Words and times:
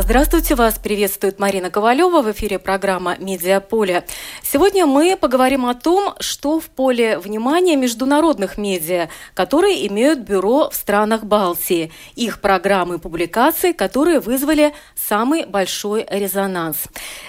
Здравствуйте, 0.00 0.54
вас 0.54 0.78
приветствует 0.78 1.40
Марина 1.40 1.70
Ковалева 1.70 2.22
в 2.22 2.30
эфире 2.30 2.60
программа 2.60 3.16
«Медиаполе». 3.18 4.04
Сегодня 4.44 4.86
мы 4.86 5.16
поговорим 5.16 5.66
о 5.66 5.74
том, 5.74 6.14
что 6.20 6.60
в 6.60 6.66
поле 6.66 7.18
внимания 7.18 7.74
международных 7.74 8.58
медиа, 8.58 9.08
которые 9.34 9.88
имеют 9.88 10.20
бюро 10.20 10.70
в 10.70 10.74
странах 10.76 11.24
Балтии, 11.24 11.90
их 12.14 12.40
программы 12.40 12.94
и 12.94 12.98
публикации, 12.98 13.72
которые 13.72 14.20
вызвали 14.20 14.72
самый 14.94 15.46
большой 15.46 16.06
резонанс. 16.08 16.84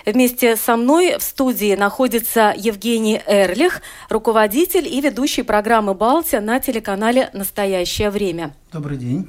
Вместе 0.06 0.56
со 0.56 0.78
мной 0.78 1.18
в 1.18 1.24
студии 1.24 1.74
находится 1.76 2.54
Евгений 2.56 3.20
Эрлих, 3.26 3.82
руководитель 4.10 4.88
и 4.88 5.02
ведущий 5.02 5.42
программы 5.42 5.96
«Балтия» 5.96 6.40
на 6.40 6.60
телеканале 6.60 7.32
«Настоящее 7.34 8.12
время». 8.12 8.54
Добрый 8.72 8.98
день. 8.98 9.28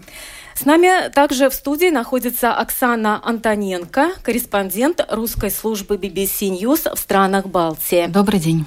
С 0.55 0.65
нами 0.67 1.09
также 1.11 1.49
в 1.49 1.55
студии 1.55 1.91
находится 1.91 2.53
Оксана 2.53 3.21
Антоненко, 3.25 4.11
корреспондент 4.23 5.05
русской 5.09 5.51
службы 5.51 5.97
BBC 5.97 6.51
News 6.51 6.95
в 6.95 6.99
странах 6.99 7.47
Балтии. 7.47 8.07
Добрый 8.07 8.41
день. 8.41 8.67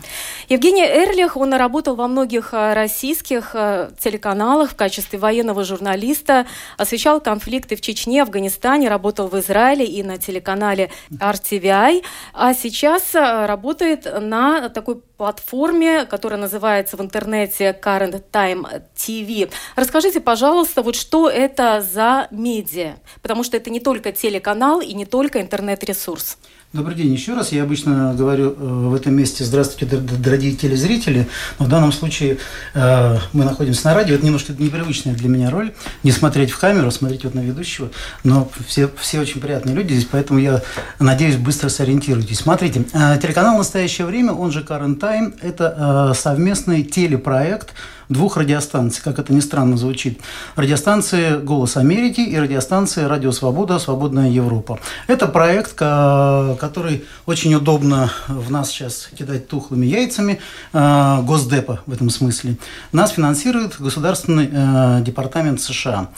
Евгений 0.49 0.85
Эрлих, 0.85 1.37
он 1.37 1.53
работал 1.53 1.95
во 1.95 2.07
многих 2.07 2.53
э, 2.53 2.73
российских 2.73 3.51
э, 3.53 3.91
телеканалах 3.99 4.71
в 4.71 4.75
качестве 4.75 5.20
военного 5.20 5.63
журналиста, 5.63 6.48
освещал 6.77 7.21
конфликты 7.21 7.75
в 7.75 7.81
Чечне, 7.81 8.23
Афганистане, 8.23 8.90
работал 8.90 9.27
в 9.27 9.40
Израиле 9.40 9.85
и 9.85 10.03
на 10.03 10.18
телеканале 10.18 10.90
RTVI, 11.12 12.03
а 12.34 12.53
сейчас 12.53 13.13
э, 13.13 13.45
работает 13.45 14.07
на 14.20 14.70
такой 14.70 15.01
платформе, 15.18 16.05
которая 16.05 16.40
называется 16.40 16.97
в 16.97 17.01
интернете 17.01 17.77
Current 17.81 18.23
Time 18.31 18.84
TV. 18.95 19.49
Расскажите, 19.75 20.20
пожалуйста, 20.20 20.81
вот 20.81 20.95
что 20.95 21.29
это 21.29 21.73
за 21.82 22.27
медиа? 22.32 22.96
Потому 23.21 23.43
что 23.43 23.57
это 23.57 23.70
не 23.70 23.79
только 23.79 24.12
телеканал 24.12 24.82
и 24.82 24.93
не 24.93 25.05
только 25.05 25.41
интернет-ресурс. 25.41 26.38
Добрый 26.74 26.96
день 26.96 27.13
еще 27.13 27.35
раз. 27.35 27.52
Я 27.52 27.62
обычно 27.63 28.15
говорю 28.15 28.49
э, 28.49 28.55
в 28.55 28.96
этом 28.96 29.13
месте 29.13 29.43
«Здравствуйте, 29.43 29.96
дорогие 29.96 30.55
телезрители», 30.55 31.27
но 31.60 31.65
в 31.65 31.70
данном 31.70 31.91
случае 31.91 32.40
э, 32.74 33.18
мы 33.32 33.46
находимся 33.46 33.90
на 33.90 33.93
радио. 33.93 34.15
Это 34.15 34.26
немножко 34.26 34.54
непривычная 34.57 35.13
для 35.13 35.30
меня 35.30 35.52
роль, 35.52 35.71
не 36.02 36.12
смотреть 36.12 36.49
в 36.49 36.57
камеру, 36.57 36.90
смотреть 36.90 37.26
вот 37.26 37.35
на 37.35 37.41
ведущего, 37.41 37.91
но 38.24 38.49
все, 38.68 38.90
все 38.99 39.20
очень 39.20 39.40
приятные 39.40 39.76
люди 39.76 39.93
здесь, 39.93 40.08
поэтому 40.12 40.40
я 40.40 40.63
надеюсь, 40.98 41.35
быстро 41.35 41.70
сориентируйтесь. 41.70 42.40
Смотрите, 42.40 42.85
э, 42.91 43.20
телеканал 43.21 43.55
«Настоящее 43.55 44.08
время», 44.08 44.34
он 44.34 44.52
же 44.52 44.62
«Current 44.62 44.99
Time», 44.99 45.35
это 45.43 46.13
совместный 46.15 46.82
телепроект– 46.82 47.76
двух 48.09 48.37
радиостанций, 48.37 49.01
как 49.04 49.20
это 49.20 49.34
ни 49.34 49.40
странно 49.40 49.77
звучит. 49.77 50.20
Радиостанции 50.55 51.37
«Голос 51.37 51.77
Америки» 51.77 52.21
и 52.21 52.37
радиостанции 52.37 53.04
«Радио 53.04 53.32
Свобода. 53.32 53.79
Свободная 53.79 54.29
Европа». 54.29 54.79
Это 55.07 55.27
проект, 55.27 55.73
который 55.73 57.05
очень 57.26 57.54
удобно 57.55 58.12
в 58.27 58.51
нас 58.51 58.70
сейчас 58.70 59.09
кидать 59.18 59.48
тухлыми 59.48 59.85
яйцами, 59.85 60.40
э, 60.74 61.20
Госдепа 61.24 61.81
в 61.85 61.93
этом 61.93 62.09
смысле. 62.09 62.57
Нас 62.91 63.12
финансирует 63.12 63.79
Государственный 63.79 64.50
э, 64.51 65.01
департамент 65.01 65.62
США. 65.62 66.09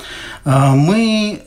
Э, 0.44 0.70
мы 0.72 1.44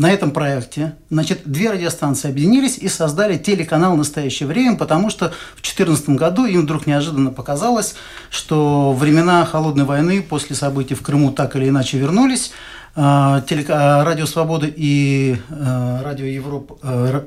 на 0.00 0.10
этом 0.10 0.30
проекте, 0.30 0.94
значит, 1.10 1.42
две 1.44 1.70
радиостанции 1.70 2.30
объединились 2.30 2.78
и 2.78 2.88
создали 2.88 3.36
телеканал 3.36 3.94
«Настоящее 3.96 4.46
время», 4.46 4.78
потому 4.78 5.10
что 5.10 5.26
в 5.56 5.60
2014 5.60 6.08
году 6.10 6.46
им 6.46 6.62
вдруг 6.62 6.86
неожиданно 6.86 7.30
показалось, 7.30 7.94
что 8.30 8.94
времена 8.94 9.44
Холодной 9.44 9.84
войны 9.84 10.22
после 10.22 10.56
событий 10.56 10.94
в 10.94 11.02
Крыму 11.02 11.32
так 11.32 11.54
или 11.54 11.68
иначе 11.68 11.98
вернулись, 11.98 12.50
а, 12.96 13.42
телека... 13.42 14.02
Радио 14.02 14.24
Свободы 14.24 14.72
и 14.74 15.36
э, 15.50 16.00
Радио 16.02 16.24
Европа, 16.24 16.78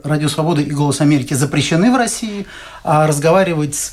Радио 0.03 0.27
Свободы 0.27 0.63
и 0.63 0.71
Голос 0.71 0.99
Америки 0.99 1.35
запрещены 1.35 1.91
в 1.91 1.95
России, 1.95 2.47
а 2.83 3.05
разговаривать 3.05 3.75
с 3.75 3.91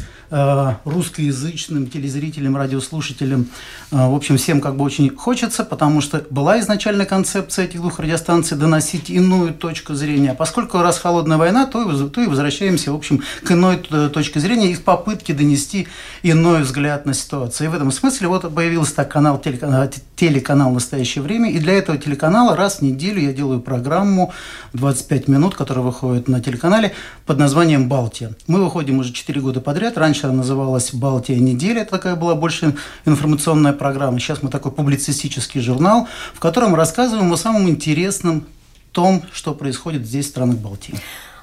русскоязычным 0.84 1.88
телезрителям, 1.88 2.56
радиослушателям, 2.56 3.48
э, 3.90 3.96
в 3.96 4.14
общем, 4.14 4.36
всем 4.36 4.60
как 4.60 4.76
бы 4.76 4.84
очень 4.84 5.14
хочется, 5.14 5.64
потому 5.64 6.00
что 6.00 6.24
была 6.30 6.60
изначально 6.60 7.04
концепция 7.04 7.64
этих 7.64 7.80
двух 7.80 7.98
радиостанций 7.98 8.56
доносить 8.56 9.10
иную 9.10 9.52
точку 9.54 9.94
зрения. 9.94 10.34
Поскольку 10.34 10.78
раз 10.78 10.98
холодная 10.98 11.36
война, 11.36 11.66
то 11.66 12.08
то 12.08 12.20
и 12.20 12.26
возвращаемся, 12.26 12.92
в 12.92 12.96
общем, 12.96 13.22
к 13.44 13.50
иной 13.52 13.82
э, 13.90 14.08
точке 14.12 14.40
зрения, 14.40 14.70
их 14.70 14.82
попытки 14.82 15.32
донести 15.32 15.88
иной 16.22 16.62
взгляд 16.62 17.06
на 17.06 17.14
ситуацию. 17.14 17.68
И 17.68 17.70
в 17.70 17.74
этом 17.74 17.90
смысле 17.90 18.28
вот 18.28 18.54
появился 18.54 18.96
так 18.96 19.10
канал, 19.10 19.38
телеканал, 19.38 19.88
телеканал 20.20 20.70
«Настоящее 20.70 21.22
время», 21.22 21.50
и 21.50 21.58
для 21.58 21.72
этого 21.72 21.96
телеканала 21.96 22.54
раз 22.54 22.80
в 22.80 22.82
неделю 22.82 23.22
я 23.22 23.32
делаю 23.32 23.60
программу 23.60 24.34
25 24.74 25.28
минут, 25.28 25.54
которая 25.54 25.82
выходит 25.82 26.28
на 26.28 26.42
телеканале 26.42 26.92
под 27.24 27.38
названием 27.38 27.88
«Балтия». 27.88 28.32
Мы 28.46 28.62
выходим 28.62 28.98
уже 28.98 29.14
4 29.14 29.40
года 29.40 29.62
подряд. 29.62 29.96
Раньше 29.96 30.26
она 30.26 30.34
называлась 30.34 30.92
«Балтия 30.92 31.38
неделя», 31.38 31.80
это 31.82 31.92
такая 31.92 32.16
была 32.16 32.34
больше 32.34 32.76
информационная 33.06 33.72
программа. 33.72 34.18
Сейчас 34.20 34.42
мы 34.42 34.50
такой 34.50 34.72
публицистический 34.72 35.62
журнал, 35.62 36.06
в 36.34 36.38
котором 36.38 36.74
рассказываем 36.74 37.32
о 37.32 37.38
самом 37.38 37.70
интересном 37.70 38.44
том, 38.92 39.22
что 39.32 39.54
происходит 39.54 40.06
здесь, 40.06 40.26
в 40.26 40.28
странах 40.28 40.58
Балтии. 40.58 40.96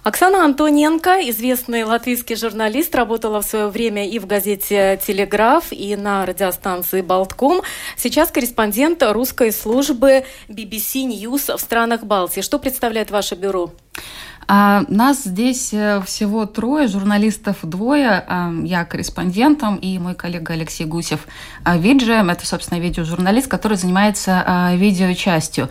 Оксана 0.07 0.45
Антоненко, 0.45 1.29
известный 1.31 1.83
латвийский 1.83 2.37
журналист, 2.37 2.95
работала 2.95 3.41
в 3.41 3.45
свое 3.45 3.67
время 3.67 4.07
и 4.07 4.19
в 4.19 4.25
газете 4.25 4.97
«Телеграф», 5.05 5.65
и 5.71 5.97
на 5.97 6.25
радиостанции 6.25 7.01
«Болтком». 7.01 7.61
Сейчас 7.97 8.31
корреспондент 8.31 9.03
русской 9.03 9.51
службы 9.51 10.23
BBC 10.47 11.03
News 11.09 11.53
в 11.57 11.59
странах 11.59 12.05
Балтии. 12.05 12.39
Что 12.39 12.57
представляет 12.57 13.11
ваше 13.11 13.35
бюро? 13.35 13.73
А 14.49 14.85
нас 14.87 15.23
здесь 15.25 15.73
э, 15.73 16.01
всего 16.05 16.45
трое, 16.45 16.87
журналистов 16.87 17.57
двое. 17.63 18.23
А, 18.25 18.53
я 18.63 18.85
корреспондентом 18.85 19.75
и 19.75 19.99
мой 19.99 20.15
коллега 20.15 20.53
Алексей 20.53 20.85
Гусев 20.85 21.27
а, 21.65 21.77
виджем. 21.77 22.29
Это, 22.29 22.47
собственно, 22.47 22.79
видеожурналист, 22.79 23.49
который 23.49 23.75
занимается 23.75 24.43
а, 24.45 24.75
видеочастью. 24.75 25.69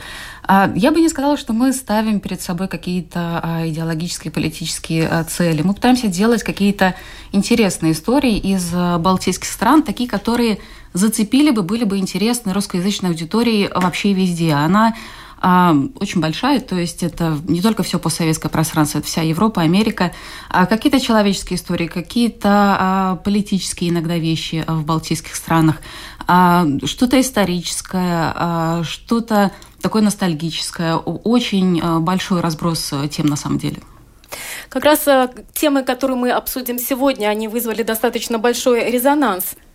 Я 0.49 0.93
бы 0.93 1.01
не 1.01 1.09
сказала, 1.09 1.37
что 1.37 1.53
мы 1.53 1.73
ставим 1.73 2.21
перед 2.21 2.41
собой 2.41 2.69
какие-то 2.69 3.65
идеологические, 3.65 4.31
политические 4.31 5.25
цели. 5.25 5.63
Мы 5.63 5.75
пытаемся 5.75 6.07
делать 6.07 6.45
какие-то 6.45 6.95
интересные 7.33 7.91
истории 7.91 8.39
из 8.39 8.73
балтийских 8.73 9.49
стран, 9.49 9.83
такие, 9.83 10.09
которые 10.09 10.61
зацепили 10.93 11.51
бы, 11.51 11.63
были 11.63 11.83
бы 11.83 11.99
интересны 11.99 12.53
русскоязычной 12.53 13.11
аудитории 13.11 13.69
вообще 13.75 14.13
везде. 14.13 14.53
Она 14.53 14.89
а, 14.89 14.95
очень 15.41 16.21
большая, 16.21 16.61
то 16.61 16.77
есть 16.77 17.03
это 17.03 17.39
не 17.47 17.61
только 17.61 17.83
все 17.83 17.99
постсоветское 17.99 18.49
пространство, 18.51 18.99
это 18.99 19.07
вся 19.07 19.23
Европа, 19.23 19.63
Америка, 19.63 20.13
а 20.49 20.67
какие-то 20.67 20.99
человеческие 20.99 21.57
истории, 21.59 21.87
какие-то 21.87 22.49
а, 22.49 23.17
политические 23.17 23.91
иногда 23.91 24.17
вещи 24.17 24.65
в 24.67 24.85
балтийских 24.85 25.35
странах, 25.35 25.77
а, 26.27 26.67
что-то 26.85 27.21
историческое, 27.21 28.33
а, 28.35 28.83
что-то 28.85 29.53
такое 29.83 30.03
ностальгическое, 30.03 30.97
очень 30.97 31.81
а, 31.83 32.01
большой 32.01 32.41
разброс 32.41 32.93
тем 33.11 33.27
на 33.27 33.37
самом 33.37 33.59
деле. 33.59 33.79
Как 34.69 34.85
раз 34.85 35.07
а, 35.07 35.31
темы, 35.53 35.83
которые 35.85 36.17
мы 36.17 36.31
обсудим 36.31 36.79
сегодня, 36.79 37.29
они 37.29 37.49
вызвали 37.49 37.83
достаточно 37.83 38.39
большой 38.39 38.91
резонанс. 38.91 39.55
а, 39.55 39.66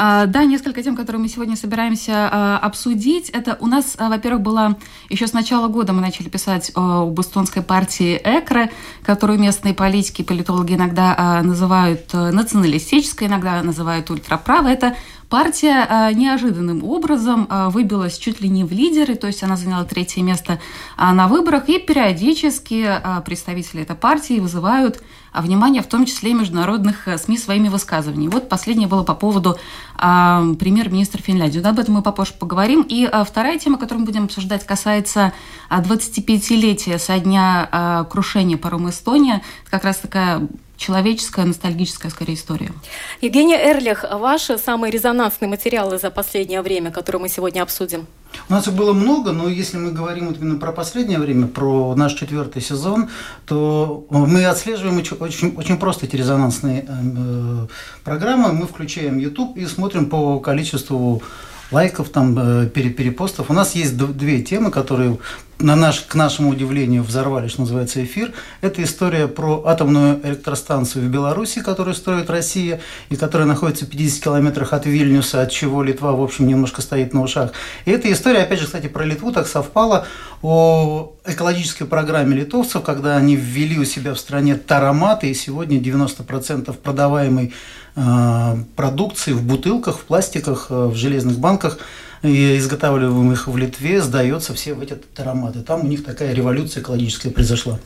да, 0.00 0.44
несколько 0.44 0.82
тем, 0.82 0.96
которые 0.96 1.20
мы 1.20 1.28
сегодня 1.28 1.56
собираемся 1.56 2.28
а, 2.30 2.58
обсудить. 2.58 3.28
Это 3.30 3.58
у 3.60 3.66
нас, 3.66 3.96
а, 3.98 4.08
во-первых, 4.08 4.42
была 4.42 4.76
еще 5.10 5.26
с 5.26 5.34
начала 5.34 5.68
года 5.68 5.92
мы 5.92 6.00
начали 6.00 6.28
писать 6.28 6.72
об 6.74 7.20
эстонской 7.20 7.62
партии 7.62 8.20
ЭКРы, 8.24 8.70
которую 9.02 9.38
местные 9.38 9.74
политики, 9.74 10.22
политологи 10.22 10.74
иногда 10.74 11.42
называют 11.42 12.12
националистической, 12.14 13.28
иногда 13.28 13.62
называют 13.62 14.10
ультраправой. 14.10 14.72
Это 14.72 14.96
Партия 15.30 15.86
а, 15.88 16.12
неожиданным 16.12 16.82
образом 16.82 17.46
а, 17.48 17.70
выбилась 17.70 18.18
чуть 18.18 18.40
ли 18.40 18.48
не 18.48 18.64
в 18.64 18.72
лидеры, 18.72 19.14
то 19.14 19.28
есть 19.28 19.44
она 19.44 19.56
заняла 19.56 19.84
третье 19.84 20.22
место 20.22 20.58
а, 20.96 21.14
на 21.14 21.28
выборах, 21.28 21.68
и 21.68 21.78
периодически 21.78 23.00
представители 23.24 23.82
этой 23.82 23.94
партии 23.94 24.40
вызывают 24.40 25.00
внимание, 25.32 25.82
в 25.82 25.86
том 25.86 26.04
числе 26.04 26.32
и 26.32 26.34
международных 26.34 27.06
СМИ, 27.16 27.38
своими 27.38 27.68
высказываниями. 27.68 28.32
Вот 28.32 28.48
последнее 28.48 28.88
было 28.88 29.04
по 29.04 29.14
поводу 29.14 29.56
премьер-министра 29.96 31.22
Финляндии. 31.22 31.64
Об 31.64 31.78
этом 31.78 31.94
мы 31.94 32.02
попозже 32.02 32.32
поговорим. 32.36 32.84
И 32.88 33.08
вторая 33.24 33.56
тема, 33.58 33.78
которую 33.78 34.00
мы 34.00 34.06
будем 34.06 34.24
обсуждать, 34.24 34.66
касается 34.66 35.32
25-летия 35.70 36.98
со 36.98 37.20
дня 37.20 38.06
крушения 38.10 38.56
парома 38.56 38.90
«Эстония». 38.90 39.42
Это 39.62 39.70
как 39.70 39.84
раз 39.84 39.98
такая 39.98 40.48
человеческая, 40.80 41.44
ностальгическая, 41.44 42.10
скорее, 42.10 42.34
история. 42.34 42.72
Евгения 43.20 43.58
Эрлих, 43.70 44.04
ваши 44.10 44.56
самые 44.56 44.90
резонансные 44.90 45.48
материалы 45.48 45.98
за 45.98 46.10
последнее 46.10 46.62
время, 46.62 46.90
которые 46.90 47.20
мы 47.20 47.28
сегодня 47.28 47.62
обсудим? 47.62 48.06
У 48.48 48.52
нас 48.52 48.66
их 48.66 48.74
было 48.74 48.92
много, 48.92 49.32
но 49.32 49.48
если 49.48 49.76
мы 49.76 49.92
говорим 49.92 50.28
вот 50.28 50.38
именно 50.40 50.58
про 50.58 50.72
последнее 50.72 51.18
время, 51.18 51.48
про 51.48 51.94
наш 51.96 52.14
четвертый 52.14 52.62
сезон, 52.62 53.10
то 53.44 54.06
мы 54.08 54.46
отслеживаем 54.46 54.96
очень, 54.96 55.54
очень, 55.56 55.78
просто 55.78 56.06
эти 56.06 56.16
резонансные 56.16 56.86
э, 56.88 57.66
программы. 58.02 58.52
Мы 58.52 58.66
включаем 58.66 59.18
YouTube 59.18 59.56
и 59.58 59.66
смотрим 59.66 60.06
по 60.06 60.38
количеству 60.38 61.22
лайков, 61.70 62.08
там, 62.08 62.38
э, 62.38 62.66
перепостов. 62.68 63.50
У 63.50 63.52
нас 63.52 63.74
есть 63.74 63.96
две 63.98 64.42
темы, 64.42 64.70
которые 64.70 65.18
на 65.60 65.76
наш, 65.76 66.00
к 66.00 66.14
нашему 66.14 66.50
удивлению 66.50 67.02
взорвали, 67.02 67.48
что 67.48 67.62
называется, 67.62 68.02
эфир. 68.02 68.32
Это 68.60 68.82
история 68.82 69.28
про 69.28 69.64
атомную 69.66 70.20
электростанцию 70.26 71.04
в 71.04 71.08
Беларуси, 71.08 71.60
которую 71.60 71.94
строит 71.94 72.30
Россия, 72.30 72.80
и 73.08 73.16
которая 73.16 73.46
находится 73.46 73.84
в 73.84 73.88
50 73.90 74.24
километрах 74.24 74.72
от 74.72 74.86
Вильнюса, 74.86 75.42
от 75.42 75.50
чего 75.50 75.82
Литва, 75.82 76.12
в 76.12 76.22
общем, 76.22 76.46
немножко 76.46 76.82
стоит 76.82 77.14
на 77.14 77.22
ушах. 77.22 77.52
И 77.84 77.90
эта 77.90 78.10
история, 78.10 78.40
опять 78.40 78.60
же, 78.60 78.66
кстати, 78.66 78.88
про 78.88 79.04
Литву 79.04 79.32
так 79.32 79.46
совпала 79.46 80.06
о 80.42 81.12
экологической 81.26 81.84
программе 81.84 82.36
литовцев, 82.36 82.82
когда 82.82 83.16
они 83.16 83.36
ввели 83.36 83.78
у 83.78 83.84
себя 83.84 84.14
в 84.14 84.18
стране 84.18 84.56
тароматы, 84.56 85.30
и 85.30 85.34
сегодня 85.34 85.78
90% 85.78 86.72
продаваемой 86.72 87.52
э, 87.96 88.56
продукции 88.76 89.32
в 89.32 89.42
бутылках, 89.42 89.98
в 89.98 90.04
пластиках, 90.04 90.66
э, 90.70 90.86
в 90.86 90.94
железных 90.94 91.38
банках– 91.38 91.78
изготавливаемых 92.22 93.48
в 93.48 93.56
Литве, 93.56 94.00
сдается 94.02 94.54
все 94.54 94.74
в 94.74 94.80
эти 94.80 94.96
ароматы. 95.16 95.62
Там 95.62 95.84
у 95.84 95.86
них 95.86 96.04
такая 96.04 96.34
революция 96.34 96.82
экологическая 96.82 97.30
произошла. 97.30 97.78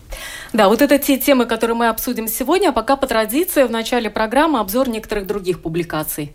Да, 0.52 0.68
вот 0.68 0.82
это 0.82 0.98
те 0.98 1.18
темы, 1.18 1.46
которые 1.46 1.76
мы 1.76 1.88
обсудим 1.88 2.28
сегодня, 2.28 2.70
а 2.70 2.72
пока 2.72 2.96
по 2.96 3.06
традиции 3.06 3.62
в 3.62 3.70
начале 3.70 4.10
программы 4.10 4.58
обзор 4.58 4.88
некоторых 4.88 5.26
других 5.26 5.62
публикаций. 5.62 6.32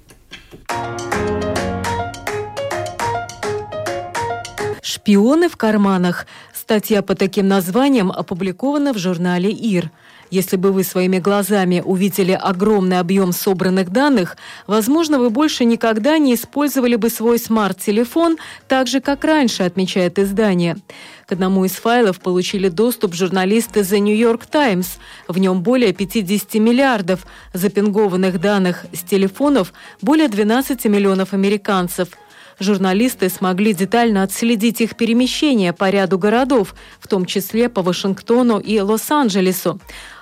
Шпионы 4.82 5.50
в 5.50 5.58
карманах. 5.58 6.26
Статья 6.54 7.02
по 7.02 7.16
таким 7.16 7.48
названиям 7.48 8.12
опубликована 8.12 8.94
в 8.94 8.98
журнале 8.98 9.50
«Ир». 9.50 9.92
Если 10.30 10.58
бы 10.58 10.72
вы 10.72 10.84
своими 10.84 11.18
глазами 11.20 11.82
увидели 11.84 12.32
огромный 12.32 13.00
объем 13.00 13.32
собранных 13.32 13.90
данных, 13.90 14.38
возможно, 14.68 15.18
вы 15.18 15.30
больше 15.30 15.66
никогда 15.66 16.18
не 16.18 16.36
использовали 16.36 16.96
бы 16.96 17.10
свой 17.10 17.40
смарт-телефон 17.40 18.38
так 18.68 18.88
же, 18.88 19.02
как 19.02 19.24
раньше, 19.24 19.64
отмечает 19.64 20.20
издание. 20.20 20.78
К 21.26 21.32
одному 21.32 21.66
из 21.66 21.72
файлов 21.72 22.20
получили 22.20 22.70
доступ 22.70 23.16
журналисты 23.16 23.80
The 23.82 24.00
New 24.00 24.16
York 24.16 24.46
Times. 24.46 25.00
В 25.28 25.38
нем 25.40 25.62
более 25.64 25.94
50 25.94 26.56
миллиардов 26.56 27.26
запингованных 27.54 28.40
данных 28.40 28.86
с 28.94 29.02
телефонов 29.02 29.74
более 30.02 30.28
12 30.28 30.86
миллионов 30.86 31.34
американцев– 31.34 32.10
Журналисты 32.60 33.30
смогли 33.30 33.74
детально 33.74 34.24
отследить 34.24 34.82
их 34.82 34.98
перемещение 34.98 35.72
по 35.72 35.90
ряду 35.90 36.18
городов, 36.18 36.76
в 37.00 37.08
том 37.08 37.26
числе 37.26 37.70
по 37.70 37.82
Вашингтону 37.82 38.60
и 38.60 38.80
Лос-Анджелесу. 38.80 39.80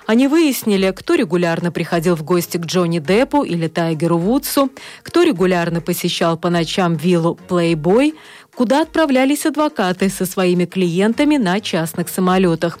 Они 0.08 0.26
выяснили, 0.26 0.90
кто 0.90 1.16
регулярно 1.16 1.70
приходил 1.70 2.16
в 2.16 2.22
гости 2.22 2.56
к 2.56 2.64
Джонни 2.64 2.98
Деппу 2.98 3.42
или 3.42 3.68
Тайгеру 3.68 4.16
Вудсу, 4.16 4.70
кто 5.02 5.22
регулярно 5.22 5.82
посещал 5.82 6.38
по 6.38 6.48
ночам 6.48 6.96
виллу 6.96 7.38
Playboy, 7.46 8.14
куда 8.56 8.80
отправлялись 8.80 9.44
адвокаты 9.44 10.08
со 10.08 10.24
своими 10.24 10.64
клиентами 10.64 11.36
на 11.36 11.60
частных 11.60 12.08
самолетах. 12.08 12.78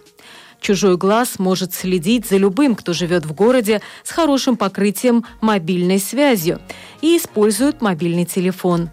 Чужой 0.62 0.96
глаз 0.96 1.38
может 1.38 1.74
следить 1.74 2.26
за 2.26 2.38
любым, 2.38 2.74
кто 2.74 2.94
живет 2.94 3.26
в 3.26 3.34
городе 3.34 3.82
с 4.04 4.10
хорошим 4.10 4.56
покрытием 4.56 5.26
мобильной 5.42 5.98
связью 5.98 6.60
и 7.02 7.18
использует 7.18 7.82
мобильный 7.82 8.24
телефон. 8.24 8.88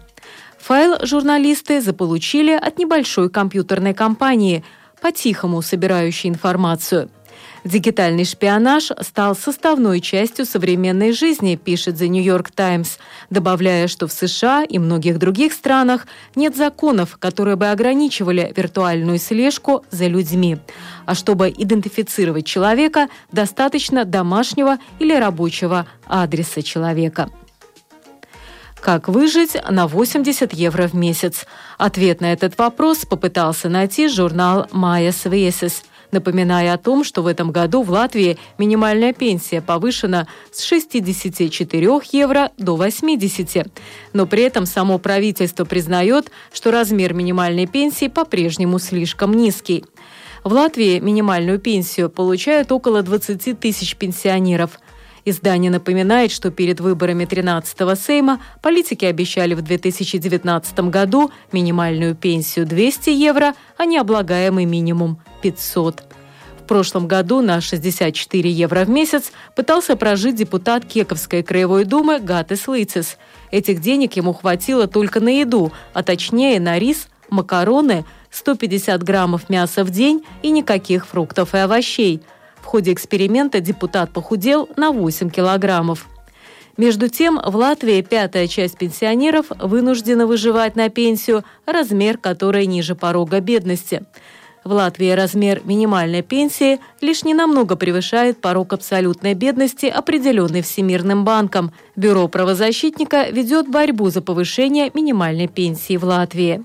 Файл 0.58 0.98
журналисты 1.06 1.80
заполучили 1.80 2.52
от 2.52 2.78
небольшой 2.78 3.30
компьютерной 3.30 3.94
компании, 3.94 4.62
по-тихому 5.00 5.62
собирающей 5.62 6.28
информацию. 6.28 7.08
Дигитальный 7.66 8.24
шпионаж 8.24 8.92
стал 9.00 9.34
составной 9.34 10.00
частью 10.00 10.46
современной 10.46 11.10
жизни, 11.10 11.56
пишет 11.56 11.96
The 11.96 12.06
New 12.06 12.22
York 12.22 12.52
Times, 12.52 12.98
добавляя, 13.28 13.88
что 13.88 14.06
в 14.06 14.12
США 14.12 14.62
и 14.62 14.78
многих 14.78 15.18
других 15.18 15.52
странах 15.52 16.06
нет 16.36 16.56
законов, 16.56 17.16
которые 17.18 17.56
бы 17.56 17.66
ограничивали 17.66 18.52
виртуальную 18.56 19.18
слежку 19.18 19.84
за 19.90 20.06
людьми. 20.06 20.58
А 21.06 21.16
чтобы 21.16 21.48
идентифицировать 21.48 22.46
человека, 22.46 23.08
достаточно 23.32 24.04
домашнего 24.04 24.78
или 25.00 25.14
рабочего 25.14 25.88
адреса 26.06 26.62
человека. 26.62 27.30
Как 28.80 29.08
выжить 29.08 29.56
на 29.68 29.88
80 29.88 30.54
евро 30.54 30.86
в 30.86 30.94
месяц? 30.94 31.46
Ответ 31.78 32.20
на 32.20 32.32
этот 32.32 32.56
вопрос 32.58 32.98
попытался 32.98 33.68
найти 33.68 34.06
журнал 34.06 34.68
«Майя 34.70 35.10
Свесис», 35.10 35.82
напоминая 36.12 36.72
о 36.74 36.78
том, 36.78 37.04
что 37.04 37.22
в 37.22 37.26
этом 37.26 37.50
году 37.50 37.82
в 37.82 37.90
Латвии 37.90 38.38
минимальная 38.58 39.12
пенсия 39.12 39.60
повышена 39.60 40.26
с 40.50 40.62
64 40.62 42.00
евро 42.12 42.50
до 42.58 42.76
80. 42.76 43.66
Но 44.12 44.26
при 44.26 44.42
этом 44.42 44.66
само 44.66 44.98
правительство 44.98 45.64
признает, 45.64 46.30
что 46.52 46.70
размер 46.70 47.14
минимальной 47.14 47.66
пенсии 47.66 48.08
по-прежнему 48.08 48.78
слишком 48.78 49.32
низкий. 49.34 49.84
В 50.44 50.52
Латвии 50.52 51.00
минимальную 51.00 51.58
пенсию 51.58 52.08
получают 52.08 52.70
около 52.70 53.02
20 53.02 53.58
тысяч 53.58 53.96
пенсионеров– 53.96 54.78
Издание 55.28 55.72
напоминает, 55.72 56.30
что 56.30 56.52
перед 56.52 56.78
выборами 56.78 57.24
13-го 57.24 57.96
Сейма 57.96 58.40
политики 58.62 59.04
обещали 59.04 59.54
в 59.54 59.62
2019 59.62 60.78
году 60.88 61.32
минимальную 61.50 62.14
пенсию 62.14 62.64
200 62.64 63.10
евро, 63.10 63.54
а 63.76 63.86
необлагаемый 63.86 64.66
минимум 64.66 65.20
500. 65.42 66.04
В 66.60 66.68
прошлом 66.68 67.08
году 67.08 67.40
на 67.42 67.60
64 67.60 68.48
евро 68.48 68.84
в 68.84 68.88
месяц 68.88 69.32
пытался 69.56 69.96
прожить 69.96 70.36
депутат 70.36 70.84
Кековской 70.84 71.42
краевой 71.42 71.84
думы 71.84 72.20
Гатес 72.20 72.68
Лыцис. 72.68 73.18
Этих 73.50 73.80
денег 73.80 74.14
ему 74.14 74.32
хватило 74.32 74.86
только 74.86 75.18
на 75.18 75.40
еду, 75.40 75.72
а 75.92 76.04
точнее 76.04 76.60
на 76.60 76.78
рис, 76.78 77.08
макароны, 77.30 78.04
150 78.30 79.02
граммов 79.02 79.48
мяса 79.48 79.82
в 79.82 79.90
день 79.90 80.24
и 80.42 80.50
никаких 80.52 81.04
фруктов 81.04 81.52
и 81.56 81.58
овощей– 81.58 82.22
в 82.66 82.68
ходе 82.68 82.92
эксперимента 82.92 83.60
депутат 83.60 84.10
похудел 84.10 84.68
на 84.76 84.90
8 84.90 85.30
килограммов. 85.30 86.08
Между 86.76 87.08
тем, 87.08 87.40
в 87.40 87.54
Латвии 87.54 88.02
пятая 88.02 88.48
часть 88.48 88.76
пенсионеров 88.76 89.46
вынуждена 89.60 90.26
выживать 90.26 90.74
на 90.74 90.88
пенсию, 90.88 91.44
размер 91.64 92.18
которой 92.18 92.66
ниже 92.66 92.96
порога 92.96 93.38
бедности. 93.38 94.02
В 94.64 94.72
Латвии 94.72 95.10
размер 95.10 95.62
минимальной 95.64 96.22
пенсии 96.22 96.80
лишь 97.00 97.22
ненамного 97.22 97.76
превышает 97.76 98.40
порог 98.40 98.72
абсолютной 98.72 99.34
бедности, 99.34 99.86
определенный 99.86 100.62
Всемирным 100.62 101.24
банком. 101.24 101.70
Бюро 101.94 102.26
правозащитника 102.26 103.28
ведет 103.30 103.68
борьбу 103.68 104.10
за 104.10 104.22
повышение 104.22 104.90
минимальной 104.92 105.46
пенсии 105.46 105.96
в 105.96 106.02
Латвии. 106.02 106.64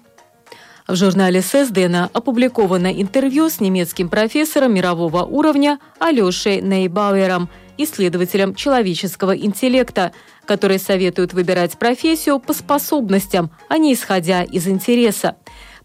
В 0.91 0.95
журнале 0.98 1.41
Сесдена 1.41 2.10
опубликовано 2.12 2.91
интервью 2.91 3.50
с 3.50 3.62
немецким 3.62 4.10
профессором 4.10 4.74
мирового 4.74 5.24
уровня 5.24 5.79
Алешей 6.00 6.60
Нейбауэром, 6.60 7.48
исследователем 7.77 8.55
человеческого 8.55 9.38
интеллекта, 9.38 10.12
который 10.43 10.79
советует 10.79 11.31
выбирать 11.31 11.77
профессию 11.79 12.39
по 12.39 12.51
способностям, 12.51 13.51
а 13.69 13.77
не 13.77 13.93
исходя 13.93 14.43
из 14.43 14.67
интереса. 14.67 15.38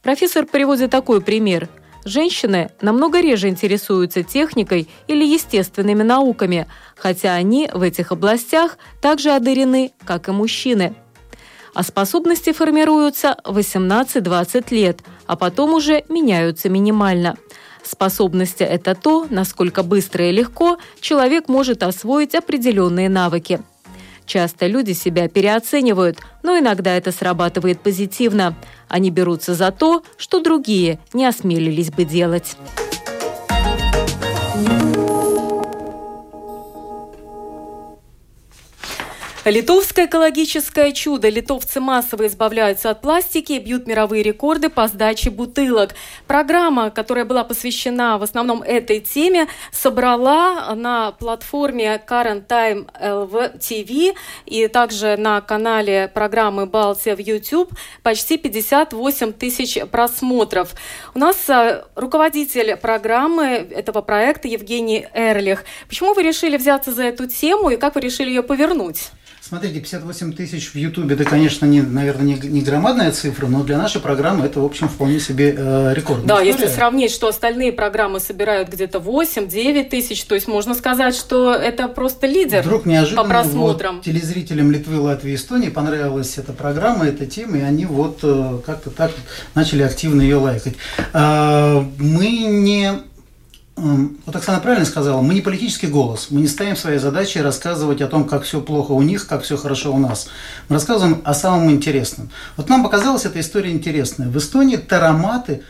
Профессор 0.02 0.44
приводит 0.44 0.90
такой 0.90 1.20
пример. 1.20 1.68
Женщины 2.04 2.70
намного 2.80 3.20
реже 3.20 3.46
интересуются 3.46 4.25
техникой 4.25 4.88
или 5.06 5.25
естественными 5.25 6.02
науками, 6.02 6.66
хотя 6.96 7.34
они 7.34 7.70
в 7.72 7.82
этих 7.82 8.10
областях 8.10 8.76
также 9.00 9.30
одарены, 9.30 9.92
как 10.04 10.26
и 10.26 10.32
мужчины– 10.32 10.96
а 11.76 11.83
способности 11.83 12.54
формируются 12.54 13.37
18-20 13.45 14.75
лет, 14.75 15.00
а 15.26 15.37
потом 15.37 15.75
уже 15.75 16.04
меняются 16.09 16.71
минимально. 16.71 17.37
Способности– 17.85 18.62
это 18.64 18.95
то, 18.95 19.26
насколько 19.28 19.83
быстро 19.83 20.26
и 20.26 20.33
легко 20.33 20.78
человек 21.02 21.49
может 21.49 21.83
освоить 21.83 22.35
определенные 22.35 23.11
навыки. 23.11 23.61
Часто 24.25 24.66
люди 24.68 24.92
себя 24.92 25.28
переоценивают, 25.28 26.18
но 26.42 26.59
иногда 26.59 26.97
это 26.97 27.12
срабатывает 27.12 27.78
позитивно. 27.80 28.54
Они 28.88 29.11
берутся 29.11 29.54
за 29.54 29.71
то, 29.71 30.02
что 30.16 30.40
другие 30.40 30.99
не 31.12 31.26
осмелились 31.26 31.90
бы 31.90 32.06
делать. 32.06 32.56
Литовское 39.46 40.06
экологическое 40.06 40.90
чудо. 40.90 41.28
Литовцы 41.28 41.78
массово 41.78 42.26
избавляются 42.26 42.90
от 42.90 43.00
пластики 43.00 43.52
и 43.52 43.58
бьют 43.60 43.86
мировые 43.86 44.24
рекорды 44.24 44.68
по 44.68 44.88
сдаче 44.88 45.30
бутылок. 45.30 45.94
Программа, 46.26 46.90
которая 46.90 47.24
была 47.24 47.44
посвящена 47.44 48.18
в 48.18 48.24
основном 48.24 48.60
этой 48.60 48.98
теме, 48.98 49.46
собрала 49.70 50.74
на 50.74 51.12
платформе 51.12 52.02
Current 52.08 52.48
Time 52.48 52.88
TV 53.60 54.16
и 54.46 54.66
также 54.66 55.16
на 55.16 55.40
канале 55.40 56.10
программы 56.12 56.66
«Балтия» 56.66 57.14
в 57.14 57.20
YouTube 57.20 57.70
почти 58.02 58.38
58 58.38 59.32
тысяч 59.32 59.78
просмотров. 59.92 60.74
У 61.14 61.20
нас 61.20 61.48
э, 61.48 61.84
руководитель 61.94 62.76
программы 62.76 63.44
этого 63.44 64.02
проекта 64.02 64.48
Евгений 64.48 65.06
Эрлих. 65.14 65.64
Почему 65.86 66.14
вы 66.14 66.24
решили 66.24 66.56
взяться 66.56 66.90
за 66.90 67.04
эту 67.04 67.28
тему 67.28 67.70
и 67.70 67.76
как 67.76 67.94
вы 67.94 68.00
решили 68.00 68.30
ее 68.30 68.42
повернуть? 68.42 69.12
Смотрите, 69.48 69.78
58 69.78 70.32
тысяч 70.32 70.72
в 70.72 70.74
Ютубе, 70.74 71.14
это, 71.14 71.22
конечно, 71.22 71.66
не, 71.66 71.80
наверное, 71.80 72.24
не, 72.24 72.34
не 72.48 72.62
громадная 72.62 73.12
цифра, 73.12 73.46
но 73.46 73.62
для 73.62 73.78
нашей 73.78 74.00
программы 74.00 74.44
это, 74.44 74.58
в 74.58 74.64
общем, 74.64 74.88
вполне 74.88 75.20
себе 75.20 75.54
э, 75.56 75.94
рекорд. 75.94 76.26
Да, 76.26 76.34
история. 76.34 76.50
если 76.50 76.66
сравнить, 76.66 77.12
что 77.12 77.28
остальные 77.28 77.72
программы 77.72 78.18
собирают 78.18 78.68
где-то 78.68 78.98
8-9 78.98 79.84
тысяч, 79.84 80.24
то 80.24 80.34
есть 80.34 80.48
можно 80.48 80.74
сказать, 80.74 81.14
что 81.14 81.54
это 81.54 81.86
просто 81.86 82.26
лидер 82.26 82.62
Вдруг 82.62 82.86
неожиданно 82.86 83.22
по 83.22 83.28
просмотрам. 83.28 83.96
Вот, 83.98 84.04
телезрителям 84.04 84.72
Литвы, 84.72 84.98
Латвии, 84.98 85.36
Эстонии 85.36 85.68
понравилась 85.68 86.36
эта 86.38 86.52
программа, 86.52 87.06
эта 87.06 87.24
тема, 87.24 87.58
и 87.58 87.60
они 87.60 87.84
вот 87.86 88.18
э, 88.24 88.58
как-то 88.66 88.90
так 88.90 89.12
начали 89.54 89.84
активно 89.84 90.22
ее 90.22 90.38
лайкать. 90.38 90.74
Э, 91.12 91.84
мы 91.98 92.30
не 92.48 92.94
вот 93.76 94.35
Оксана 94.35 94.61
правильно 94.61 94.87
сказала, 94.87 95.21
мы 95.21 95.35
не 95.35 95.42
политический 95.42 95.87
голос, 95.87 96.28
мы 96.30 96.40
не 96.40 96.49
ставим 96.49 96.76
своей 96.76 96.99
задачей 96.99 97.42
рассказывать 97.42 98.00
о 98.00 98.06
том, 98.06 98.25
как 98.25 98.45
все 98.45 98.62
плохо 98.62 98.92
у 98.92 99.02
них, 99.02 99.26
как 99.26 99.42
все 99.42 99.59
хорошо 99.59 99.95
у 99.95 99.99
нас. 99.99 100.28
Мы 100.71 100.75
рассказываем 100.76 101.21
о 101.25 101.35
самом 101.35 101.71
интересном. 101.71 102.30
Вот 102.56 102.71
нам 102.71 102.83
показалась 102.83 103.26
эта 103.26 103.38
история 103.38 103.71
интересная. 103.71 104.28
В 104.28 104.38
Эстонии 104.38 104.76
тароматы 104.76 105.62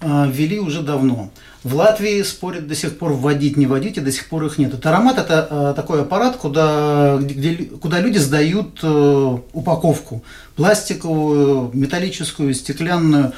э, 0.00 0.26
ввели 0.30 0.60
уже 0.60 0.82
давно. 0.82 1.30
В 1.62 1.74
Латвии 1.74 2.20
спорят 2.22 2.68
до 2.68 2.74
сих 2.74 2.98
пор 2.98 3.14
вводить, 3.14 3.56
не 3.56 3.66
вводить, 3.66 3.96
и 3.96 4.02
до 4.02 4.12
сих 4.12 4.28
пор 4.28 4.44
их 4.44 4.58
нет. 4.58 4.78
Таромат– 4.82 5.16
это 5.18 5.48
э, 5.50 5.72
такой 5.74 6.02
аппарат, 6.02 6.36
куда, 6.36 7.16
где, 7.18 7.54
куда 7.64 7.98
люди 7.98 8.18
сдают 8.18 8.80
э, 8.82 9.38
упаковку. 9.54 10.22
Пластиковую, 10.56 11.70
металлическую, 11.72 12.52
стеклянную. 12.52 13.32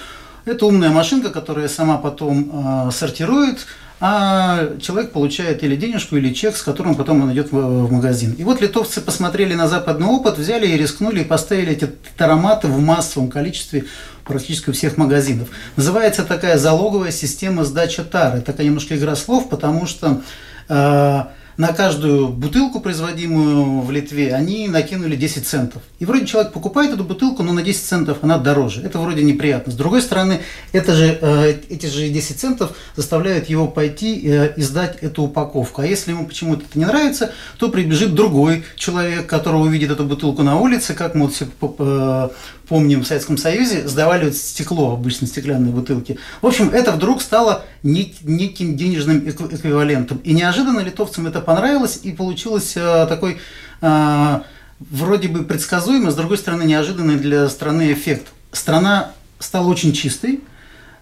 Это 0.44 0.66
умная 0.66 0.90
машинка, 0.90 1.30
которая 1.30 1.68
сама 1.68 1.98
потом 1.98 2.90
сортирует, 2.92 3.66
а 3.98 4.76
человек 4.78 5.12
получает 5.12 5.62
или 5.62 5.74
денежку, 5.74 6.16
или 6.16 6.34
чек, 6.34 6.56
с 6.56 6.62
которым 6.62 6.94
потом 6.96 7.22
он 7.22 7.32
идет 7.32 7.50
в, 7.50 7.90
магазин. 7.90 8.32
И 8.32 8.44
вот 8.44 8.60
литовцы 8.60 9.00
посмотрели 9.00 9.54
на 9.54 9.68
западный 9.68 10.06
опыт, 10.06 10.36
взяли 10.36 10.66
и 10.66 10.76
рискнули, 10.76 11.20
и 11.20 11.24
поставили 11.24 11.72
эти 11.72 11.86
тароматы 12.16 12.68
в 12.68 12.78
массовом 12.80 13.30
количестве 13.30 13.86
практически 14.24 14.70
у 14.70 14.72
всех 14.74 14.98
магазинов. 14.98 15.48
Называется 15.76 16.24
такая 16.24 16.58
залоговая 16.58 17.10
система 17.10 17.64
сдачи 17.64 18.02
тары. 18.02 18.42
Такая 18.42 18.66
немножко 18.66 18.96
игра 18.96 19.16
слов, 19.16 19.48
потому 19.48 19.86
что 19.86 20.22
э, 20.68 21.22
на 21.56 21.72
каждую 21.72 22.28
бутылку, 22.28 22.80
производимую 22.80 23.80
в 23.80 23.90
Литве, 23.90 24.34
они 24.34 24.68
накинули 24.68 25.16
10 25.16 25.46
центов. 25.46 25.82
И 25.98 26.04
вроде 26.04 26.26
человек 26.26 26.52
покупает 26.52 26.92
эту 26.92 27.04
бутылку, 27.04 27.42
но 27.42 27.52
на 27.52 27.62
10 27.62 27.82
центов 27.82 28.18
она 28.22 28.38
дороже. 28.38 28.82
Это 28.82 28.98
вроде 28.98 29.22
неприятно. 29.22 29.72
С 29.72 29.76
другой 29.76 30.02
стороны, 30.02 30.40
это 30.72 30.94
же, 30.94 31.18
э, 31.20 31.54
эти 31.70 31.86
же 31.86 32.08
10 32.08 32.38
центов 32.38 32.76
заставляют 32.94 33.48
его 33.48 33.68
пойти 33.68 34.20
э, 34.24 34.52
и 34.56 34.62
сдать 34.62 34.98
эту 35.00 35.22
упаковку. 35.22 35.82
А 35.82 35.86
если 35.86 36.10
ему 36.10 36.26
почему-то 36.26 36.64
это 36.68 36.78
не 36.78 36.84
нравится, 36.84 37.32
то 37.58 37.70
прибежит 37.70 38.14
другой 38.14 38.64
человек, 38.76 39.26
которого 39.26 39.62
увидит 39.62 39.90
эту 39.90 40.04
бутылку 40.04 40.42
на 40.42 40.58
улице, 40.58 40.94
как 40.94 41.14
мы 41.14 41.26
вот 41.26 41.34
все 41.34 41.46
э, 41.78 42.28
помним, 42.68 43.02
в 43.02 43.06
Советском 43.06 43.36
Союзе 43.36 43.86
сдавали 43.86 44.26
вот 44.26 44.34
стекло, 44.36 44.92
обычно 44.92 45.26
стеклянные 45.26 45.72
бутылки. 45.72 46.18
В 46.42 46.46
общем, 46.46 46.70
это 46.70 46.92
вдруг 46.92 47.22
стало 47.22 47.64
неким 47.82 48.76
денежным 48.76 49.28
эквивалентом. 49.28 50.18
И 50.18 50.32
неожиданно 50.32 50.80
литовцам 50.80 51.26
это 51.26 51.40
понравилось, 51.40 52.00
и 52.02 52.12
получилось 52.12 52.74
э, 52.76 53.06
такой 53.08 53.38
э, 53.80 54.40
вроде 54.78 55.28
бы 55.28 55.44
предсказуемый, 55.44 56.12
с 56.12 56.14
другой 56.14 56.38
стороны 56.38 56.64
неожиданный 56.64 57.16
для 57.16 57.48
страны 57.48 57.92
эффект. 57.92 58.28
Страна 58.52 59.12
стала 59.38 59.66
очень 59.66 59.92
чистой, 59.92 60.40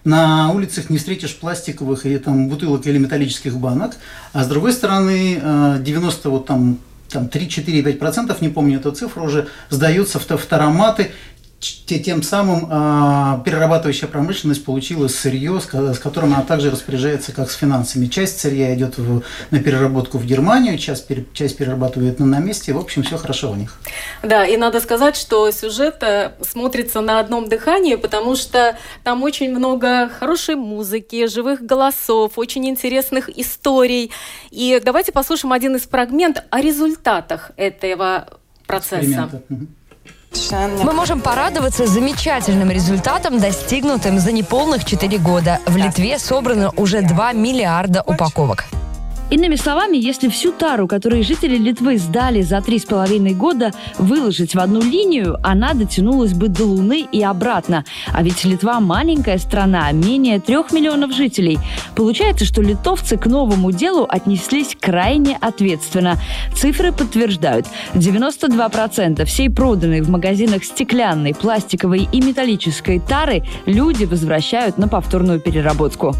на 0.03 0.51
улицах 0.51 0.89
не 0.89 0.97
встретишь 0.97 1.35
пластиковых 1.35 2.05
или 2.05 2.19
там 2.19 2.47
бутылок 2.47 2.85
или 2.85 2.99
металлических 2.99 3.57
банок, 3.57 3.97
а 4.33 4.43
с 4.43 4.47
другой 4.47 4.73
стороны 4.73 5.41
90 5.79 6.27
э, 6.27 6.31
вот 6.31 6.45
там 6.45 6.77
там 7.09 7.25
3-4-5%, 7.25 8.35
не 8.41 8.49
помню 8.49 8.79
эту 8.79 8.91
цифру, 8.91 9.23
уже 9.25 9.47
сдаются 9.69 10.19
в, 10.19 10.27
в 10.27 10.45
тароматы, 10.45 11.11
тем 11.85 12.23
самым 12.23 12.67
э, 12.69 13.43
перерабатывающая 13.43 14.07
промышленность 14.07 14.63
получила 14.65 15.07
сырье, 15.07 15.59
с, 15.59 15.73
с 15.73 15.99
которым 15.99 16.33
она 16.33 16.43
также 16.43 16.71
распоряжается 16.71 17.31
как 17.31 17.51
с 17.51 17.55
финансами. 17.55 18.07
Часть 18.07 18.39
сырья 18.39 18.73
идет 18.75 18.97
в, 18.97 19.23
на 19.51 19.59
переработку 19.59 20.17
в 20.17 20.25
Германию, 20.25 20.77
часть, 20.77 21.07
часть 21.33 21.57
перерабатывает 21.57 22.19
на, 22.19 22.25
на 22.25 22.39
месте. 22.39 22.73
В 22.73 22.77
общем, 22.77 23.03
все 23.03 23.17
хорошо 23.17 23.51
у 23.51 23.55
них. 23.55 23.75
Да, 24.23 24.45
и 24.45 24.57
надо 24.57 24.79
сказать, 24.79 25.15
что 25.15 25.49
сюжет 25.51 26.01
э, 26.01 26.33
смотрится 26.41 27.01
на 27.01 27.19
одном 27.19 27.47
дыхании, 27.47 27.95
потому 27.95 28.35
что 28.35 28.77
там 29.03 29.23
очень 29.23 29.53
много 29.55 30.09
хорошей 30.09 30.55
музыки, 30.55 31.27
живых 31.27 31.61
голосов, 31.61 32.33
очень 32.37 32.67
интересных 32.67 33.29
историй. 33.37 34.11
И 34.51 34.81
давайте 34.83 35.11
послушаем 35.11 35.53
один 35.53 35.75
из 35.75 35.83
фрагментов 35.83 36.43
о 36.49 36.61
результатах 36.61 37.51
этого 37.57 38.27
процесса. 38.65 39.29
Мы 40.83 40.93
можем 40.93 41.21
порадоваться 41.21 41.87
замечательным 41.87 42.69
результатом, 42.71 43.39
достигнутым 43.39 44.19
за 44.19 44.31
неполных 44.31 44.85
4 44.85 45.17
года. 45.17 45.59
В 45.65 45.77
Литве 45.77 46.19
собрано 46.19 46.71
уже 46.75 47.01
2 47.01 47.33
миллиарда 47.33 48.03
упаковок. 48.05 48.65
Иными 49.31 49.55
словами, 49.55 49.97
если 49.97 50.29
всю 50.29 50.51
тару, 50.51 50.87
которую 50.87 51.23
жители 51.23 51.57
Литвы 51.57 51.97
сдали 51.97 52.41
за 52.41 52.61
три 52.61 52.77
с 52.77 52.85
половиной 52.85 53.33
года, 53.33 53.71
выложить 53.97 54.53
в 54.53 54.59
одну 54.59 54.81
линию, 54.81 55.37
она 55.41 55.73
дотянулась 55.73 56.33
бы 56.33 56.47
до 56.47 56.63
Луны 56.63 57.07
и 57.11 57.23
обратно. 57.23 57.85
А 58.13 58.21
ведь 58.21 58.45
Литва 58.45 58.79
маленькая 58.79 59.39
страна, 59.39 59.91
менее 59.91 60.39
трех 60.39 60.71
миллионов 60.71 61.11
жителей. 61.11 61.57
Получается, 61.95 62.45
что 62.45 62.61
литовцы 62.61 63.17
к 63.17 63.25
новому 63.25 63.71
делу 63.71 64.05
отнеслись 64.07 64.77
крайне 64.79 65.37
ответственно. 65.41 66.17
Цифры 66.55 66.91
подтверждают. 66.91 67.65
92% 67.95 69.25
всей 69.25 69.49
проданной 69.49 70.01
в 70.01 70.09
магазинах 70.09 70.63
стеклянной, 70.63 71.33
пластиковой 71.33 72.07
и 72.11 72.21
металлической 72.21 72.99
тары 72.99 73.43
люди 73.65 74.05
возвращают 74.05 74.77
на 74.77 74.87
повторную 74.87 75.39
переработку. 75.39 76.15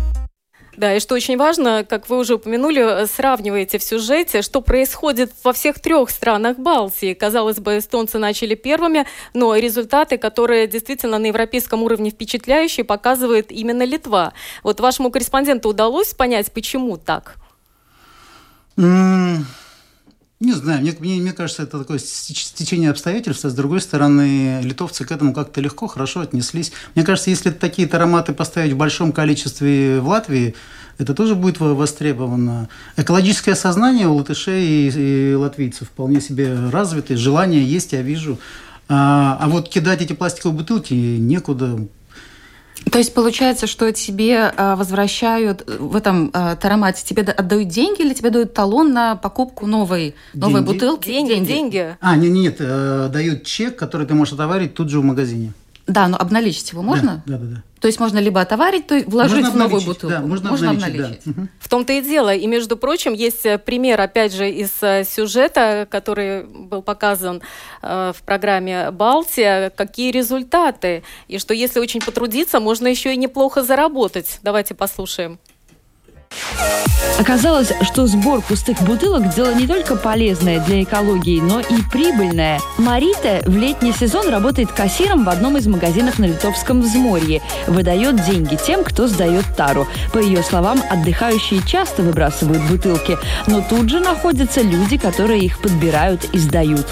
Да, 0.77 0.95
и 0.95 0.99
что 0.99 1.15
очень 1.15 1.37
важно, 1.37 1.85
как 1.87 2.09
вы 2.09 2.17
уже 2.17 2.35
упомянули, 2.35 3.05
сравниваете 3.05 3.77
в 3.77 3.83
сюжете, 3.83 4.41
что 4.41 4.61
происходит 4.61 5.31
во 5.43 5.53
всех 5.53 5.79
трех 5.79 6.09
странах 6.09 6.57
Балтии. 6.57 7.13
Казалось 7.13 7.59
бы, 7.59 7.77
эстонцы 7.77 8.17
начали 8.17 8.55
первыми, 8.55 9.05
но 9.33 9.55
результаты, 9.55 10.17
которые 10.17 10.67
действительно 10.67 11.17
на 11.17 11.27
европейском 11.27 11.83
уровне 11.83 12.09
впечатляющие, 12.09 12.83
показывает 12.83 13.51
именно 13.51 13.83
Литва. 13.83 14.33
Вот 14.63 14.79
вашему 14.79 15.11
корреспонденту 15.11 15.69
удалось 15.69 16.13
понять, 16.13 16.51
почему 16.51 16.97
так? 16.97 17.35
Не 20.45 20.53
знаю, 20.53 20.81
мне, 20.81 20.93
мне, 20.99 21.19
мне 21.19 21.31
кажется, 21.31 21.63
это 21.63 21.79
такое 21.79 21.97
стечение 21.97 22.91
обстоятельств, 22.91 23.45
а 23.45 23.49
с 23.49 23.53
другой 23.55 23.81
стороны, 23.81 24.61
литовцы 24.61 25.03
к 25.03 25.11
этому 25.11 25.33
как-то 25.33 25.59
легко, 25.59 25.87
хорошо 25.87 26.19
отнеслись. 26.19 26.71
Мне 26.93 27.03
кажется, 27.03 27.31
если 27.31 27.49
такие 27.49 27.87
ароматы 27.87 28.31
поставить 28.31 28.73
в 28.73 28.77
большом 28.77 29.11
количестве 29.11 29.99
в 29.99 30.07
Латвии, 30.07 30.53
это 30.99 31.15
тоже 31.15 31.33
будет 31.33 31.59
востребовано. 31.59 32.69
Экологическое 32.95 33.55
сознание 33.55 34.07
у 34.07 34.13
латышей 34.13 34.87
и, 34.87 35.31
и 35.31 35.33
латвийцев 35.33 35.87
вполне 35.87 36.21
себе 36.21 36.69
развито, 36.69 37.17
желание 37.17 37.65
есть, 37.65 37.93
я 37.93 38.03
вижу. 38.03 38.37
А, 38.87 39.39
а 39.41 39.49
вот 39.49 39.67
кидать 39.67 40.03
эти 40.03 40.13
пластиковые 40.13 40.59
бутылки 40.59 40.93
некуда. 40.93 41.79
То 42.91 42.99
есть 42.99 43.13
получается, 43.13 43.67
что 43.67 43.91
тебе 43.91 44.53
а, 44.55 44.75
возвращают 44.75 45.63
э, 45.67 45.77
в 45.79 45.95
этом 45.95 46.29
а, 46.33 46.55
таромате, 46.55 47.03
тебе 47.05 47.23
отдают 47.23 47.67
деньги 47.67 48.01
или 48.01 48.13
тебе 48.13 48.29
дают 48.29 48.53
талон 48.53 48.93
на 48.93 49.15
покупку 49.15 49.65
новой, 49.65 50.15
новой 50.33 50.61
деньги? 50.61 50.65
бутылки? 50.65 51.07
Деньги, 51.07 51.29
деньги. 51.33 51.47
деньги. 51.47 51.97
А, 51.99 52.15
нет, 52.15 52.31
нет, 52.31 52.55
э, 52.59 53.09
дают 53.11 53.43
чек, 53.43 53.75
который 53.77 54.05
ты 54.05 54.13
можешь 54.13 54.33
отоварить 54.33 54.75
тут 54.75 54.89
же 54.89 54.99
в 54.99 55.03
магазине. 55.03 55.53
Да, 55.87 56.07
но 56.07 56.17
обналичить 56.17 56.71
его 56.71 56.81
можно? 56.81 57.23
Да, 57.25 57.37
да, 57.37 57.45
да. 57.45 57.63
То 57.85 57.89
есть 57.89 57.99
можно 57.99 58.17
либо 58.17 58.41
отоварить, 58.41 58.87
то 58.87 58.95
есть 58.95 59.07
вложить 59.07 59.43
можно 59.43 59.51
в 59.51 59.55
новую 59.57 59.81
бутылку. 59.83 60.15
Да, 60.15 60.21
можно, 60.21 60.49
можно 60.49 60.71
обналичить. 60.71 61.01
обналичить. 61.01 61.21
Да. 61.25 61.47
В 61.59 61.69
том-то 61.69 61.93
и 61.93 62.01
дело. 62.01 62.33
И, 62.33 62.47
между 62.47 62.77
прочим, 62.77 63.13
есть 63.13 63.45
э, 63.45 63.59
пример, 63.59 64.01
опять 64.01 64.33
же, 64.33 64.49
из 64.49 64.71
э, 64.81 65.03
сюжета, 65.03 65.87
который 65.91 66.45
был 66.45 66.81
показан 66.81 67.43
э, 67.83 68.11
в 68.17 68.23
программе 68.23 68.89
«Балтия», 68.89 69.69
какие 69.69 70.11
результаты. 70.11 71.03
И 71.27 71.37
что 71.37 71.53
если 71.53 71.79
очень 71.79 72.01
потрудиться, 72.01 72.59
можно 72.59 72.87
еще 72.87 73.13
и 73.13 73.17
неплохо 73.17 73.61
заработать. 73.61 74.39
Давайте 74.41 74.73
послушаем. 74.73 75.37
Оказалось, 77.17 77.71
что 77.81 78.07
сбор 78.07 78.41
пустых 78.41 78.81
бутылок– 78.81 79.29
дело 79.35 79.53
не 79.53 79.65
только 79.67 79.95
полезное 79.95 80.59
для 80.59 80.83
экологии, 80.83 81.39
но 81.39 81.61
и 81.61 81.81
прибыльное. 81.89 82.59
Марита 82.77 83.41
в 83.45 83.55
летний 83.55 83.93
сезон 83.93 84.27
работает 84.29 84.71
кассиром 84.71 85.23
в 85.23 85.29
одном 85.29 85.55
из 85.57 85.65
магазинов 85.65 86.19
на 86.19 86.25
Литовском 86.25 86.81
взморье. 86.81 87.41
Выдает 87.67 88.25
деньги 88.25 88.57
тем, 88.57 88.83
кто 88.83 89.07
сдает 89.07 89.45
тару. 89.55 89.87
По 90.11 90.17
ее 90.17 90.43
словам, 90.43 90.81
отдыхающие 90.89 91.61
часто 91.65 92.01
выбрасывают 92.01 92.61
бутылки, 92.63 93.17
но 93.47 93.61
тут 93.61 93.89
же 93.89 94.01
находятся 94.01 94.61
люди, 94.61 94.97
которые 94.97 95.45
их 95.45 95.59
подбирают 95.59 96.25
и 96.33 96.37
сдают. 96.37 96.85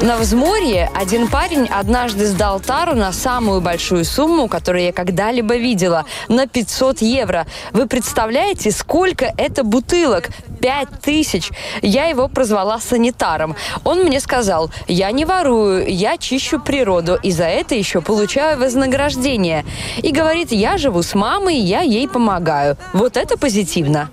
На 0.00 0.16
взморье 0.16 0.90
один 0.94 1.28
парень 1.28 1.66
однажды 1.66 2.26
сдал 2.26 2.58
тару 2.58 2.94
на 2.94 3.12
самую 3.12 3.60
большую 3.60 4.06
сумму, 4.06 4.48
которую 4.48 4.84
я 4.84 4.92
когда-либо 4.92 5.56
видела– 5.56 6.06
на 6.28 6.46
500 6.46 7.02
евро. 7.02 7.46
Вы 7.72 7.86
представляете, 7.86 8.29
сколько 8.70 8.70
сколько 9.10 9.32
это 9.36 9.64
бутылок? 9.64 10.28
Пять 10.60 10.88
тысяч. 11.02 11.50
Я 11.82 12.06
его 12.06 12.28
прозвала 12.28 12.78
санитаром. 12.78 13.56
Он 13.84 14.04
мне 14.04 14.20
сказал, 14.20 14.70
я 14.88 15.10
не 15.10 15.24
ворую, 15.24 15.86
я 15.88 16.16
чищу 16.16 16.60
природу, 16.60 17.18
и 17.22 17.32
за 17.32 17.44
это 17.44 17.74
еще 17.74 18.00
получаю 18.00 18.58
вознаграждение. 18.58 19.64
И 20.02 20.12
говорит, 20.12 20.52
я 20.52 20.78
живу 20.78 21.02
с 21.02 21.14
мамой, 21.14 21.56
я 21.56 21.80
ей 21.80 22.08
помогаю. 22.08 22.76
Вот 22.92 23.16
это 23.16 23.36
позитивно. 23.36 24.10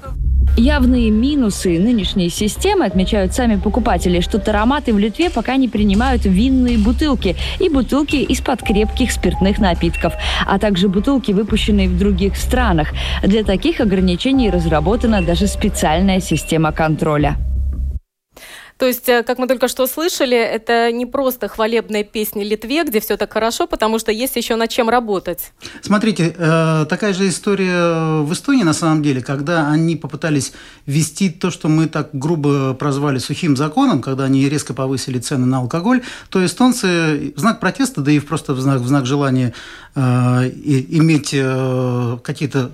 Явные 0.59 1.11
минусы 1.11 1.77
нынешней 1.77 2.29
системы 2.29 2.85
отмечают 2.85 3.31
сами 3.31 3.57
покупатели, 3.57 4.21
что 4.21 4.39
тароматы 4.39 4.91
в 4.91 4.97
Литве 4.97 5.29
пока 5.29 5.55
не 5.55 5.67
принимают 5.67 6.25
винные 6.25 6.79
бутылки 6.79 7.35
и 7.59 7.69
бутылки 7.69 8.15
из-под 8.15 8.63
крепких 8.63 9.11
спиртных 9.11 9.59
напитков, 9.59 10.13
а 10.47 10.57
также 10.57 10.89
бутылки, 10.89 11.31
выпущенные 11.31 11.87
в 11.87 11.99
других 11.99 12.35
странах. 12.35 12.93
Для 13.21 13.43
таких 13.43 13.81
ограничений 13.81 14.49
разработана 14.49 15.21
даже 15.21 15.45
специальная 15.45 16.19
система 16.19 16.71
контроля. 16.71 17.37
То 18.77 18.85
есть, 18.85 19.09
э, 19.09 19.23
как 19.23 19.39
мы 19.39 19.47
только 19.47 19.67
что 19.67 19.87
слышали, 19.87 20.37
это 20.37 20.91
не 20.91 21.05
просто 21.05 21.47
хвалебная 21.47 22.03
песня 22.03 22.43
Литве, 22.43 22.83
где 22.83 22.99
все 22.99 23.17
так 23.17 23.33
хорошо, 23.33 23.65
потому 23.65 23.97
что 23.97 24.11
есть 24.11 24.35
еще 24.35 24.55
над 24.55 24.69
чем 24.69 24.89
работать. 24.89 25.51
Смотрите, 25.81 26.35
э, 26.37 26.85
такая 26.87 27.13
же 27.13 27.27
история 27.27 28.21
в 28.21 28.31
Эстонии 28.31 28.63
на 28.63 28.73
самом 28.73 29.01
деле, 29.01 29.21
когда 29.21 29.69
они 29.69 29.95
попытались 29.95 30.53
ввести 30.85 31.29
то, 31.29 31.49
что 31.49 31.69
мы 31.69 31.87
так 31.87 32.09
грубо 32.13 32.73
прозвали 32.75 33.17
сухим 33.17 33.57
законом, 33.57 34.01
когда 34.01 34.25
они 34.25 34.47
резко 34.47 34.73
повысили 34.73 35.17
цены 35.19 35.47
на 35.47 35.57
алкоголь, 35.57 36.03
то 36.29 36.45
эстонцы 36.45 37.33
в 37.35 37.39
знак 37.39 37.59
протеста, 37.59 38.01
да 38.01 38.11
и 38.11 38.19
просто 38.19 38.53
в 38.53 38.59
знак, 38.59 38.81
в 38.81 38.87
знак 38.87 39.05
желания 39.07 39.53
э, 39.95 40.01
иметь 40.01 41.35
какие-то 42.23 42.71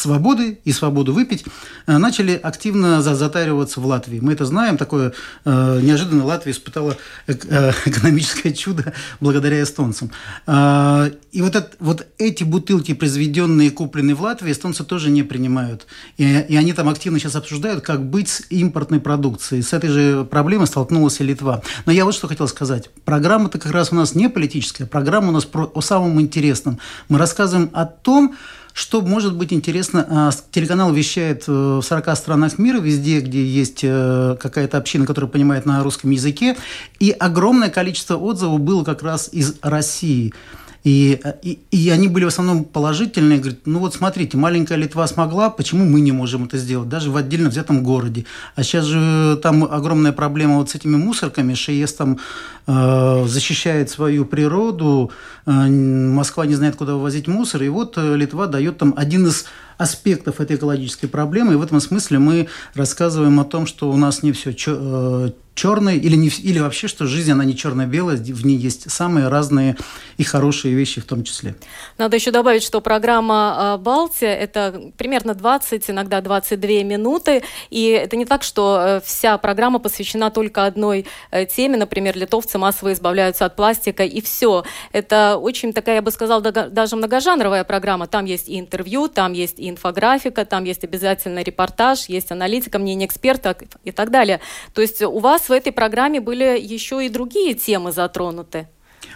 свободы 0.00 0.60
и 0.64 0.72
свободу 0.72 1.12
выпить, 1.12 1.44
э, 1.86 1.98
начали 1.98 2.38
активно 2.42 3.02
затариваться 3.02 3.80
в 3.80 3.86
Латвии. 3.86 4.18
Мы 4.20 4.32
это 4.32 4.44
знаем, 4.44 4.76
такое 4.76 5.12
э, 5.44 5.80
неожиданно 5.82 6.24
Латвия 6.24 6.52
испытала 6.52 6.96
э, 7.26 7.34
экономическое 7.84 8.52
чудо 8.52 8.92
благодаря 9.20 9.62
эстонцам. 9.62 10.10
И 10.46 11.42
вот, 11.42 11.54
это, 11.54 11.70
вот 11.78 12.06
эти 12.18 12.42
бутылки, 12.44 12.94
произведенные 12.94 13.68
и 13.68 13.70
купленные 13.70 14.14
в 14.14 14.22
Латвии, 14.22 14.52
эстонцы 14.52 14.84
тоже 14.84 15.10
не 15.10 15.22
принимают. 15.22 15.86
И, 16.16 16.24
и 16.24 16.56
они 16.56 16.72
там 16.72 16.88
активно 16.88 17.18
сейчас 17.18 17.36
обсуждают, 17.36 17.84
как 17.84 18.04
быть 18.04 18.28
с 18.28 18.42
импортной 18.50 19.00
продукцией. 19.00 19.62
С 19.62 19.72
этой 19.72 19.90
же 19.90 20.24
проблемой 20.24 20.66
столкнулась 20.66 21.20
и 21.20 21.24
Литва. 21.24 21.62
Но 21.86 21.92
я 21.92 22.04
вот 22.04 22.14
что 22.14 22.26
хотел 22.26 22.48
сказать. 22.48 22.90
Программа-то 23.04 23.58
как 23.58 23.72
раз 23.72 23.92
у 23.92 23.94
нас 23.94 24.14
не 24.14 24.28
политическая, 24.28 24.86
программа 24.86 25.28
у 25.28 25.32
нас 25.32 25.44
про, 25.44 25.64
о 25.64 25.80
самом 25.80 26.20
интересном. 26.20 26.78
Мы 27.08 27.18
рассказываем 27.18 27.70
о 27.72 27.84
том, 27.84 28.34
что 28.72 29.00
может 29.02 29.36
быть 29.36 29.52
интересно, 29.52 30.06
а, 30.08 30.30
телеканал 30.50 30.92
вещает 30.92 31.44
э, 31.48 31.52
в 31.52 31.82
40 31.82 32.16
странах 32.16 32.58
мира, 32.58 32.78
везде, 32.78 33.20
где 33.20 33.44
есть 33.44 33.80
э, 33.82 34.36
какая-то 34.40 34.78
община, 34.78 35.06
которая 35.06 35.30
понимает 35.30 35.66
на 35.66 35.82
русском 35.82 36.10
языке, 36.10 36.56
и 36.98 37.10
огромное 37.10 37.70
количество 37.70 38.16
отзывов 38.16 38.60
было 38.60 38.84
как 38.84 39.02
раз 39.02 39.28
из 39.32 39.54
России. 39.62 40.32
И, 40.82 41.20
и, 41.42 41.58
и 41.70 41.90
они 41.90 42.08
были 42.08 42.24
в 42.24 42.28
основном 42.28 42.64
положительные. 42.64 43.38
Говорят, 43.38 43.60
ну 43.66 43.80
вот 43.80 43.94
смотрите, 43.94 44.36
маленькая 44.36 44.76
Литва 44.76 45.06
смогла, 45.06 45.50
почему 45.50 45.84
мы 45.84 46.00
не 46.00 46.12
можем 46.12 46.44
это 46.44 46.56
сделать, 46.56 46.88
даже 46.88 47.10
в 47.10 47.16
отдельно 47.16 47.50
взятом 47.50 47.82
городе. 47.82 48.24
А 48.56 48.62
сейчас 48.62 48.86
же 48.86 49.38
там 49.42 49.64
огромная 49.64 50.12
проблема 50.12 50.56
вот 50.56 50.70
с 50.70 50.74
этими 50.74 50.96
мусорками. 50.96 51.54
ШЕС 51.54 51.94
там 51.94 52.18
э, 52.66 53.24
защищает 53.26 53.90
свою 53.90 54.24
природу, 54.24 55.10
э, 55.44 55.50
Москва 55.50 56.46
не 56.46 56.54
знает, 56.54 56.76
куда 56.76 56.94
вывозить 56.94 57.28
мусор, 57.28 57.62
и 57.62 57.68
вот 57.68 57.98
э, 57.98 58.16
Литва 58.16 58.46
дает 58.46 58.78
там 58.78 58.94
один 58.96 59.26
из 59.26 59.46
аспектов 59.80 60.40
этой 60.40 60.56
экологической 60.56 61.06
проблемы. 61.06 61.54
И 61.54 61.56
в 61.56 61.62
этом 61.62 61.80
смысле 61.80 62.18
мы 62.18 62.48
рассказываем 62.74 63.40
о 63.40 63.44
том, 63.44 63.66
что 63.66 63.90
у 63.90 63.96
нас 63.96 64.22
не 64.22 64.32
все 64.32 64.54
э, 64.66 65.30
черное, 65.54 65.94
или, 65.94 66.16
не, 66.16 66.28
или 66.28 66.58
вообще, 66.58 66.86
что 66.86 67.06
жизнь, 67.06 67.32
она 67.32 67.44
не 67.44 67.56
черно-белая, 67.56 68.16
в 68.16 68.46
ней 68.46 68.56
есть 68.56 68.90
самые 68.90 69.28
разные 69.28 69.76
и 70.16 70.22
хорошие 70.22 70.74
вещи 70.74 71.00
в 71.00 71.04
том 71.04 71.24
числе. 71.24 71.54
Надо 71.98 72.16
еще 72.16 72.30
добавить, 72.30 72.62
что 72.62 72.80
программа 72.80 73.78
«Балтия»– 73.80 74.34
это 74.36 74.92
примерно 74.98 75.34
20, 75.34 75.90
иногда 75.90 76.20
22 76.20 76.68
минуты, 76.84 77.42
и 77.70 77.86
это 77.88 78.16
не 78.16 78.26
так, 78.26 78.42
что 78.42 78.80
э, 78.80 79.00
вся 79.04 79.38
программа 79.38 79.78
посвящена 79.78 80.30
только 80.30 80.66
одной 80.66 81.06
э, 81.30 81.46
теме, 81.46 81.78
например, 81.78 82.16
литовцы 82.16 82.58
массово 82.58 82.92
избавляются 82.92 83.46
от 83.46 83.56
пластика, 83.56 84.04
и 84.04 84.20
все. 84.20 84.64
Это 84.92 85.38
очень 85.38 85.72
такая, 85.72 85.96
я 85.96 86.02
бы 86.02 86.10
сказала, 86.10 86.40
даже 86.40 86.96
многожанровая 86.96 87.64
программа. 87.64 88.06
Там 88.06 88.26
есть 88.26 88.48
и 88.48 88.58
интервью, 88.58 89.08
там 89.08 89.32
есть 89.32 89.58
и 89.58 89.69
инфографика, 89.70 90.44
там 90.44 90.64
есть 90.64 90.84
обязательно 90.84 91.42
репортаж, 91.42 92.06
есть 92.06 92.30
аналитика, 92.30 92.78
мнение 92.78 93.06
эксперта 93.06 93.56
и 93.84 93.92
так 93.92 94.10
далее. 94.10 94.40
То 94.74 94.82
есть 94.82 95.02
у 95.02 95.18
вас 95.18 95.48
в 95.48 95.52
этой 95.52 95.72
программе 95.72 96.20
были 96.20 96.58
еще 96.60 97.04
и 97.04 97.08
другие 97.08 97.54
темы 97.54 97.92
затронуты. 97.92 98.68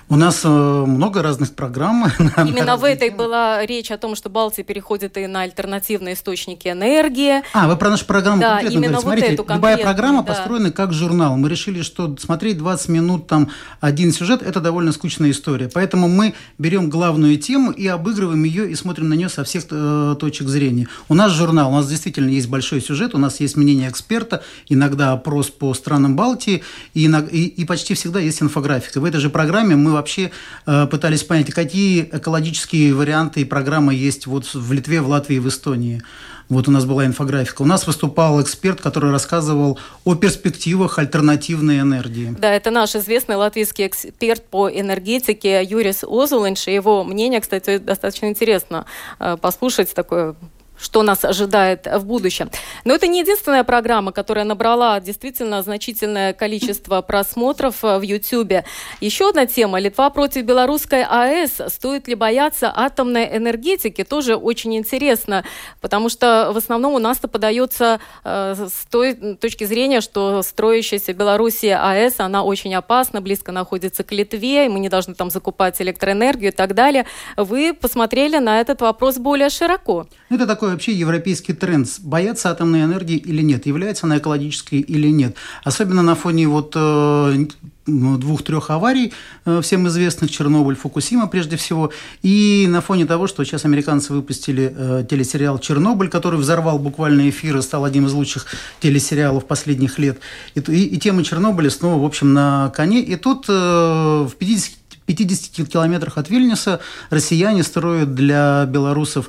У 0.08 0.16
нас 0.16 0.42
э, 0.44 0.48
много 0.48 1.22
разных 1.22 1.54
программ. 1.54 2.06
Именно 2.36 2.76
в 2.76 2.84
этой 2.84 3.10
была 3.10 3.64
речь 3.64 3.90
о 3.90 3.96
том, 3.96 4.14
что 4.14 4.28
Балтия 4.28 4.62
переходит 4.62 5.16
и 5.16 5.26
на 5.26 5.42
альтернативные 5.42 6.14
источники 6.14 6.68
энергии. 6.68 7.42
А, 7.54 7.66
вы 7.68 7.76
про 7.76 7.88
нашу 7.90 8.04
программу 8.04 8.40
да, 8.40 8.56
конкретно 8.56 8.76
именно 8.76 9.00
говорите. 9.00 9.26
Смотрите, 9.28 9.42
вот 9.42 9.56
любая 9.56 9.78
программа 9.78 10.22
да. 10.22 10.34
построена 10.34 10.70
как 10.72 10.92
журнал. 10.92 11.36
Мы 11.36 11.48
решили, 11.48 11.80
что 11.80 12.14
смотреть 12.18 12.58
20 12.58 12.88
минут 12.90 13.26
там 13.26 13.50
один 13.80 14.12
сюжет– 14.12 14.42
это 14.46 14.60
довольно 14.60 14.92
скучная 14.92 15.30
история. 15.30 15.70
Поэтому 15.72 16.06
мы 16.08 16.34
берем 16.58 16.90
главную 16.90 17.38
тему 17.38 17.70
и 17.70 17.86
обыгрываем 17.86 18.44
ее 18.44 18.70
и 18.70 18.74
смотрим 18.74 19.08
на 19.08 19.14
нее 19.14 19.30
со 19.30 19.42
всех 19.42 19.64
э, 19.70 20.16
точек 20.20 20.48
зрения. 20.48 20.86
У 21.08 21.14
нас 21.14 21.32
журнал, 21.32 21.70
у 21.70 21.76
нас 21.76 21.88
действительно 21.88 22.28
есть 22.28 22.48
большой 22.48 22.82
сюжет, 22.82 23.14
у 23.14 23.18
нас 23.18 23.40
есть 23.40 23.56
мнение 23.56 23.88
эксперта, 23.88 24.42
иногда 24.68 25.12
опрос 25.12 25.48
по 25.48 25.72
странам 25.72 26.14
Балтии, 26.14 26.62
и, 26.92 27.06
и, 27.06 27.46
и 27.46 27.64
почти 27.64 27.94
всегда 27.94 28.20
есть 28.20 28.42
инфографика. 28.42 29.00
В 29.00 29.04
этой 29.04 29.20
же 29.20 29.30
программе 29.30 29.76
мы 29.76 29.93
вообще 29.94 30.30
э, 30.66 30.86
пытались 30.86 31.24
понять, 31.24 31.52
какие 31.52 32.08
экологические 32.12 32.94
варианты 32.94 33.40
и 33.40 33.44
программы 33.44 33.94
есть 33.94 34.26
вот 34.26 34.44
в 34.52 34.72
Литве, 34.72 35.00
в 35.00 35.08
Латвии, 35.08 35.38
в 35.38 35.48
Эстонии. 35.48 36.02
Вот 36.48 36.68
у 36.68 36.70
нас 36.70 36.84
была 36.84 37.06
инфографика. 37.06 37.62
У 37.62 37.64
нас 37.64 37.86
выступал 37.86 38.40
эксперт, 38.42 38.80
который 38.80 39.10
рассказывал 39.10 39.78
о 40.04 40.14
перспективах 40.14 40.98
альтернативной 40.98 41.80
энергии. 41.80 42.34
Да, 42.38 42.52
это 42.52 42.70
наш 42.70 42.94
известный 42.94 43.36
латвийский 43.36 43.86
эксперт 43.86 44.44
по 44.44 44.68
энергетике 44.68 45.62
Юрис 45.64 46.04
Озулинш. 46.04 46.66
Его 46.66 47.02
мнение, 47.02 47.40
кстати, 47.40 47.78
достаточно 47.78 48.26
интересно 48.26 48.84
э, 49.18 49.38
послушать 49.40 49.94
такое 49.94 50.34
что 50.78 51.02
нас 51.02 51.24
ожидает 51.24 51.86
в 51.86 52.04
будущем. 52.04 52.50
Но 52.84 52.94
это 52.94 53.06
не 53.06 53.20
единственная 53.20 53.64
программа, 53.64 54.12
которая 54.12 54.44
набрала 54.44 55.00
действительно 55.00 55.62
значительное 55.62 56.32
количество 56.32 57.00
просмотров 57.02 57.82
в 57.82 58.00
YouTube. 58.00 58.64
Еще 59.00 59.28
одна 59.28 59.46
тема– 59.46 59.78
Литва 59.80 60.10
против 60.10 60.44
белорусской 60.44 61.04
АЭС. 61.04 61.60
Стоит 61.68 62.08
ли 62.08 62.14
бояться 62.14 62.72
атомной 62.74 63.36
энергетики? 63.36 64.04
Тоже 64.04 64.36
очень 64.36 64.76
интересно, 64.76 65.44
потому 65.80 66.08
что 66.08 66.50
в 66.52 66.56
основном 66.56 66.94
у 66.94 66.98
нас-то 66.98 67.28
подается 67.28 68.00
э, 68.24 68.54
с 68.54 68.86
той 68.90 69.14
точки 69.36 69.64
зрения, 69.64 70.00
что 70.00 70.42
строящаяся 70.42 71.12
Белоруссия 71.12 71.76
АЭС, 71.76 72.14
она 72.18 72.42
очень 72.42 72.74
опасна, 72.74 73.20
близко 73.20 73.52
находится 73.52 74.02
к 74.04 74.12
Литве, 74.12 74.66
и 74.66 74.68
мы 74.68 74.80
не 74.80 74.88
должны 74.88 75.14
там 75.14 75.30
закупать 75.30 75.80
электроэнергию 75.80 76.50
и 76.50 76.54
так 76.54 76.74
далее. 76.74 77.06
Вы 77.36 77.74
посмотрели 77.74 78.38
на 78.38 78.60
этот 78.60 78.80
вопрос 78.80 79.18
более 79.18 79.50
широко. 79.50 80.06
Это 80.30 80.46
такой 80.46 80.63
вообще 80.70 80.92
европейский 80.92 81.52
тренд? 81.52 81.88
Бояться 82.00 82.50
атомной 82.50 82.84
энергии 82.84 83.16
или 83.16 83.42
нет? 83.42 83.66
Является 83.66 84.06
она 84.06 84.18
экологической 84.18 84.80
или 84.80 85.08
нет? 85.08 85.36
Особенно 85.64 86.02
на 86.02 86.14
фоне 86.14 86.48
вот 86.48 86.72
э, 86.76 87.46
двух-трех 87.86 88.70
аварий, 88.70 89.12
э, 89.44 89.60
всем 89.62 89.86
известных, 89.88 90.30
Чернобыль, 90.30 90.76
Фукусима 90.76 91.26
прежде 91.26 91.56
всего, 91.56 91.92
и 92.22 92.66
на 92.68 92.80
фоне 92.80 93.06
того, 93.06 93.26
что 93.26 93.44
сейчас 93.44 93.64
американцы 93.64 94.12
выпустили 94.12 94.72
э, 94.74 95.04
телесериал 95.08 95.58
«Чернобыль», 95.58 96.08
который 96.08 96.38
взорвал 96.38 96.78
буквально 96.78 97.28
эфир 97.28 97.56
и 97.58 97.62
стал 97.62 97.84
одним 97.84 98.06
из 98.06 98.12
лучших 98.12 98.46
телесериалов 98.80 99.46
последних 99.46 99.98
лет. 99.98 100.18
И, 100.54 100.60
и, 100.60 100.84
и 100.84 100.98
тема 100.98 101.24
Чернобыля 101.24 101.70
снова, 101.70 102.00
в 102.00 102.04
общем, 102.04 102.32
на 102.32 102.70
коне. 102.74 103.00
И 103.00 103.16
тут 103.16 103.46
э, 103.48 103.52
в 103.52 104.32
50 104.38 104.78
50 105.06 105.68
километрах 105.68 106.16
от 106.16 106.30
Вильнюса 106.30 106.80
россияне 107.10 107.62
строят 107.62 108.14
для 108.14 108.64
белорусов 108.66 109.28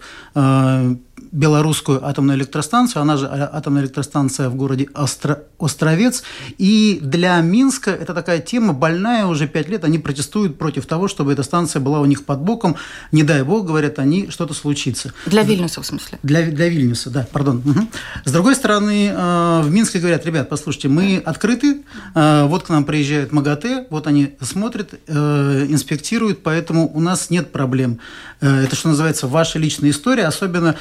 белорусскую 1.35 2.05
атомную 2.05 2.37
электростанцию, 2.37 3.01
она 3.01 3.17
же 3.17 3.27
атомная 3.27 3.83
электростанция 3.83 4.49
в 4.49 4.55
городе 4.55 4.87
Остро... 4.93 5.43
Островец. 5.59 6.23
И 6.57 6.99
для 7.01 7.39
Минска 7.41 7.91
это 7.91 8.13
такая 8.13 8.39
тема 8.39 8.73
больная 8.73 9.25
уже 9.25 9.47
пять 9.47 9.69
лет. 9.69 9.83
Они 9.83 9.99
протестуют 9.99 10.57
против 10.57 10.85
того, 10.85 11.07
чтобы 11.07 11.33
эта 11.33 11.43
станция 11.43 11.79
была 11.79 11.99
у 11.99 12.05
них 12.05 12.25
под 12.25 12.39
боком. 12.39 12.75
Не 13.11 13.23
дай 13.23 13.43
бог, 13.43 13.65
говорят 13.65 13.99
они, 13.99 14.29
что-то 14.29 14.53
случится. 14.53 15.13
Для 15.25 15.43
Вильнюса, 15.43 15.81
в 15.81 15.85
смысле? 15.85 16.19
Для, 16.23 16.43
для 16.43 16.69
Вильнюса, 16.69 17.09
да, 17.09 17.27
пардон. 17.31 17.57
Угу. 17.65 17.87
С 18.25 18.31
другой 18.31 18.55
стороны, 18.55 19.11
э, 19.13 19.61
в 19.63 19.71
Минске 19.71 19.99
говорят, 19.99 20.25
ребят, 20.25 20.49
послушайте, 20.49 20.87
мы 20.87 21.21
открыты, 21.25 21.83
э, 22.13 22.45
вот 22.45 22.63
к 22.63 22.69
нам 22.69 22.85
приезжают 22.85 23.31
МАГАТЭ, 23.31 23.87
вот 23.89 24.07
они 24.07 24.35
смотрят, 24.41 24.93
э, 25.07 25.65
инспектируют, 25.69 26.43
поэтому 26.43 26.89
у 26.93 26.99
нас 26.99 27.29
нет 27.29 27.51
проблем. 27.51 27.99
Это, 28.41 28.75
что 28.75 28.89
называется, 28.89 29.27
ваша 29.27 29.59
личная 29.59 29.89
история, 29.89 30.25
особенно 30.25 30.75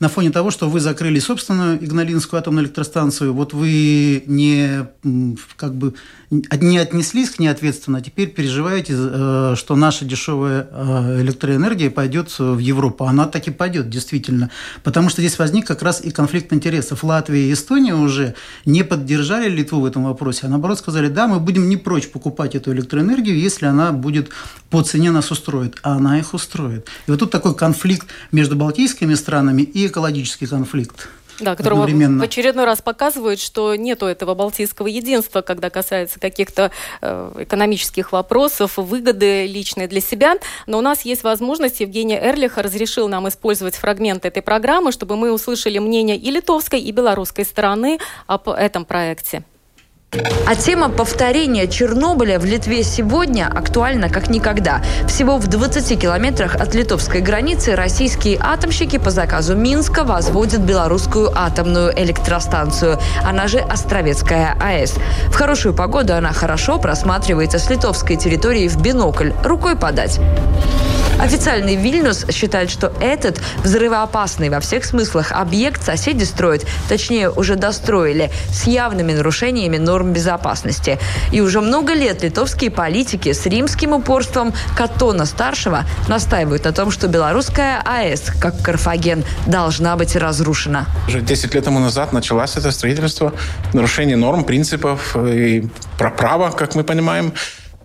на 0.00 0.08
фоне 0.08 0.30
того, 0.30 0.50
что 0.50 0.68
вы 0.68 0.80
закрыли 0.80 1.18
собственную 1.18 1.84
Игналинскую 1.84 2.38
атомную 2.38 2.66
электростанцию, 2.66 3.32
вот 3.32 3.52
вы 3.52 4.22
не, 4.26 4.86
как 5.56 5.74
бы, 5.74 5.94
не 6.30 6.78
отнеслись 6.78 7.30
к 7.30 7.38
ней 7.38 7.48
ответственно, 7.48 7.98
а 7.98 8.00
теперь 8.02 8.28
переживаете, 8.28 8.94
э, 8.96 9.54
что 9.56 9.76
наша 9.76 10.04
дешевая 10.04 10.68
э, 10.70 11.22
электроэнергия 11.22 11.90
пойдет 11.90 12.38
в 12.38 12.58
Европу. 12.58 13.04
Она 13.04 13.26
так 13.26 13.48
и 13.48 13.50
пойдет, 13.50 13.88
действительно. 13.88 14.50
Потому 14.82 15.08
что 15.08 15.22
здесь 15.22 15.38
возник 15.38 15.66
как 15.66 15.82
раз 15.82 16.04
и 16.04 16.10
конфликт 16.10 16.52
интересов. 16.52 17.02
Латвия 17.02 17.48
и 17.48 17.52
Эстония 17.52 17.94
уже 17.94 18.34
не 18.66 18.82
поддержали 18.82 19.48
Литву 19.48 19.80
в 19.80 19.86
этом 19.86 20.04
вопросе, 20.04 20.42
а 20.44 20.48
наоборот 20.48 20.78
сказали, 20.78 21.08
да, 21.08 21.28
мы 21.28 21.40
будем 21.40 21.68
не 21.68 21.78
прочь 21.78 22.08
покупать 22.08 22.54
эту 22.54 22.72
электроэнергию, 22.72 23.38
если 23.38 23.64
она 23.64 23.92
будет 23.92 24.28
по 24.68 24.82
цене 24.82 25.10
нас 25.10 25.30
устроит. 25.30 25.78
А 25.82 25.94
она 25.94 26.18
их 26.18 26.34
устроит. 26.34 26.88
И 27.06 27.10
вот 27.10 27.20
тут 27.20 27.30
такой 27.30 27.54
конфликт 27.54 28.06
между 28.32 28.54
балтийскими 28.54 29.14
странами 29.14 29.62
и 29.62 29.86
экологический 29.86 30.46
конфликт. 30.46 31.08
Да, 31.40 31.54
которого 31.54 31.86
в 31.86 32.22
очередной 32.22 32.64
раз 32.64 32.82
показывают, 32.82 33.40
что 33.40 33.76
нету 33.76 34.06
этого 34.06 34.34
балтийского 34.34 34.88
единства, 34.88 35.40
когда 35.40 35.70
касается 35.70 36.18
каких-то 36.18 36.70
э, 37.00 37.32
экономических 37.38 38.12
вопросов, 38.12 38.76
выгоды 38.76 39.46
личной 39.46 39.86
для 39.86 40.00
себя. 40.00 40.36
Но 40.66 40.78
у 40.78 40.80
нас 40.80 41.02
есть 41.02 41.22
возможность, 41.22 41.80
Евгений 41.80 42.16
Эрлих 42.16 42.58
разрешил 42.58 43.08
нам 43.08 43.28
использовать 43.28 43.76
фрагмент 43.76 44.24
этой 44.24 44.42
программы, 44.42 44.90
чтобы 44.92 45.16
мы 45.16 45.32
услышали 45.32 45.78
мнение 45.78 46.16
и 46.16 46.30
литовской, 46.30 46.80
и 46.80 46.90
белорусской 46.90 47.44
стороны 47.44 47.98
об 48.26 48.48
этом 48.48 48.84
проекте. 48.84 49.44
А 50.46 50.54
тема 50.54 50.88
повторения 50.88 51.66
Чернобыля 51.66 52.38
в 52.38 52.44
Литве 52.46 52.82
сегодня 52.82 53.46
актуальна 53.46 54.08
как 54.08 54.30
никогда. 54.30 54.80
Всего 55.06 55.36
в 55.36 55.48
20 55.48 56.00
километрах 56.00 56.54
от 56.54 56.74
литовской 56.74 57.20
границы 57.20 57.76
российские 57.76 58.38
атомщики 58.40 58.96
по 58.96 59.10
заказу 59.10 59.54
Минска 59.54 60.04
возводят 60.04 60.60
белорусскую 60.60 61.30
атомную 61.34 61.92
электростанцию. 62.00 62.98
Она 63.22 63.48
же 63.48 63.58
Островецкая 63.58 64.56
АЭС. 64.58 64.94
В 65.26 65.34
хорошую 65.34 65.74
погоду 65.74 66.14
она 66.14 66.32
хорошо 66.32 66.78
просматривается 66.78 67.58
с 67.58 67.68
литовской 67.68 68.16
территории 68.16 68.66
в 68.68 68.80
бинокль. 68.80 69.32
Рукой 69.44 69.76
подать. 69.76 70.18
Официальный 71.20 71.74
Вильнюс 71.74 72.26
считает, 72.30 72.70
что 72.70 72.92
этот 73.00 73.40
взрывоопасный 73.64 74.50
во 74.50 74.60
всех 74.60 74.84
смыслах 74.84 75.32
объект 75.32 75.82
соседи 75.84 76.22
строят, 76.22 76.64
точнее 76.88 77.28
уже 77.28 77.56
достроили, 77.56 78.30
с 78.52 78.68
явными 78.68 79.12
нарушениями 79.12 79.78
норм 79.78 80.12
безопасности. 80.12 80.98
И 81.32 81.40
уже 81.40 81.60
много 81.60 81.92
лет 81.92 82.22
литовские 82.22 82.70
политики 82.70 83.32
с 83.32 83.44
римским 83.46 83.94
упорством 83.94 84.54
Катона-старшего 84.76 85.84
настаивают 86.06 86.64
на 86.64 86.72
том, 86.72 86.92
что 86.92 87.08
белорусская 87.08 87.82
АЭС, 87.84 88.30
как 88.40 88.62
Карфаген, 88.62 89.24
должна 89.46 89.96
быть 89.96 90.14
разрушена. 90.14 90.86
Уже 91.08 91.20
10 91.20 91.52
лет 91.52 91.64
тому 91.64 91.80
назад 91.80 92.12
началось 92.12 92.56
это 92.56 92.70
строительство, 92.70 93.32
нарушение 93.72 94.16
норм, 94.16 94.44
принципов 94.44 95.16
и 95.16 95.68
права, 95.98 96.52
как 96.52 96.76
мы 96.76 96.84
понимаем. 96.84 97.32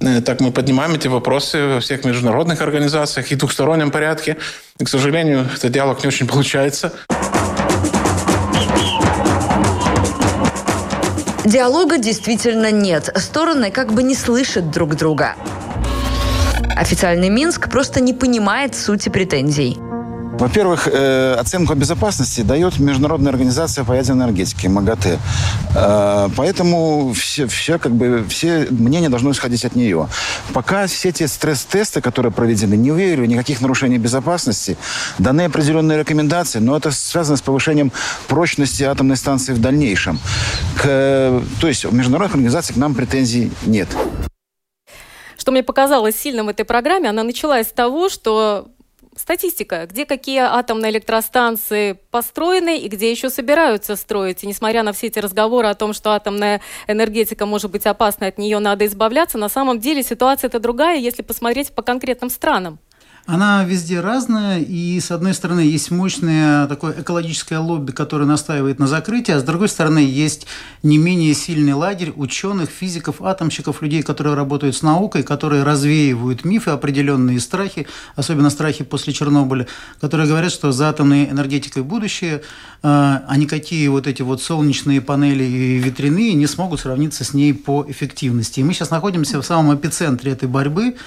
Э, 0.03 0.21
так 0.21 0.41
мы 0.41 0.51
поднимаем 0.51 0.95
эти 0.95 1.07
вопросы 1.07 1.75
во 1.75 1.79
всех 1.79 2.03
международных 2.03 2.61
организациях 2.61 3.31
и 3.31 3.35
двухстороннем 3.35 3.89
порядке. 3.89 4.37
И, 4.79 4.83
к 4.83 4.89
сожалению, 4.89 5.47
этот 5.55 5.71
диалог 5.71 6.03
не 6.03 6.07
очень 6.07 6.27
получается. 6.27 6.91
Диалога 11.45 11.97
действительно 11.97 12.71
нет. 12.71 13.09
Стороны 13.15 13.71
как 13.71 13.93
бы 13.93 14.03
не 14.03 14.15
слышат 14.15 14.71
друг 14.71 14.95
друга. 14.95 15.35
Официальный 16.75 17.29
Минск 17.29 17.69
просто 17.69 18.01
не 18.01 18.13
понимает 18.13 18.75
сути 18.75 19.09
претензий. 19.09 19.77
Во-первых, 20.39 20.87
э, 20.91 21.35
оценку 21.35 21.75
безопасности 21.75 22.41
дает 22.41 22.79
Международная 22.79 23.31
организация 23.31 23.83
по 23.83 23.93
ядерной 23.93 24.25
энергетике, 24.25 24.67
МАГАТЭ. 24.67 25.19
Э, 25.75 26.29
поэтому 26.35 27.13
все, 27.13 27.45
все, 27.47 27.77
как 27.77 27.91
бы, 27.91 28.25
все 28.27 28.67
мнения 28.71 29.09
должны 29.09 29.31
исходить 29.31 29.63
от 29.63 29.75
нее. 29.75 30.07
Пока 30.53 30.87
все 30.87 31.11
те 31.11 31.27
стресс-тесты, 31.27 32.01
которые 32.01 32.31
проведены, 32.31 32.73
не 32.73 32.91
выявили 32.91 33.27
никаких 33.27 33.61
нарушений 33.61 33.99
безопасности, 33.99 34.75
даны 35.19 35.43
определенные 35.43 35.99
рекомендации, 35.99 36.59
но 36.59 36.75
это 36.75 36.91
связано 36.91 37.37
с 37.37 37.41
повышением 37.41 37.91
прочности 38.27 38.83
атомной 38.83 39.17
станции 39.17 39.53
в 39.53 39.61
дальнейшем. 39.61 40.19
К, 40.77 41.41
то 41.61 41.67
есть 41.67 41.85
в 41.85 41.93
международных 41.93 42.35
организациях 42.35 42.75
к 42.75 42.79
нам 42.79 42.95
претензий 42.95 43.51
нет. 43.65 43.87
Что 45.37 45.51
мне 45.51 45.61
показалось 45.61 46.15
сильным 46.15 46.45
в 46.45 46.49
этой 46.49 46.63
программе, 46.63 47.09
она 47.09 47.21
началась 47.23 47.67
с 47.67 47.71
того, 47.71 48.09
что 48.09 48.69
статистика, 49.17 49.85
где 49.89 50.05
какие 50.05 50.39
атомные 50.39 50.91
электростанции 50.91 51.99
построены 52.11 52.79
и 52.79 52.87
где 52.87 53.11
еще 53.11 53.29
собираются 53.29 53.95
строить. 53.95 54.43
И 54.43 54.47
несмотря 54.47 54.83
на 54.83 54.93
все 54.93 55.07
эти 55.07 55.19
разговоры 55.19 55.67
о 55.67 55.75
том, 55.75 55.93
что 55.93 56.11
атомная 56.11 56.61
энергетика 56.87 57.45
может 57.45 57.71
быть 57.71 57.85
опасна, 57.85 58.27
от 58.27 58.37
нее 58.37 58.59
надо 58.59 58.85
избавляться, 58.85 59.37
на 59.37 59.49
самом 59.49 59.79
деле 59.79 60.03
ситуация 60.03 60.47
это 60.47 60.59
другая, 60.59 60.97
если 60.97 61.21
посмотреть 61.21 61.73
по 61.73 61.81
конкретным 61.81 62.29
странам. 62.29 62.79
Она 63.25 63.63
везде 63.63 64.01
разная, 64.01 64.59
и 64.59 64.99
с 64.99 65.09
одной 65.09 65.33
стороны 65.33 65.61
есть 65.61 65.91
мощное 65.91 66.67
такое 66.67 67.01
экологическое 67.01 67.57
лобби, 67.57 67.91
которое 67.91 68.25
настаивает 68.25 68.79
на 68.79 68.87
закрытии, 68.87 69.31
а 69.31 69.39
с 69.39 69.43
другой 69.43 69.69
стороны 69.69 69.99
есть 69.99 70.45
не 70.83 70.97
менее 70.97 71.33
сильный 71.33 71.71
лагерь 71.71 72.11
ученых, 72.17 72.69
физиков, 72.69 73.21
атомщиков, 73.21 73.81
людей, 73.81 74.03
которые 74.03 74.35
работают 74.35 74.75
с 74.75 74.81
наукой, 74.81 75.23
которые 75.23 75.63
развеивают 75.63 76.43
мифы, 76.43 76.71
определенные 76.71 77.39
страхи, 77.39 77.87
особенно 78.17 78.49
страхи 78.49 78.83
после 78.83 79.13
Чернобыля, 79.13 79.67
которые 80.01 80.27
говорят, 80.27 80.51
что 80.51 80.73
за 80.73 80.89
атомной 80.89 81.29
энергетикой 81.29 81.83
будущее, 81.83 82.41
а 82.81 83.33
никакие 83.37 83.89
вот 83.89 84.05
эти 84.05 84.21
вот 84.21 84.41
солнечные 84.41 84.99
панели 84.99 85.45
и 85.45 85.77
ветряные 85.77 86.33
не 86.33 86.45
смогут 86.45 86.81
сравниться 86.81 87.23
с 87.23 87.33
ней 87.33 87.53
по 87.53 87.85
эффективности. 87.87 88.59
И 88.59 88.63
мы 88.63 88.73
сейчас 88.73 88.89
находимся 88.89 89.41
в 89.41 89.45
самом 89.45 89.73
эпицентре 89.77 90.33
этой 90.33 90.49
борьбы, 90.49 90.97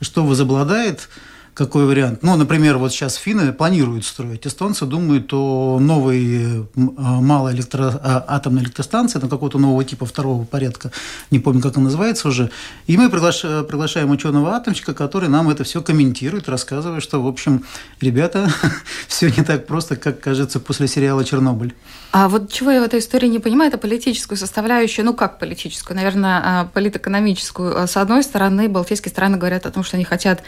что 0.00 0.24
возобладает– 0.24 1.10
какой 1.56 1.86
вариант. 1.86 2.22
Ну, 2.22 2.36
например, 2.36 2.76
вот 2.76 2.92
сейчас 2.92 3.14
финны 3.14 3.50
планируют 3.50 4.04
строить, 4.04 4.46
эстонцы 4.46 4.84
думают 4.84 5.32
о 5.32 5.78
новой 5.80 6.66
а, 6.76 7.20
малой 7.22 7.54
электро... 7.54 7.98
А, 8.02 8.22
атомной 8.28 8.62
электростанции, 8.62 9.18
там 9.18 9.30
какого-то 9.30 9.58
нового 9.58 9.82
типа 9.82 10.04
второго 10.04 10.44
порядка, 10.44 10.92
не 11.30 11.38
помню, 11.38 11.62
как 11.62 11.76
она 11.76 11.84
называется 11.84 12.28
уже. 12.28 12.50
И 12.86 12.98
мы 12.98 13.08
приглашаем, 13.08 13.64
приглашаем 13.64 14.10
ученого 14.10 14.52
атомщика, 14.52 14.92
который 14.92 15.30
нам 15.30 15.48
это 15.48 15.64
все 15.64 15.80
комментирует, 15.80 16.46
рассказывая, 16.50 17.00
что, 17.00 17.22
в 17.22 17.26
общем, 17.26 17.64
ребята, 18.02 18.50
все 19.08 19.30
не 19.30 19.42
так 19.42 19.66
просто, 19.66 19.96
как 19.96 20.20
кажется 20.20 20.60
после 20.60 20.88
сериала 20.88 21.24
«Чернобыль». 21.24 21.74
А 22.12 22.28
вот 22.28 22.52
чего 22.52 22.70
я 22.70 22.80
в 22.80 22.84
этой 22.84 23.00
истории 23.00 23.28
не 23.28 23.38
понимаю, 23.38 23.68
это 23.68 23.78
политическую 23.78 24.36
составляющую, 24.36 25.06
ну 25.06 25.14
как 25.14 25.38
политическую, 25.38 25.96
наверное, 25.96 26.42
а, 26.44 26.64
политэкономическую. 26.66 27.86
С 27.86 27.96
одной 27.96 28.22
стороны, 28.22 28.68
балтийские 28.68 29.10
страны 29.10 29.38
говорят 29.38 29.64
о 29.64 29.70
том, 29.70 29.84
что 29.84 29.96
они 29.96 30.04
хотят 30.04 30.42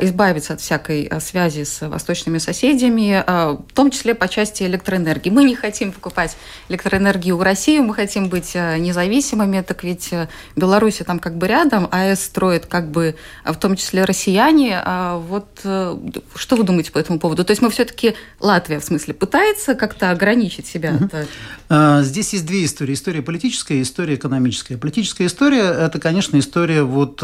избавиться 0.00 0.47
избавиться 0.48 0.52
от 0.54 0.60
всякой 0.60 1.08
э, 1.10 1.20
связи 1.20 1.64
с 1.64 1.86
восточными 1.88 2.38
соседями, 2.38 3.22
э, 3.26 3.56
в 3.56 3.72
том 3.74 3.90
числе 3.90 4.14
по 4.14 4.28
части 4.28 4.64
электроэнергии. 4.64 5.30
Мы 5.30 5.44
не 5.44 5.54
хотим 5.54 5.92
покупать 5.92 6.36
электроэнергию 6.68 7.36
у 7.36 7.42
России, 7.42 7.80
мы 7.80 7.94
хотим 7.94 8.28
быть 8.28 8.52
э, 8.54 8.78
независимыми, 8.78 9.62
так 9.62 9.84
ведь 9.84 10.10
Беларусь 10.56 11.00
там 11.06 11.18
как 11.18 11.36
бы 11.36 11.46
рядом, 11.46 11.88
АЭС 11.90 12.24
строит 12.24 12.66
как 12.66 12.90
бы 12.90 13.14
в 13.44 13.54
том 13.56 13.76
числе 13.76 14.04
россияне. 14.04 14.80
А 14.84 15.18
вот 15.18 15.48
что 15.60 16.56
вы 16.56 16.64
думаете 16.64 16.92
по 16.92 16.98
этому 16.98 17.18
поводу? 17.18 17.44
То 17.44 17.52
есть 17.52 17.62
мы 17.62 17.70
все-таки, 17.70 18.14
Латвия 18.40 18.78
в 18.78 18.84
смысле, 18.84 19.14
пытается 19.14 19.74
как-то 19.74 20.10
ограничить 20.10 20.66
себя? 20.66 20.94
Угу. 20.94 21.08
От... 21.68 22.06
Здесь 22.06 22.32
есть 22.32 22.46
две 22.46 22.64
истории. 22.64 22.94
История 22.94 23.22
политическая 23.22 23.78
и 23.78 23.82
история 23.82 24.14
экономическая. 24.14 24.76
Политическая 24.76 25.26
история– 25.26 25.62
это, 25.86 25.98
конечно, 26.00 26.38
история 26.38 26.82
вот 26.82 27.22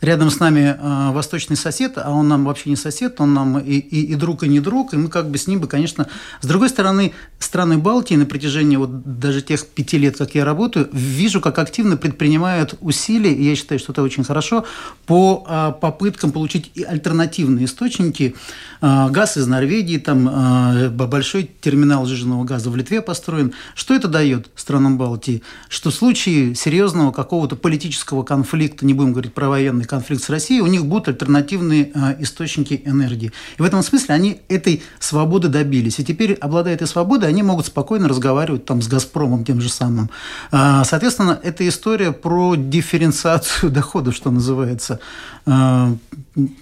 рядом 0.00 0.30
с 0.30 0.40
нами 0.40 0.76
восточный 1.12 1.56
сосед, 1.56 1.92
а 1.96 2.12
он 2.18 2.28
нам 2.28 2.44
вообще 2.44 2.70
не 2.70 2.76
сосед, 2.76 3.20
он 3.20 3.34
нам 3.34 3.58
и, 3.58 3.76
и, 3.76 4.12
и 4.12 4.14
друг, 4.14 4.42
и 4.42 4.48
не 4.48 4.60
друг, 4.60 4.94
и 4.94 4.96
мы 4.96 5.08
как 5.08 5.30
бы 5.30 5.38
с 5.38 5.46
ним 5.46 5.60
бы, 5.60 5.66
конечно... 5.66 6.06
С 6.40 6.46
другой 6.46 6.68
стороны, 6.68 7.12
страны 7.38 7.78
Балтии 7.78 8.14
на 8.14 8.26
протяжении 8.26 8.76
вот 8.76 9.18
даже 9.18 9.42
тех 9.42 9.66
пяти 9.66 9.98
лет, 9.98 10.16
как 10.16 10.34
я 10.34 10.44
работаю, 10.44 10.88
вижу, 10.92 11.40
как 11.40 11.58
активно 11.58 11.96
предпринимают 11.96 12.74
усилия, 12.80 13.32
и 13.32 13.44
я 13.44 13.56
считаю, 13.56 13.78
что 13.78 13.92
это 13.92 14.02
очень 14.02 14.24
хорошо, 14.24 14.64
по 15.06 15.44
а, 15.46 15.72
попыткам 15.72 16.32
получить 16.32 16.72
альтернативные 16.86 17.66
источники. 17.66 18.34
А, 18.80 19.08
газ 19.10 19.36
из 19.36 19.46
Норвегии, 19.46 19.98
там 19.98 20.28
а, 20.30 20.88
большой 20.90 21.50
терминал 21.60 22.06
жиженного 22.06 22.44
газа 22.44 22.70
в 22.70 22.76
Литве 22.76 23.00
построен. 23.00 23.52
Что 23.74 23.94
это 23.94 24.08
дает 24.08 24.48
странам 24.54 24.98
Балтии? 24.98 25.42
Что 25.68 25.90
в 25.90 25.94
случае 25.94 26.54
серьезного 26.54 27.12
какого-то 27.12 27.56
политического 27.56 28.22
конфликта, 28.22 28.86
не 28.86 28.94
будем 28.94 29.12
говорить 29.12 29.34
про 29.34 29.48
военный 29.48 29.84
конфликт 29.84 30.22
с 30.22 30.30
Россией, 30.30 30.60
у 30.60 30.66
них 30.66 30.86
будут 30.86 31.08
альтернативные 31.08 31.90
источники 32.18 32.82
энергии. 32.84 33.32
И 33.58 33.62
в 33.62 33.64
этом 33.64 33.82
смысле 33.82 34.14
они 34.14 34.40
этой 34.48 34.82
свободы 35.00 35.48
добились. 35.48 35.98
И 35.98 36.04
теперь, 36.04 36.34
обладая 36.34 36.74
этой 36.74 36.86
свободой, 36.86 37.28
они 37.28 37.42
могут 37.42 37.66
спокойно 37.66 38.08
разговаривать 38.08 38.64
там 38.64 38.82
с 38.82 38.88
«Газпромом» 38.88 39.44
тем 39.44 39.60
же 39.60 39.68
самым. 39.68 40.10
Соответственно, 40.50 41.38
это 41.42 41.66
история 41.68 42.12
про 42.12 42.54
дифференциацию 42.56 43.70
доходов, 43.72 44.14
что 44.14 44.30
называется. 44.30 45.00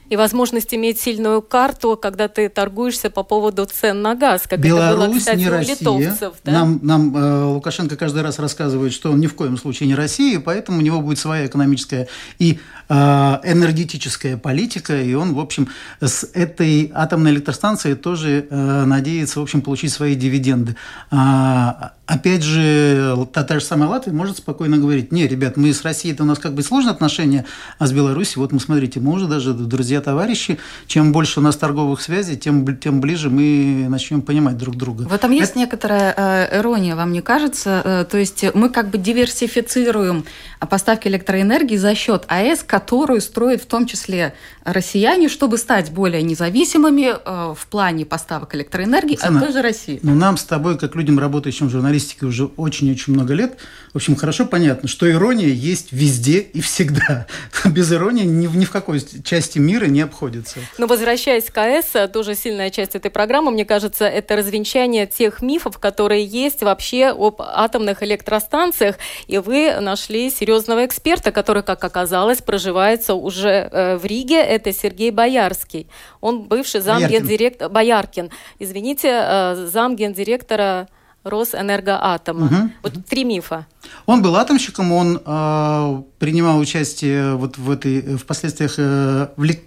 И 0.09 0.17
возможность 0.17 0.73
иметь 0.73 1.01
сильную 1.01 1.43
карту, 1.43 1.99
когда 2.01 2.29
ты 2.29 2.49
торгуешься 2.49 3.11
по 3.11 3.25
поводу 3.25 3.67
цен 3.67 4.03
на 4.03 4.15
газ, 4.15 4.43
как 4.49 4.61
Беларусь, 4.61 4.95
это 4.95 5.09
было, 5.09 5.19
кстати, 5.19 5.39
не 5.39 5.49
у 5.49 5.51
Россия. 5.51 5.75
литовцев. 5.75 6.35
Да? 6.45 6.53
Нам, 6.53 6.81
нам 6.83 7.17
э, 7.17 7.45
Лукашенко 7.47 7.97
каждый 7.97 8.23
раз 8.23 8.39
рассказывает, 8.39 8.93
что 8.93 9.11
он 9.11 9.19
ни 9.19 9.27
в 9.27 9.35
коем 9.35 9.57
случае 9.57 9.89
не 9.89 9.97
Россия, 9.97 10.39
поэтому 10.39 10.79
у 10.79 10.81
него 10.81 11.01
будет 11.01 11.19
своя 11.19 11.47
экономическая 11.47 12.07
и 12.39 12.61
э, 12.89 12.95
энергетическая 12.95 14.37
политика, 14.37 15.01
и 15.01 15.13
он, 15.15 15.35
в 15.35 15.41
общем, 15.41 15.69
с 16.01 16.25
этой 16.35 16.93
атомной 16.95 17.33
электростанцией 17.33 17.97
тоже 17.97 18.47
э, 18.49 18.85
надеется, 18.85 19.41
в 19.41 19.43
общем, 19.43 19.61
получить 19.61 19.93
свои 19.93 20.15
дивиденды. 20.15 20.77
А, 21.11 21.95
опять 22.07 22.43
же, 22.43 23.27
та, 23.33 23.45
та 23.45 23.59
же 23.59 23.65
самая 23.65 23.89
Латвия 23.89 24.13
может 24.13 24.39
спокойно 24.39 24.79
говорить, 24.79 25.13
не, 25.13 25.27
ребят, 25.27 25.57
мы 25.57 25.73
с 25.73 25.83
Россией-то 25.83 26.25
у 26.25 26.27
нас 26.27 26.39
как 26.39 26.55
бы 26.55 26.63
сложные 26.63 26.93
отношения, 26.93 27.47
а 27.79 27.87
с 27.87 27.93
Беларусью, 27.93 28.43
вот 28.43 28.53
мы, 28.53 28.61
смотрите, 28.61 29.01
мы 29.01 29.13
уже 29.13 29.27
даже 29.27 29.55
друзья-товарищи, 29.55 30.59
чем 30.87 31.13
больше 31.13 31.41
у 31.41 31.43
нас 31.43 31.57
торговых 31.57 32.01
связей, 32.03 32.37
тем, 32.37 32.77
тем 32.77 33.01
ближе 33.01 33.31
мы 33.31 33.87
начнем 33.89 34.23
понимать 34.23 34.57
друг 34.57 34.77
друга. 34.77 35.03
В 35.03 35.13
этом 35.13 35.31
есть 35.33 35.53
Это... 35.53 35.61
некоторая 35.61 36.15
э, 36.17 36.59
ирония, 36.59 36.95
вам 36.97 37.13
не 37.13 37.23
кажется? 37.23 37.83
Э, 37.85 38.05
то 38.11 38.19
есть 38.19 38.45
мы 38.55 38.69
как 38.69 38.91
бы 38.91 38.99
диверсифицируем 38.99 40.25
поставки 40.69 41.09
электроэнергии 41.09 41.77
за 41.77 41.95
счет 41.95 42.25
АЭС, 42.29 42.63
которую 42.65 43.21
строят 43.21 43.63
в 43.63 43.67
том 43.67 43.87
числе 43.87 44.35
россияне, 44.65 45.29
чтобы 45.29 45.59
стать 45.59 45.91
более 45.91 46.23
независимыми 46.23 47.15
э, 47.15 47.55
в 47.55 47.67
плане 47.67 48.05
поставок 48.05 48.55
электроэнергии 48.55 49.15
Оксана, 49.15 49.39
от 49.39 49.45
той 49.45 49.53
же 49.53 49.63
России. 49.63 50.01
Ну, 50.03 50.15
нам 50.15 50.37
с 50.37 50.45
тобой, 50.45 50.79
как 50.79 50.95
людям, 50.95 51.19
работающим 51.19 51.69
в 51.69 51.71
журналистике 51.95 52.27
уже 52.27 52.45
очень-очень 52.57 53.13
много 53.13 53.35
лет, 53.35 53.59
в 53.95 53.97
общем, 53.97 54.17
хорошо 54.17 54.45
понятно, 54.45 54.89
что 54.89 55.09
ирония 55.09 55.47
есть 55.47 55.93
везде 55.93 56.41
и 56.41 56.61
всегда. 56.61 57.29
Без 57.65 57.93
иронии 57.93 58.25
ни, 58.25 58.49
ни 58.49 58.65
в 58.65 58.71
какой 58.73 59.01
части 59.23 59.61
мира 59.61 59.85
не 59.85 60.01
обходится. 60.01 60.59
Но 60.79 60.89
возвращаясь 60.89 61.45
к 61.45 61.57
АЭС, 61.57 62.11
тоже 62.13 62.35
сильная 62.35 62.71
часть 62.71 62.97
этой 62.97 63.13
программы, 63.13 63.53
мне 63.53 63.65
кажется, 63.65 64.07
это 64.07 64.35
развенчание 64.35 65.07
тех 65.07 65.43
мифов, 65.43 65.79
которые 65.79 66.25
есть 66.25 66.63
вообще 66.63 67.15
об 67.17 67.41
атомных 67.41 68.03
электростанциях. 68.03 68.97
И 69.29 69.39
вы 69.39 69.79
нашли 69.81 70.29
серьезного 70.29 70.87
эксперта, 70.87 71.31
который, 71.31 71.63
как 71.63 71.85
оказалось, 71.85 72.43
проживается 72.43 73.15
уже 73.15 73.69
э, 73.71 73.97
в 73.97 74.05
Риге 74.05 74.41
это 74.41 74.73
Сергей 74.73 75.13
Боярский. 75.13 75.87
Он 76.21 76.43
бывший 76.43 76.81
замгендиректора... 76.81 77.69
Бояркин. 77.69 78.31
Извините, 78.59 79.09
э, 79.13 79.69
замгендиректора 79.71 80.89
Росэнергоатома. 81.25 82.47
Угу. 82.47 82.71
Вот 82.83 83.07
три 83.07 83.25
мифа. 83.25 83.67
Он 84.07 84.23
был 84.23 84.37
атомщиком, 84.37 84.93
он 84.93 85.21
э, 85.25 86.03
принимал 86.19 86.59
участие 86.59 87.35
вот 87.35 87.59
в 87.59 87.71
этой, 87.71 88.17
в 88.17 88.25
последствиях 88.27 88.75
э, 88.79 89.29
в, 89.37 89.63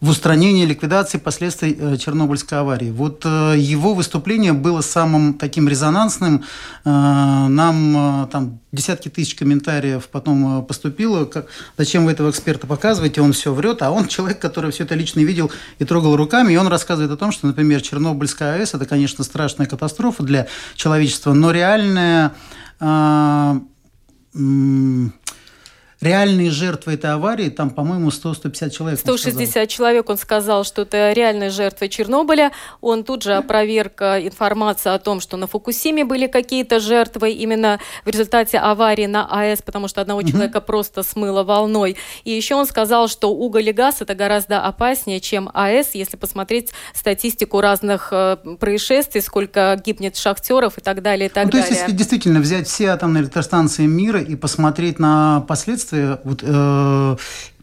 в 0.00 0.10
устранении, 0.10 0.66
ликвидации 0.66 1.16
последствий 1.16 1.76
э, 1.78 1.96
Чернобыльской 1.96 2.58
аварии. 2.58 2.90
Вот 2.90 3.22
э, 3.24 3.54
его 3.56 3.94
выступление 3.94 4.52
было 4.52 4.82
самым 4.82 5.34
таким 5.34 5.68
резонансным. 5.68 6.44
Э, 6.84 7.46
нам 7.48 8.28
там 8.30 8.60
десятки 8.72 9.08
тысяч 9.08 9.34
комментариев 9.34 10.08
потом 10.08 10.64
поступило. 10.66 11.24
Как, 11.24 11.46
зачем 11.78 12.04
вы 12.04 12.12
этого 12.12 12.30
эксперта 12.30 12.66
показываете? 12.66 13.22
Он 13.22 13.32
все 13.32 13.54
врет. 13.54 13.80
А 13.80 13.90
он 13.90 14.06
человек, 14.06 14.38
который 14.38 14.70
все 14.70 14.84
это 14.84 14.94
лично 14.94 15.20
видел 15.20 15.50
и 15.78 15.84
трогал 15.84 16.14
руками. 16.16 16.52
И 16.52 16.56
он 16.56 16.66
рассказывает 16.68 17.10
о 17.10 17.16
том, 17.16 17.32
что, 17.32 17.46
например, 17.46 17.80
Чернобыльская 17.80 18.56
АЭС– 18.56 18.74
это, 18.74 18.84
конечно, 18.84 19.24
страшная 19.24 19.66
катастрофа 19.66 20.22
для 20.22 20.46
человечества, 20.74 21.32
но 21.32 21.52
реальная 21.52 22.32
реальные 26.00 26.50
жертвы 26.50 26.94
этой 26.94 27.12
аварии, 27.12 27.48
там, 27.48 27.70
по-моему, 27.70 28.10
100-150 28.10 28.70
человек. 28.70 29.00
160 29.00 29.68
человек, 29.68 30.08
он 30.10 30.18
сказал, 30.18 30.64
что 30.64 30.82
это 30.82 31.12
реальные 31.12 31.50
жертвы 31.50 31.88
Чернобыля. 31.88 32.52
Он 32.80 33.02
тут 33.02 33.22
же 33.22 33.34
опроверг 33.34 34.02
э, 34.02 34.26
информацию 34.26 34.94
о 34.94 34.98
том, 34.98 35.20
что 35.20 35.36
на 35.36 35.46
Фукусиме 35.46 36.04
были 36.04 36.26
какие-то 36.26 36.80
жертвы 36.80 37.30
именно 37.30 37.80
в 38.04 38.08
результате 38.08 38.58
аварии 38.58 39.06
на 39.06 39.26
АЭС, 39.26 39.62
потому 39.62 39.88
что 39.88 40.00
одного 40.00 40.22
человека 40.22 40.60
просто 40.60 41.02
смыло 41.02 41.44
волной. 41.44 41.96
И 42.24 42.30
еще 42.30 42.56
он 42.56 42.66
сказал, 42.66 43.08
что 43.08 43.32
уголь 43.32 43.68
и 43.68 43.72
газ 43.72 43.96
это 44.00 44.14
гораздо 44.14 44.62
опаснее, 44.62 45.20
чем 45.20 45.50
АЭС, 45.54 45.90
если 45.94 46.16
посмотреть 46.16 46.72
статистику 46.94 47.60
разных 47.60 48.08
э, 48.12 48.36
происшествий, 48.60 49.22
сколько 49.22 49.80
гибнет 49.84 50.16
шахтеров 50.16 50.76
и 50.76 50.80
так 50.82 51.02
далее, 51.02 51.28
и 51.28 51.32
так 51.32 51.46
ну, 51.46 51.52
далее. 51.52 51.66
То 51.66 51.70
есть, 51.70 51.82
если 51.82 51.96
действительно 51.96 52.40
взять 52.40 52.68
все 52.68 52.88
атомные 52.88 53.22
электростанции 53.22 53.86
мира 53.86 54.20
и 54.20 54.36
посмотреть 54.36 54.98
на 54.98 55.40
последствия 55.48 55.85
последствия 55.86 56.20
вот, 56.24 56.40
э, 56.42 57.16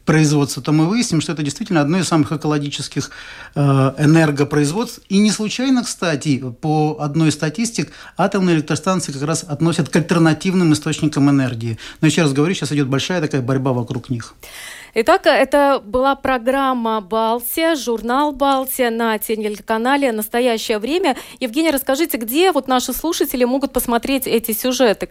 производства, 0.05 0.62
то 0.62 0.71
мы 0.73 0.88
выясним, 0.88 1.21
что 1.21 1.31
это 1.31 1.43
действительно 1.43 1.81
одно 1.81 1.97
из 1.97 2.07
самых 2.07 2.31
экологических 2.33 3.09
э, 3.55 3.62
энергопроизводств. 3.97 5.01
И 5.09 5.17
не 5.19 5.31
случайно, 5.31 5.83
кстати, 5.83 6.43
по 6.62 6.97
одной 6.99 7.29
из 7.29 7.33
статистик, 7.36 7.91
атомные 8.17 8.57
электростанции 8.57 9.13
как 9.13 9.23
раз 9.23 9.43
относят 9.43 9.89
к 9.89 9.95
альтернативным 9.95 10.73
источникам 10.73 11.29
энергии. 11.29 11.77
Но 12.01 12.07
еще 12.07 12.23
раз 12.23 12.33
говорю, 12.33 12.53
сейчас 12.53 12.71
идет 12.73 12.88
большая 12.88 13.21
такая 13.21 13.41
борьба 13.41 13.71
вокруг 13.71 14.09
них. 14.09 14.36
Итак, 14.95 15.25
это 15.25 15.81
была 15.83 16.15
программа 16.15 17.01
«Балтия», 17.01 17.75
журнал 17.75 18.31
«Балтия» 18.31 18.91
на 18.91 19.17
телеканале 19.17 20.12
«Настоящее 20.12 20.77
время». 20.77 21.15
Евгений, 21.39 21.71
расскажите, 21.71 22.17
где 22.17 22.51
вот 22.51 22.67
наши 22.67 22.93
слушатели 22.93 23.43
могут 23.43 23.73
посмотреть 23.73 24.27
эти 24.27 24.51
сюжеты? 24.51 25.09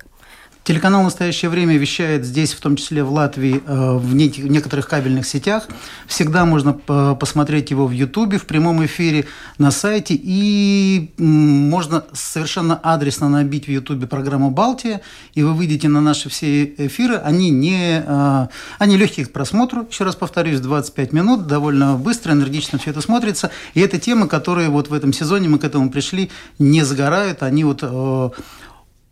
Телеканал 0.64 1.03
«Настоящее 1.03 1.48
время» 1.48 1.77
вещает 1.77 2.25
здесь, 2.25 2.53
в 2.53 2.61
том 2.61 2.77
числе 2.77 3.03
в 3.03 3.12
Латвии, 3.12 3.61
э, 3.66 3.96
в 3.96 4.14
некоторых 4.14 4.88
кабельных 4.88 5.27
сетях. 5.27 5.66
Всегда 6.07 6.44
можно 6.44 6.72
посмотреть 6.72 7.72
его 7.72 7.88
в 7.88 7.90
Ютубе, 7.90 8.38
в 8.38 8.46
прямом 8.46 8.85
эфире, 8.85 9.27
на 9.59 9.72
сайте. 9.72 10.14
И 10.16 11.11
можно 11.18 12.05
совершенно 12.12 12.77
адресно 12.77 13.29
набить 13.29 13.66
в 13.66 13.70
Ютубе 13.70 14.07
программу 14.07 14.51
«Балтия», 14.51 15.01
и 15.35 15.42
вы 15.42 15.53
выйдете 15.53 15.88
на 15.88 16.01
наши 16.01 16.29
все 16.29 16.64
эфиры. 16.64 17.16
Они, 17.16 17.51
не, 17.51 18.01
э, 18.07 18.46
они 18.79 18.96
легкие 18.96 19.27
к 19.27 19.33
просмотру, 19.33 19.88
еще 19.90 20.05
раз 20.05 20.14
повторюсь, 20.14 20.61
25 20.61 21.12
минут, 21.12 21.48
довольно 21.48 21.96
быстро, 21.96 22.33
энергично 22.33 22.79
все 22.79 22.90
это 22.90 23.01
смотрится. 23.01 23.51
И 23.75 23.81
это 23.81 23.98
темы, 23.98 24.29
которые 24.29 24.68
вот 24.68 24.90
в 24.90 24.94
этом 24.94 25.12
сезоне 25.12 25.48
мы 25.48 25.59
к 25.59 25.64
этому 25.64 25.90
пришли, 25.90 26.31
не 26.61 26.85
загорают, 26.85 27.42
они 27.42 27.64
вот 27.64 27.81
э, 27.83 28.31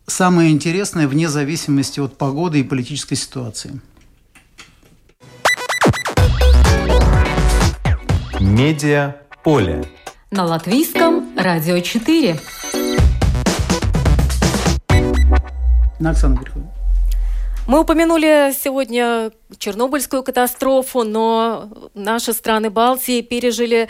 самое 0.07 0.51
интересное 0.51 1.07
вне 1.07 1.29
зависимости 1.29 1.99
от 1.99 2.17
погоды 2.17 2.59
и 2.59 2.63
политической 2.63 3.15
ситуации. 3.15 3.79
Медиа 8.39 9.15
поле. 9.43 9.83
На 10.31 10.45
латвийском 10.45 11.35
радио 11.37 11.79
4. 11.79 12.39
На 15.99 16.09
Оксану 16.09 16.37
переходим. 16.37 16.69
Мы 17.67 17.79
упомянули 17.81 18.53
сегодня 18.53 19.31
Чернобыльскую 19.61 20.23
катастрофу, 20.23 21.03
но 21.03 21.69
наши 21.93 22.33
страны 22.33 22.71
Балтии 22.71 23.21
пережили 23.21 23.89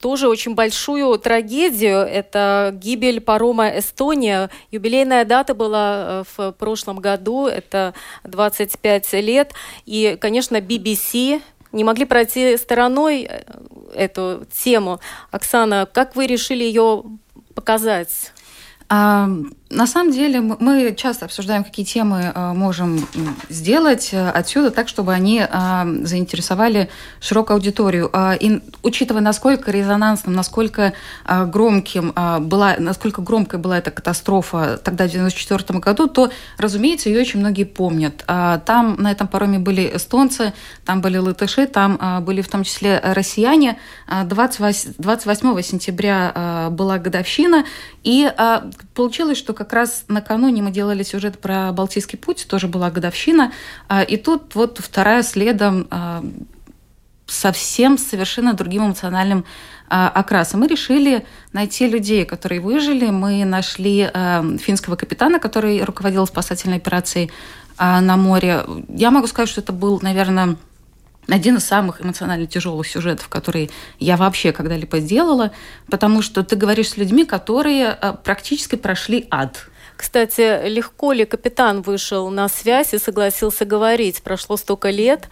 тоже 0.00 0.30
очень 0.30 0.54
большую 0.54 1.18
трагедию. 1.18 1.98
Это 1.98 2.70
гибель 2.72 3.20
парома 3.20 3.68
«Эстония». 3.68 4.48
Юбилейная 4.70 5.26
дата 5.26 5.52
была 5.54 6.24
э, 6.24 6.24
в 6.38 6.52
прошлом 6.52 7.00
году, 7.00 7.46
это 7.46 7.92
25 8.24 9.12
лет. 9.12 9.52
И, 9.84 10.16
конечно, 10.18 10.56
BBC 10.56 11.42
не 11.72 11.84
могли 11.84 12.06
пройти 12.06 12.56
стороной 12.56 13.28
э, 13.28 13.42
эту 13.94 14.46
тему. 14.50 15.00
Оксана, 15.30 15.86
как 15.92 16.16
вы 16.16 16.28
решили 16.28 16.64
ее 16.64 17.04
показать? 17.54 18.32
На 19.70 19.86
самом 19.86 20.10
деле 20.10 20.40
мы 20.40 20.92
часто 20.96 21.26
обсуждаем, 21.26 21.62
какие 21.62 21.86
темы 21.86 22.32
э, 22.34 22.52
можем 22.54 23.06
сделать 23.48 24.08
э, 24.10 24.28
отсюда 24.28 24.72
так, 24.72 24.88
чтобы 24.88 25.12
они 25.12 25.46
э, 25.48 26.00
заинтересовали 26.02 26.90
широкую 27.20 27.54
аудиторию. 27.54 28.10
И 28.40 28.60
учитывая, 28.82 29.20
насколько 29.22 29.70
резонансным, 29.70 30.34
насколько 30.34 30.92
громким 31.28 32.12
была, 32.40 32.74
насколько 32.78 33.22
громкой 33.22 33.60
была 33.60 33.78
эта 33.78 33.92
катастрофа 33.92 34.80
тогда, 34.82 35.04
в 35.04 35.10
1994 35.10 35.78
году, 35.78 36.08
то, 36.08 36.30
разумеется, 36.58 37.08
ее 37.08 37.20
очень 37.20 37.38
многие 37.38 37.64
помнят. 37.64 38.24
Там 38.26 38.96
на 38.98 39.12
этом 39.12 39.28
пароме 39.28 39.58
были 39.58 39.92
эстонцы, 39.94 40.52
там 40.84 41.00
были 41.00 41.18
латыши, 41.18 41.66
там 41.66 42.24
были 42.24 42.42
в 42.42 42.48
том 42.48 42.64
числе 42.64 43.00
россияне. 43.02 43.78
28, 44.24 44.94
28 44.98 45.62
сентября 45.62 46.68
была 46.70 46.98
годовщина, 46.98 47.64
и 48.02 48.30
получилось, 48.94 49.38
что 49.38 49.52
как 49.52 49.72
раз 49.72 50.04
накануне 50.08 50.62
мы 50.62 50.70
делали 50.70 51.02
сюжет 51.02 51.38
про 51.38 51.72
Балтийский 51.72 52.18
путь, 52.18 52.46
тоже 52.48 52.68
была 52.68 52.90
годовщина, 52.90 53.52
а, 53.88 54.02
и 54.02 54.16
тут 54.16 54.54
вот 54.54 54.78
вторая 54.78 55.22
следом 55.22 55.86
а, 55.90 56.24
совсем 57.26 57.98
совершенно 57.98 58.54
другим 58.54 58.86
эмоциональным 58.86 59.44
а, 59.88 60.08
окрасом. 60.08 60.60
Мы 60.60 60.68
решили 60.68 61.26
найти 61.52 61.86
людей, 61.86 62.24
которые 62.24 62.60
выжили. 62.60 63.10
Мы 63.10 63.44
нашли 63.44 64.08
финского 64.60 64.96
капитана, 64.96 65.38
который 65.38 65.82
руководил 65.82 66.26
спасательной 66.26 66.76
операцией 66.78 67.30
на 67.78 68.16
море. 68.16 68.64
Я 68.88 69.10
могу 69.10 69.26
сказать, 69.26 69.48
что 69.48 69.62
это 69.62 69.72
был, 69.72 70.00
наверное, 70.02 70.56
один 71.30 71.56
из 71.56 71.64
самых 71.64 72.02
эмоционально 72.02 72.46
тяжелых 72.46 72.86
сюжетов, 72.86 73.28
которые 73.28 73.70
я 73.98 74.16
вообще 74.16 74.52
когда-либо 74.52 75.00
сделала, 75.00 75.52
потому 75.90 76.22
что 76.22 76.42
ты 76.42 76.56
говоришь 76.56 76.90
с 76.90 76.96
людьми, 76.96 77.24
которые 77.24 77.98
э, 78.00 78.14
практически 78.24 78.76
прошли 78.76 79.26
ад. 79.30 79.66
Кстати, 79.96 80.66
легко 80.66 81.12
ли 81.12 81.26
капитан 81.26 81.82
вышел 81.82 82.30
на 82.30 82.48
связь 82.48 82.94
и 82.94 82.98
согласился 82.98 83.64
говорить? 83.64 84.22
Прошло 84.22 84.56
столько 84.56 84.88
лет. 84.90 85.28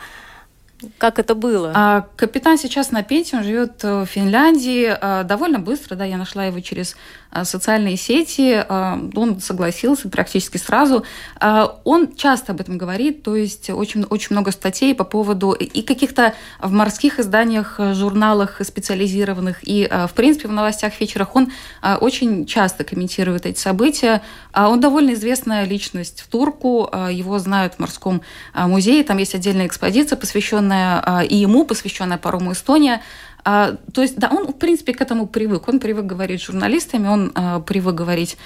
Как 0.99 1.19
это 1.19 1.35
было? 1.35 1.73
А, 1.75 2.07
капитан 2.17 2.57
сейчас 2.57 2.93
на 2.93 3.03
пенсии, 3.03 3.35
он 3.37 3.43
живет 3.43 3.83
в 3.83 4.07
Финляндии. 4.07 4.87
А, 4.89 5.25
довольно 5.25 5.59
быстро, 5.59 5.97
да, 5.97 6.05
я 6.05 6.17
нашла 6.17 6.45
его 6.45 6.61
через 6.61 6.95
а, 7.31 7.45
социальные 7.45 7.97
сети. 7.97 8.65
А, 8.69 8.99
он 9.15 9.41
согласился 9.41 10.09
практически 10.09 10.57
сразу. 10.57 11.05
А, 11.41 11.81
он 11.85 12.15
часто 12.15 12.53
об 12.53 12.61
этом 12.61 12.79
говорит, 12.79 13.23
то 13.23 13.37
есть 13.37 13.71
очень, 13.71 14.05
очень 14.05 14.29
много 14.31 14.51
статей 14.51 14.95
по 14.95 15.05
поводу 15.05 15.53
и 15.53 15.83
каких-то 15.83 16.35
в 16.61 16.73
морских 16.73 17.19
изданиях, 17.19 17.79
журналах 17.93 18.61
специализированных, 18.65 19.59
и, 19.63 19.89
в 19.91 20.13
принципе, 20.15 20.49
в 20.49 20.53
новостях 20.53 20.99
вечерах 21.01 21.35
он 21.35 21.53
очень 22.01 22.47
часто 22.47 22.85
комментирует 22.85 23.47
эти 23.47 23.59
события. 23.59 24.23
Он 24.55 24.81
довольно 24.81 25.13
известная 25.13 25.65
личность 25.65 26.21
в 26.21 26.29
Турку, 26.29 26.91
его 27.11 27.39
знают 27.39 27.75
в 27.75 27.79
морском 27.79 28.23
музее, 28.55 29.05
там 29.05 29.19
есть 29.19 29.35
отдельная 29.35 29.67
экспозиция, 29.67 30.17
посвященная 30.17 30.68
посвященная 30.69 31.03
а, 31.05 31.25
и 31.25 31.37
ему, 31.37 31.65
посвященная 31.65 32.19
парому 32.19 32.53
Эстония. 32.53 33.03
А, 33.45 33.77
то 33.93 34.03
есть, 34.03 34.19
да, 34.19 34.29
он, 34.31 34.47
в 34.47 34.59
принципе, 34.59 34.93
к 34.93 35.01
этому 35.01 35.27
привык. 35.27 35.69
Он 35.69 35.81
привык 35.81 36.07
говорить 36.07 36.41
с 36.41 36.47
журналистами, 36.47 37.09
он 37.09 37.33
а, 37.35 37.61
привык 37.61 37.95
говорить 37.95 38.37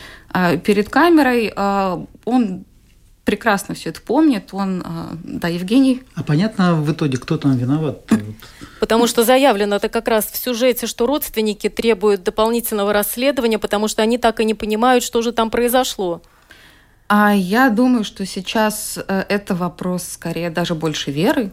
перед 0.65 0.89
камерой, 0.89 1.53
он 2.25 2.65
прекрасно 3.25 3.75
все 3.75 3.91
это 3.91 4.01
помнит. 4.01 4.49
Он, 4.53 4.83
да, 5.23 5.49
Евгений. 5.49 6.03
А 6.15 6.23
понятно 6.23 6.75
в 6.75 6.91
итоге, 6.91 7.19
кто 7.19 7.37
там 7.37 7.57
виноват? 7.57 8.11
Потому 8.81 9.07
что 9.07 9.25
заявлено 9.25 9.77
это 9.77 9.89
как 9.89 10.09
раз 10.09 10.25
в 10.27 10.37
сюжете, 10.37 10.87
что 10.87 11.07
родственники 11.07 11.69
требуют 11.69 12.23
дополнительного 12.23 12.93
расследования, 12.93 13.59
потому 13.59 13.89
что 13.89 14.03
они 14.03 14.19
так 14.19 14.41
и 14.41 14.45
не 14.45 14.55
понимают, 14.55 15.05
что 15.05 15.23
же 15.23 15.33
там 15.33 15.51
произошло. 15.51 16.23
А 17.15 17.35
я 17.35 17.69
думаю, 17.69 18.05
что 18.05 18.25
сейчас 18.25 18.99
э, 18.99 19.25
это 19.29 19.55
вопрос 19.55 20.05
скорее 20.05 20.49
даже 20.49 20.75
больше 20.75 21.11
веры, 21.11 21.51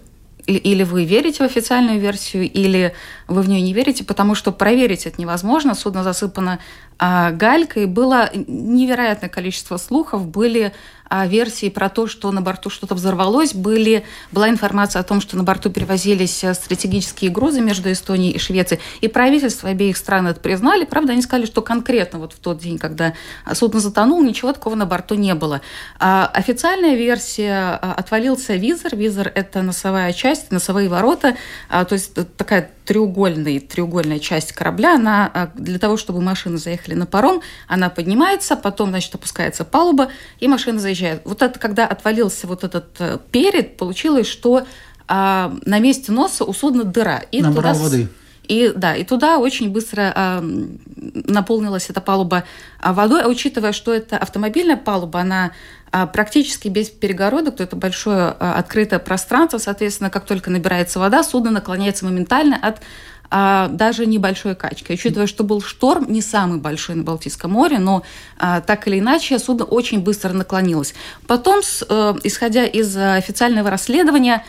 или 0.58 0.84
вы 0.84 1.06
верите 1.06 1.44
в 1.44 1.46
официальную 1.46 2.00
версию, 2.00 2.50
или 2.52 2.94
вы 3.28 3.42
в 3.42 3.50
нее 3.50 3.62
не 3.62 3.74
верите, 3.74 4.04
потому 4.04 4.36
что 4.36 4.52
проверить 4.52 5.06
это 5.06 5.22
невозможно. 5.22 5.76
Судно 5.76 6.04
засыпано 6.04 6.60
галькой. 7.00 7.86
Было 7.86 8.30
невероятное 8.34 9.30
количество 9.30 9.78
слухов, 9.78 10.28
были 10.28 10.74
а, 11.10 11.26
версии 11.26 11.70
про 11.70 11.90
то, 11.90 12.08
что 12.08 12.32
на 12.32 12.42
борту 12.42 12.70
что-то 12.70 12.94
взорвалось, 12.94 13.56
были, 13.56 14.06
была 14.32 14.48
информация 14.48 15.00
о 15.00 15.04
том, 15.04 15.22
что 15.22 15.38
на 15.38 15.44
борту 15.44 15.72
перевозились 15.72 16.44
э, 16.44 16.54
стратегические 16.54 17.32
грузы 17.32 17.62
между 17.62 17.92
Эстонией 17.92 18.34
и 18.34 18.38
Швецией. 18.38 18.80
И 19.02 19.08
правительства 19.08 19.70
обеих 19.70 19.98
стран 19.98 20.28
это 20.28 20.40
признали. 20.40 20.86
Правда, 20.86 21.14
они 21.14 21.24
сказали, 21.24 21.48
что 21.48 21.64
конкретно 21.64 22.20
вот 22.20 22.34
в 22.34 22.40
тот 22.40 22.60
день, 22.60 22.78
когда 22.78 23.16
судно 23.54 23.80
затонуло, 23.80 24.24
ничего 24.24 24.54
такого 24.54 24.76
на 24.76 24.86
борту 24.86 25.16
не 25.16 25.34
было. 25.34 25.62
А 26.00 26.30
официальная 26.32 26.96
версия 26.96 27.80
а, 27.82 27.96
отвалился 27.98 28.54
визор. 28.54 28.96
Визор– 28.96 29.32
это 29.36 29.64
носовая 29.64 30.14
часть, 30.14 30.52
носовые 30.52 30.90
ворота, 30.90 31.36
а, 31.70 31.86
то 31.86 31.94
есть 31.94 32.14
такая 32.38 32.70
треугольная, 32.90 33.60
треугольная 33.60 34.20
часть 34.20 34.52
корабля. 34.52 34.96
Она 34.96 35.30
а, 35.32 35.52
для 35.56 35.78
того, 35.80 35.96
чтобы 35.96 36.22
машины 36.22 36.58
заехали 36.58 36.96
на 36.96 37.06
паром, 37.06 37.42
она 37.68 37.90
поднимается, 37.90 38.56
потом, 38.56 38.90
значит, 38.90 39.14
опускается 39.14 39.64
палуба, 39.64 40.10
и 40.40 40.48
машина 40.48 40.80
заезжает 40.80 40.90
заезжает. 40.90 41.22
Вот 41.26 41.42
это, 41.42 41.60
когда 41.60 41.86
отвалился 41.86 42.48
вот 42.48 42.64
этот 42.64 42.88
э, 43.00 43.18
перед, 43.32 43.78
получилось, 43.78 44.28
что 44.28 44.66
а, 45.08 45.54
на 45.66 45.80
месте 45.80 46.12
носа 46.12 46.44
у 46.44 46.54
судна 46.54 46.84
дыра. 46.84 47.24
И 47.32 47.42
Набрал 47.42 47.74
туда, 47.74 47.84
воды. 47.84 48.10
И 48.50 48.74
да, 48.76 48.96
и 48.96 49.04
туда 49.04 49.38
очень 49.38 49.70
быстро 49.70 50.12
а, 50.16 50.44
наполнилась 50.96 51.90
эта 51.90 52.02
палуба 52.02 52.46
а, 52.82 52.94
водой, 52.94 53.22
а 53.22 53.28
учитывая, 53.28 53.74
что 53.74 53.94
это 53.94 54.18
автомобильная 54.18 54.76
палуба, 54.76 55.22
она 55.22 55.52
а, 55.92 56.08
практически 56.08 56.68
без 56.68 56.90
перегородок, 56.90 57.58
то 57.58 57.64
это 57.64 57.76
большое 57.76 58.36
а, 58.40 58.56
открытое 58.58 58.98
пространство, 58.98 59.60
соответственно, 59.60 60.10
как 60.10 60.26
только 60.26 60.50
набирается 60.50 60.98
вода, 60.98 61.24
судно 61.24 61.52
наклоняется 61.52 62.06
моментально 62.06 62.58
от 62.60 62.82
а, 63.32 63.68
даже 63.68 64.08
небольшой 64.08 64.56
качкой. 64.56 64.96
Учитывая, 64.96 65.28
что 65.28 65.44
был 65.44 65.62
шторм, 65.62 66.12
не 66.12 66.22
самый 66.24 66.60
большой 66.60 66.96
на 66.96 67.04
Балтийском 67.04 67.52
море, 67.52 67.78
но 67.78 68.02
а, 68.40 68.62
так 68.62 68.88
или 68.88 68.98
иначе 68.98 69.38
судно 69.38 69.66
очень 69.66 70.02
быстро 70.02 70.34
наклонилось. 70.34 70.96
Потом, 71.28 71.62
с, 71.62 71.86
а, 71.88 72.16
исходя 72.24 72.66
из 72.66 72.98
официального 72.98 73.70
расследования, 73.70 74.44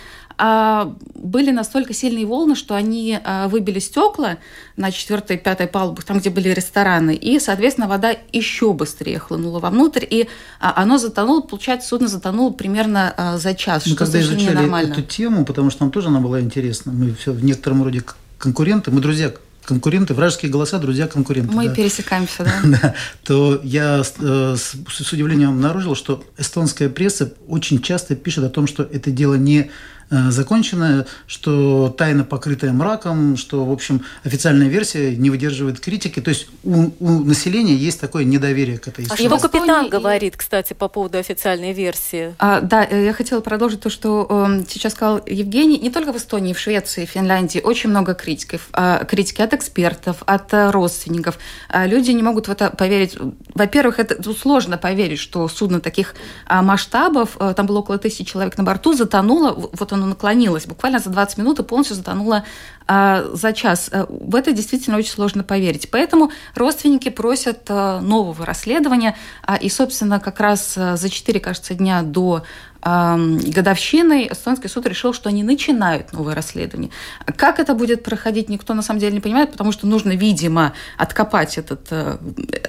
были 1.15 1.51
настолько 1.51 1.93
сильные 1.93 2.27
волны, 2.27 2.55
что 2.55 2.75
они 2.75 3.19
а, 3.23 3.49
выбили 3.49 3.79
стекла 3.79 4.39
на 4.77 4.91
четвертой 4.91 5.37
и 5.37 5.39
пятой 5.39 5.67
палубах, 5.67 6.05
там, 6.05 6.19
где 6.19 6.31
были 6.31 6.49
рестораны, 6.49 7.15
и, 7.15 7.39
соответственно, 7.39 7.89
вода 7.89 8.15
еще 8.33 8.73
быстрее 8.73 9.19
хлынула 9.19 9.61
вовнутрь, 9.61 10.07
и 10.09 10.29
а, 10.61 10.81
оно 10.83 10.99
затонуло, 10.99 11.41
получается, 11.41 11.89
судно 11.89 12.09
затонуло 12.09 12.51
примерно 12.51 13.37
за 13.39 13.55
час, 13.55 13.87
Мы 13.87 13.93
что 13.93 14.05
когда 14.05 14.21
изучали 14.21 14.55
нормально. 14.55 14.93
эту 14.93 15.03
тему, 15.03 15.45
потому 15.45 15.71
что 15.71 15.85
нам 15.85 15.93
тоже 15.93 16.09
она 16.09 16.21
была 16.21 16.41
интересна, 16.41 16.93
мы 16.93 17.15
все 17.15 17.33
в 17.33 17.45
некотором 17.45 17.83
роде 17.83 18.03
конкуренты, 18.39 18.91
мы 18.91 19.01
друзья 19.01 19.33
конкуренты, 19.71 20.15
вражеские 20.15 20.51
голоса, 20.51 20.79
друзья 20.79 21.07
конкуренты. 21.07 21.55
Мы 21.55 21.69
да. 21.69 21.75
пересекаемся, 21.75 22.45
да? 22.45 22.61
да. 22.65 22.95
То 23.25 23.61
я 23.63 24.03
э, 24.03 24.57
с, 24.57 24.75
с 24.89 25.13
удивлением 25.13 25.51
обнаружил, 25.51 25.95
что 25.95 26.25
эстонская 26.37 26.89
пресса 26.89 27.33
очень 27.47 27.81
часто 27.81 28.17
пишет 28.17 28.45
о 28.45 28.49
том, 28.49 28.67
что 28.67 28.83
это 28.83 29.11
дело 29.11 29.35
не 29.35 29.71
Э, 30.11 30.31
закончено, 30.31 31.07
что 31.29 31.89
тайна 31.97 32.25
покрытая 32.25 32.73
мраком, 32.73 33.37
что, 33.37 33.65
в 33.65 33.71
общем, 33.71 34.05
официальная 34.25 34.67
версия 34.67 35.15
не 35.15 35.31
выдерживает 35.31 35.79
критики. 35.79 36.21
То 36.21 36.31
есть 36.31 36.49
у, 36.65 36.91
у 36.99 37.25
населения 37.25 37.77
есть 37.77 38.01
такое 38.01 38.25
недоверие 38.25 38.79
к 38.79 38.89
этой 38.89 39.05
истории. 39.05 39.27
А 39.27 39.39
что 39.39 39.49
капитан 39.49 39.87
и... 39.87 39.89
говорит, 39.89 40.37
кстати, 40.37 40.73
по 40.73 40.89
поводу 40.89 41.19
официальной 41.19 41.73
версии? 41.73 42.35
А, 42.39 42.61
да, 42.61 42.85
э, 42.85 43.05
я 43.05 43.13
хотела 43.13 43.41
продолжить 43.41 43.81
то, 43.83 43.91
что 43.91 44.27
э, 44.29 44.65
сейчас 44.69 44.95
сказал 44.95 45.21
Евгений. 45.27 45.79
Не 45.79 45.91
только 45.91 46.13
в 46.13 46.17
Эстонии, 46.17 46.55
в 46.55 46.59
Швеции, 46.59 47.07
в 47.07 47.11
Финляндии 47.11 47.61
очень 47.61 47.91
много 47.91 48.15
критиков. 48.15 48.69
Э, 48.73 49.05
критики 49.09 49.43
от 49.43 49.55
экспертов, 49.55 50.25
от 50.27 50.53
э, 50.53 50.71
родственников. 50.71 51.39
Э, 51.69 51.87
люди 51.87 52.11
не 52.11 52.25
могут 52.25 52.49
в 52.49 52.51
это 52.51 52.71
поверить. 52.71 53.17
Во-первых, 53.55 54.01
это 54.01 54.21
сложно 54.35 54.77
поверить, 54.77 55.21
что 55.21 55.47
судно 55.47 55.81
таких 55.81 56.17
э, 56.49 56.61
масштабов, 56.63 57.37
э, 57.39 57.55
там 57.57 57.67
было 57.67 57.79
около 57.79 57.99
тысячи 57.99 58.25
человек 58.25 58.59
на 58.59 58.65
борту, 58.65 58.93
затонуло. 58.95 59.53
Вот 59.73 59.93
он 59.93 60.00
оно 60.01 60.09
наклонилось. 60.11 60.67
Буквально 60.67 60.99
за 60.99 61.11
20 61.11 61.39
минут 61.39 61.59
и 61.59 61.63
полностью 61.63 61.97
затонуло 61.97 62.45
а, 62.93 63.25
за 63.35 63.53
час. 63.53 63.89
Э, 63.93 64.05
в 64.09 64.35
это 64.35 64.53
действительно 64.53 64.97
очень 64.97 65.13
сложно 65.13 65.45
поверить. 65.45 65.93
Поэтому 65.93 66.33
родственники 66.57 67.09
просят 67.09 67.61
а, 67.69 68.01
нового 68.01 68.45
расследования. 68.45 69.17
А, 69.45 69.55
и, 69.55 69.69
собственно, 69.69 70.19
как 70.19 70.41
раз 70.41 70.75
а, 70.77 70.97
за 70.97 71.09
4, 71.09 71.39
кажется, 71.39 71.75
дня 71.75 72.03
до 72.03 72.43
годовщины 72.83 74.27
эстонский 74.33 74.69
суд 74.69 74.87
решил, 74.87 75.13
что 75.13 75.29
они 75.29 75.43
начинают 75.43 76.15
новое 76.15 76.35
расследование. 76.35 76.91
Как 77.37 77.61
это 77.61 77.75
будет 77.75 78.03
проходить, 78.03 78.49
никто 78.49 78.73
на 78.73 78.81
самом 78.81 79.01
деле 79.01 79.13
не 79.13 79.21
понимает, 79.21 79.53
потому 79.53 79.71
что 79.71 79.87
нужно, 79.87 80.13
видимо, 80.13 80.73
откопать 80.97 81.59
этот, 81.59 81.89
э, 81.91 82.17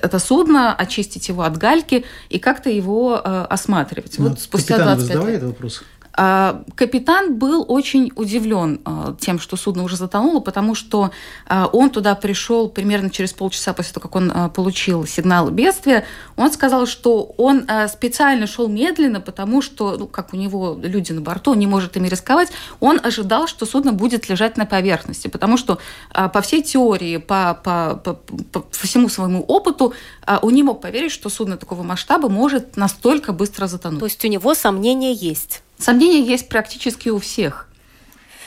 это 0.02 0.20
судно, 0.20 0.76
очистить 0.76 1.30
его 1.30 1.44
от 1.44 1.58
гальки 1.58 2.04
и 2.28 2.39
как-то 2.39 2.70
его 2.70 3.22
осматривать. 3.24 4.15
Ну, 4.17 4.28
вот 4.28 4.41
спустя 4.41 4.80
25 4.80 5.15
лет. 5.15 5.36
этот 5.36 5.48
вопрос? 5.48 5.82
А, 6.13 6.63
капитан 6.76 7.36
был 7.36 7.65
очень 7.67 8.12
удивлен 8.15 8.82
а, 8.84 9.15
тем, 9.19 9.39
что 9.39 9.56
судно 9.56 9.84
уже 9.84 9.95
затонуло, 9.95 10.39
потому 10.39 10.76
что 10.76 11.12
а, 11.47 11.67
он 11.71 11.89
туда 11.89 12.15
пришел 12.15 12.69
примерно 12.69 13.10
через 13.10 13.34
полчаса 13.34 13.74
после 13.74 13.93
того, 13.93 14.04
как 14.04 14.15
он 14.15 14.31
получил 14.52 15.06
сигнал 15.06 15.50
бедствия. 15.50 16.06
Он 16.36 16.52
сказал, 16.52 16.86
что 16.86 17.33
он 17.38 17.67
специально 17.90 18.48
шел 18.48 18.67
медленно, 18.67 19.21
потому 19.21 19.62
что, 19.62 19.98
ну, 19.98 20.08
как 20.08 20.33
у 20.33 20.38
него 20.38 20.77
люди 20.81 21.12
на 21.12 21.21
борту, 21.21 21.52
он 21.52 21.60
не 21.60 21.67
может 21.67 21.96
ими 21.98 22.08
рисковать. 22.08 22.50
Он 22.79 23.00
ожидал, 23.02 23.48
что 23.48 23.65
судно 23.65 23.94
будет 23.94 24.29
лежать 24.29 24.58
на 24.58 24.65
поверхности, 24.65 25.27
потому 25.27 25.58
что 25.58 25.79
по 26.12 26.42
всей 26.42 26.62
теории, 26.63 27.17
по, 27.17 27.60
по, 27.63 27.96
по, 27.96 28.13
по 28.13 28.65
всему 28.71 29.10
своему 29.10 29.42
опыту, 29.42 29.94
он 30.42 30.54
не 30.54 30.63
мог 30.63 30.81
поверить, 30.81 31.12
что 31.12 31.29
судно 31.29 31.58
такого 31.58 31.83
масштаба 31.83 32.29
может 32.29 32.77
настолько 32.77 33.33
быстро 33.33 33.67
затонуть. 33.67 34.00
То 34.00 34.06
есть 34.06 34.23
у 34.25 34.27
него 34.27 34.54
сомнения 34.54 35.13
есть? 35.13 35.62
Сомнения 35.82 36.21
есть 36.21 36.48
практически 36.48 37.10
у 37.10 37.17
всех. 37.17 37.67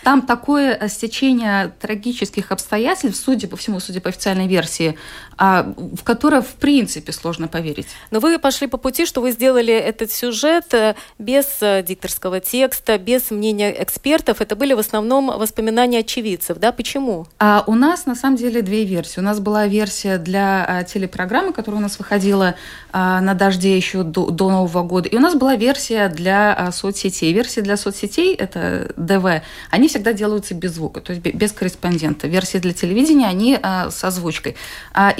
Там 0.05 0.23
такое 0.23 0.77
э, 0.79 0.89
стечение 0.89 1.73
трагических 1.81 2.53
обстоятельств, 2.53 3.25
судя 3.25 3.49
по 3.49 3.57
всему, 3.57 3.81
судя 3.81 4.01
по 4.01 4.11
официальной 4.11 4.47
версии, 4.47 4.97
в 5.39 6.03
которое 6.05 6.43
в 6.43 6.55
принципе 6.55 7.13
сложно 7.13 7.49
поверить. 7.49 7.87
Но 8.11 8.21
вы 8.21 8.39
пошли 8.39 8.67
по 8.67 8.77
пути, 8.77 9.07
что 9.07 9.21
вы 9.21 9.33
сделали 9.33 9.73
этот 9.73 10.13
сюжет 10.13 10.73
э, 10.75 10.95
без 11.19 11.47
э, 11.61 11.83
дикторского 11.83 12.41
текста, 12.41 12.99
без 12.99 13.31
мнения 13.31 13.75
экспертов. 13.83 14.41
Это 14.41 14.57
были 14.57 14.75
в 14.75 14.79
основном 14.79 15.27
воспоминания 15.27 16.01
очевидцев, 16.01 16.59
да? 16.59 16.73
Почему? 16.73 17.27
А 17.39 17.65
у 17.67 17.75
нас 17.75 18.07
на 18.07 18.15
самом 18.15 18.37
деле 18.37 18.63
две 18.63 18.85
версии. 18.85 19.21
У 19.21 19.23
нас 19.23 19.41
была 19.41 19.67
версия 19.67 20.19
для 20.19 20.65
а, 20.67 20.85
телепрограммы, 20.85 21.53
которая 21.53 21.81
у 21.81 21.83
нас 21.83 21.99
выходила 21.99 22.55
а, 22.93 23.21
на 23.21 23.35
дожде 23.35 23.77
еще 23.77 24.03
до, 24.03 24.31
до 24.31 24.51
Нового 24.51 24.83
года, 24.83 25.09
и 25.09 25.17
у 25.17 25.21
нас 25.21 25.35
была 25.35 25.57
версия 25.57 26.09
для 26.09 26.55
а, 26.55 26.73
соцсетей. 26.73 27.33
Версии 27.33 27.61
для 27.61 27.77
соцсетей 27.77 28.35
это 28.35 28.93
ДВ. 28.97 29.43
Они 29.71 29.89
всегда 29.89 30.13
делаются 30.13 30.55
без 30.55 30.75
звука, 30.75 31.01
то 31.01 31.13
есть 31.13 31.25
без 31.25 31.53
корреспондента. 31.53 32.29
Версии 32.29 32.59
для 32.59 32.73
телевидения 32.73 33.27
они 33.27 33.59
а, 33.61 33.91
с 33.91 34.05
озвучкой. 34.05 34.57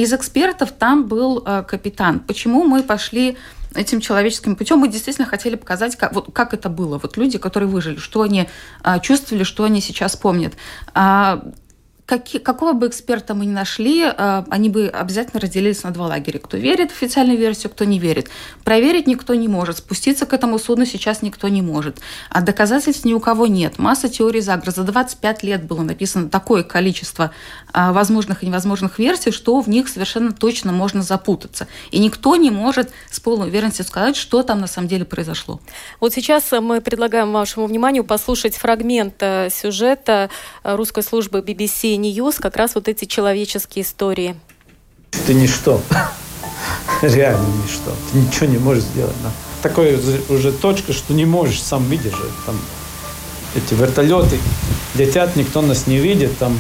Из 0.05 0.13
экспертов 0.13 0.71
там 0.73 1.07
был 1.07 1.43
а, 1.47 1.63
капитан. 1.63 2.21
Почему 2.21 2.65
мы 2.65 2.83
пошли 2.83 3.39
этим 3.75 4.03
человеческим 4.03 4.55
путем 4.55 4.81
мы 4.81 4.89
действительно 4.89 5.27
хотели 5.27 5.55
показать, 5.55 5.97
как, 5.97 6.13
вот, 6.13 6.29
как 6.35 6.53
это 6.53 6.69
было. 6.69 6.99
Вот 6.99 7.17
люди, 7.17 7.39
которые 7.39 7.71
выжили, 7.71 7.97
что 7.97 8.21
они 8.21 8.47
а, 8.83 8.99
чувствовали, 8.99 9.45
что 9.45 9.65
они 9.65 9.81
сейчас 9.81 10.15
помнят. 10.15 10.53
А, 10.93 11.43
какие, 12.07 12.41
какого 12.41 12.73
бы 12.73 12.89
эксперта 12.89 13.35
мы 13.35 13.47
ни 13.47 13.53
нашли, 13.53 14.05
э, 14.05 14.45
они 14.51 14.69
бы 14.69 14.89
обязательно 14.89 15.41
разделились 15.41 15.83
на 15.85 15.91
два 15.91 16.07
лагеря. 16.07 16.39
Кто 16.39 16.57
верит 16.57 16.91
в 16.91 17.03
официальную 17.03 17.39
версию, 17.39 17.71
кто 17.71 17.85
не 17.85 17.99
верит. 17.99 18.29
Проверить 18.63 19.07
никто 19.07 19.35
не 19.35 19.49
может. 19.49 19.79
Спуститься 19.79 20.27
к 20.27 20.33
этому 20.33 20.59
судну 20.59 20.85
сейчас 20.85 21.23
никто 21.23 21.49
не 21.49 21.63
может. 21.63 22.01
А 22.29 22.43
доказательств 22.43 23.05
ни 23.05 23.15
у 23.15 23.21
кого 23.21 23.47
нет. 23.47 23.79
Масса 23.79 24.09
теорий 24.09 24.41
заговора. 24.41 24.71
За 24.73 24.83
25 24.83 25.43
лет 25.43 25.65
было 25.65 25.83
написано 25.83 26.29
такое 26.29 26.63
количество 26.63 27.31
э, 27.73 27.93
возможных 27.93 28.43
и 28.43 28.47
невозможных 28.47 28.99
версий, 28.99 29.31
что 29.31 29.61
в 29.61 29.69
них 29.69 29.89
совершенно 29.89 30.33
точно 30.33 30.73
можно 30.73 31.03
запутаться. 31.03 31.67
И 31.91 31.99
никто 31.99 32.37
не 32.37 32.51
может 32.51 32.91
с 33.11 33.19
полной 33.19 33.49
уверенностью 33.49 33.85
сказать, 33.87 34.17
что 34.17 34.43
там 34.43 34.61
на 34.61 34.67
самом 34.67 34.89
деле 34.89 35.05
произошло. 35.07 35.61
Вот 36.01 36.13
сейчас 36.13 36.53
мы 36.53 36.81
предлагаем 36.83 37.33
вашему 37.33 37.67
вниманию 37.67 38.05
послушать 38.05 38.57
фрагмент 38.57 39.15
э, 39.21 39.49
сюжета 39.51 40.29
русской 40.63 41.03
службы 41.03 41.41
BBC 41.41 41.94
News 41.97 42.41
как 42.41 42.57
раз 42.57 42.75
вот 42.75 42.89
эти 42.89 43.05
человеческие 43.05 43.85
истории. 43.85 44.37
Ты 45.27 45.35
ничто. 45.35 45.81
Реально 47.03 47.47
ничто. 47.65 47.93
Ты 48.13 48.19
ничего 48.19 48.47
не 48.47 48.59
можешь 48.59 48.85
сделать. 48.85 49.15
Да. 49.23 49.31
Такое 49.63 49.99
уже 50.29 50.53
точка, 50.53 50.93
что 50.93 51.15
не 51.15 51.25
можешь 51.25 51.63
сам 51.63 51.85
выдержать. 51.85 52.33
Там 52.47 52.57
эти 53.55 53.75
вертолеты 53.75 54.39
летят, 54.95 55.37
никто 55.37 55.63
нас 55.63 55.87
не 55.87 55.99
видит. 55.99 56.37
Там 56.39 56.59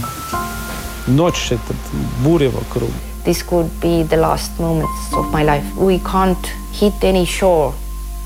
ночь, 1.06 1.52
этот 1.52 1.76
буря 2.22 2.50
вокруг. 2.50 2.90
This 3.26 3.42
could 3.42 3.70
be 3.80 4.06
the 4.08 4.18
last 4.18 4.50
moments 4.58 5.12
of 5.12 5.32
my 5.32 5.44
life. 5.44 5.64
We 5.76 5.98
can't 5.98 6.36
hit 6.72 6.92
any 7.02 7.24
shore 7.24 7.72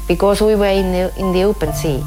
because 0.08 0.40
we 0.40 0.56
were 0.56 0.72
in 0.72 0.92
the, 0.92 1.12
in 1.18 1.32
the 1.32 1.44
open 1.44 1.72
sea. 1.72 2.02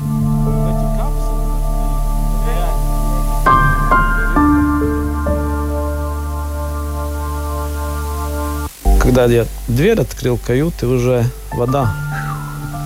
Когда 9.14 9.26
я 9.26 9.46
дверь 9.68 10.00
открыл 10.00 10.38
каюты, 10.38 10.88
уже 10.88 11.26
вода 11.52 11.94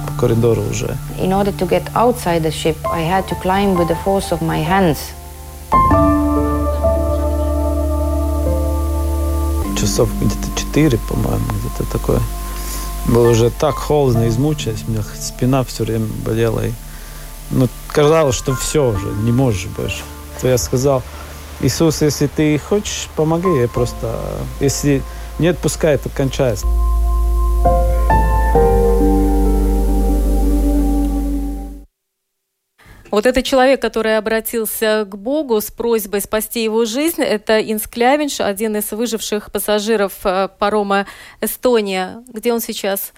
по 0.08 0.22
коридору 0.22 0.64
уже. 0.64 0.98
In 1.20 1.30
order 1.30 1.56
to 1.56 1.70
get 1.70 1.84
outside 1.94 2.42
the 2.42 2.52
ship, 2.52 2.76
I 2.84 3.04
had 3.04 3.28
to 3.28 3.40
climb 3.44 3.76
with 3.76 3.90
the 3.90 3.98
force 4.04 4.32
of 4.32 4.42
my 4.42 4.66
hands. 4.68 4.98
Часов 9.80 10.10
где-то 10.20 10.60
четыре, 10.60 10.98
по-моему, 10.98 11.46
где-то 11.60 11.92
такое. 11.92 12.20
Было 13.08 13.30
уже 13.30 13.52
так 13.52 13.76
холодно, 13.76 14.28
измучилась, 14.28 14.84
у 14.88 14.92
меня 14.94 15.04
спина 15.22 15.64
все 15.64 15.84
время 15.84 16.08
болела. 16.26 16.66
И, 16.66 16.72
ну, 17.52 17.70
казалось, 17.90 18.36
что 18.36 18.56
все 18.56 18.90
уже, 18.90 19.06
не 19.22 19.32
можешь 19.32 19.68
больше. 19.68 20.02
То 20.42 20.48
я 20.48 20.58
сказал, 20.58 21.04
Иисус, 21.62 22.02
если 22.02 22.26
ты 22.26 22.58
хочешь, 22.58 23.10
помоги. 23.16 23.62
Я 23.62 23.68
просто, 23.68 24.20
если 24.60 25.04
не 25.40 25.48
отпускает, 25.48 26.02
это 26.06 26.16
кончается. 26.16 26.66
Вот 33.16 33.26
этот 33.26 33.46
человек, 33.46 33.82
который 33.82 34.18
обратился 34.18 35.08
к 35.10 35.16
Богу 35.16 35.62
с 35.62 35.72
просьбой 35.72 36.20
спасти 36.20 36.66
его 36.66 36.84
жизнь, 36.84 37.22
это 37.22 37.62
Инс 37.62 37.88
Клявинш, 37.88 38.42
один 38.42 38.76
из 38.76 38.92
выживших 38.92 39.54
пассажиров 39.54 40.12
э, 40.26 40.50
парома 40.60 41.06
«Эстония». 41.40 42.26
Где 42.28 42.52
он 42.52 42.60
сейчас? 42.60 43.14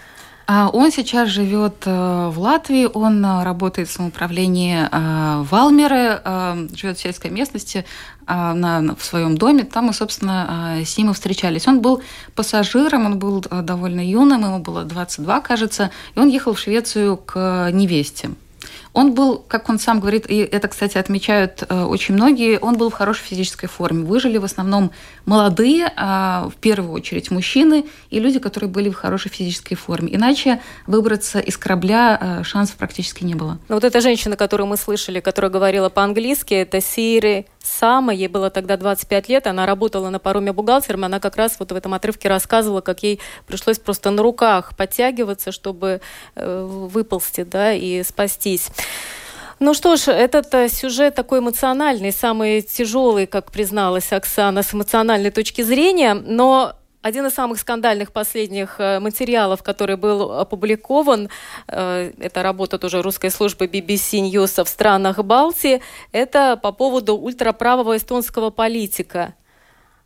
А 0.46 0.70
он 0.70 0.92
сейчас 0.92 1.30
живет 1.30 1.78
э, 1.86 2.28
в 2.32 2.38
Латвии, 2.38 2.88
он 2.94 3.26
э, 3.26 3.44
работает 3.44 3.90
в 3.90 3.92
самоуправлении 3.92 4.88
Валмеры, 5.50 6.22
живет 6.76 7.00
в 7.00 7.02
сельской 7.02 7.32
местности 7.32 7.84
на, 8.28 8.96
в 8.96 9.04
своем 9.04 9.38
доме. 9.38 9.64
Там 9.64 9.86
мы, 9.86 9.94
собственно, 9.94 10.82
с 10.86 10.98
ним 10.98 11.12
и 11.12 11.14
встречались. 11.14 11.68
Он 11.68 11.82
был 11.82 12.02
пассажиром, 12.36 13.06
он 13.06 13.20
был 13.20 13.42
довольно 13.42 14.02
юным, 14.08 14.44
ему 14.44 14.60
было 14.60 14.84
22, 14.84 15.42
кажется, 15.42 15.92
и 16.16 16.20
он 16.20 16.28
ехал 16.28 16.54
в 16.54 16.60
Швецию 16.60 17.18
к 17.18 17.70
невесте. 17.72 18.30
Он 18.94 19.14
был, 19.14 19.38
как 19.48 19.70
он 19.70 19.80
сам 19.80 20.00
говорит, 20.00 20.30
и 20.30 20.38
это, 20.38 20.68
кстати, 20.68 20.98
отмечают 20.98 21.64
э, 21.68 21.84
очень 21.84 22.16
многие, 22.16 22.60
он 22.60 22.78
был 22.78 22.90
в 22.90 22.94
хорошей 22.94 23.24
физической 23.24 23.68
форме. 23.68 24.04
Выжили 24.04 24.38
в 24.38 24.44
основном 24.44 24.92
молодые, 25.26 25.92
а, 25.96 26.50
в 26.50 26.56
первую 26.56 26.92
очередь 26.92 27.32
мужчины 27.32 27.86
и 28.10 28.20
люди, 28.20 28.40
которые 28.40 28.70
были 28.70 28.90
в 28.90 28.96
хорошей 28.96 29.30
физической 29.30 29.76
форме. 29.76 30.16
Иначе 30.16 30.62
выбраться 30.86 31.40
из 31.40 31.58
корабля 31.58 32.18
э, 32.20 32.44
шансов 32.44 32.76
практически 32.78 33.24
не 33.24 33.36
было. 33.36 33.60
Но 33.68 33.76
вот 33.76 33.84
эта 33.84 34.02
женщина, 34.02 34.36
которую 34.36 34.68
мы 34.68 34.78
слышали, 34.78 35.20
которая 35.20 35.52
говорила 35.52 35.90
по-английски, 35.90 36.54
это 36.54 36.82
Сири 36.82 37.46
Сама, 37.68 38.14
ей 38.14 38.28
было 38.28 38.50
тогда 38.50 38.78
25 38.78 39.30
лет, 39.30 39.46
она 39.46 39.66
работала 39.66 40.10
на 40.10 40.20
пароме 40.20 40.54
бухгалтером, 40.54 41.04
она 41.04 41.20
как 41.20 41.36
раз 41.36 41.58
вот 41.60 41.72
в 41.72 41.76
этом 41.76 41.94
отрывке 41.94 42.30
рассказывала, 42.30 42.82
как 42.82 43.04
ей 43.04 43.20
пришлось 43.46 43.78
просто 43.78 44.10
на 44.10 44.24
руках 44.24 44.76
подтягиваться, 44.76 45.52
чтобы 45.52 46.02
э, 46.36 46.66
выползти, 46.66 47.44
да, 47.44 47.74
и 47.74 48.04
спастись. 48.04 48.70
Ну 49.60 49.74
что 49.74 49.96
ж, 49.96 50.10
этот 50.10 50.54
э, 50.54 50.70
сюжет 50.70 51.16
такой 51.16 51.40
эмоциональный, 51.40 52.12
самый 52.12 52.62
тяжелый, 52.62 53.26
как 53.26 53.52
призналась 53.52 54.14
Оксана, 54.14 54.62
с 54.62 54.74
эмоциональной 54.74 55.32
точки 55.32 55.64
зрения, 55.64 56.14
но 56.14 56.74
один 57.02 57.26
из 57.26 57.34
самых 57.34 57.60
скандальных 57.60 58.12
последних 58.12 58.76
э, 58.80 59.00
материалов, 59.00 59.64
который 59.64 59.96
был 59.96 60.32
опубликован, 60.34 61.30
э, 61.68 62.12
это 62.20 62.44
работа 62.44 62.78
тоже 62.78 63.02
русской 63.02 63.32
службы 63.32 63.66
BBC 63.66 64.30
News 64.30 64.64
в 64.64 64.68
странах 64.68 65.24
Балтии, 65.24 65.82
это 66.12 66.60
по 66.62 66.72
поводу 66.72 67.16
ультраправого 67.16 67.98
эстонского 67.98 68.52
политика 68.52 69.34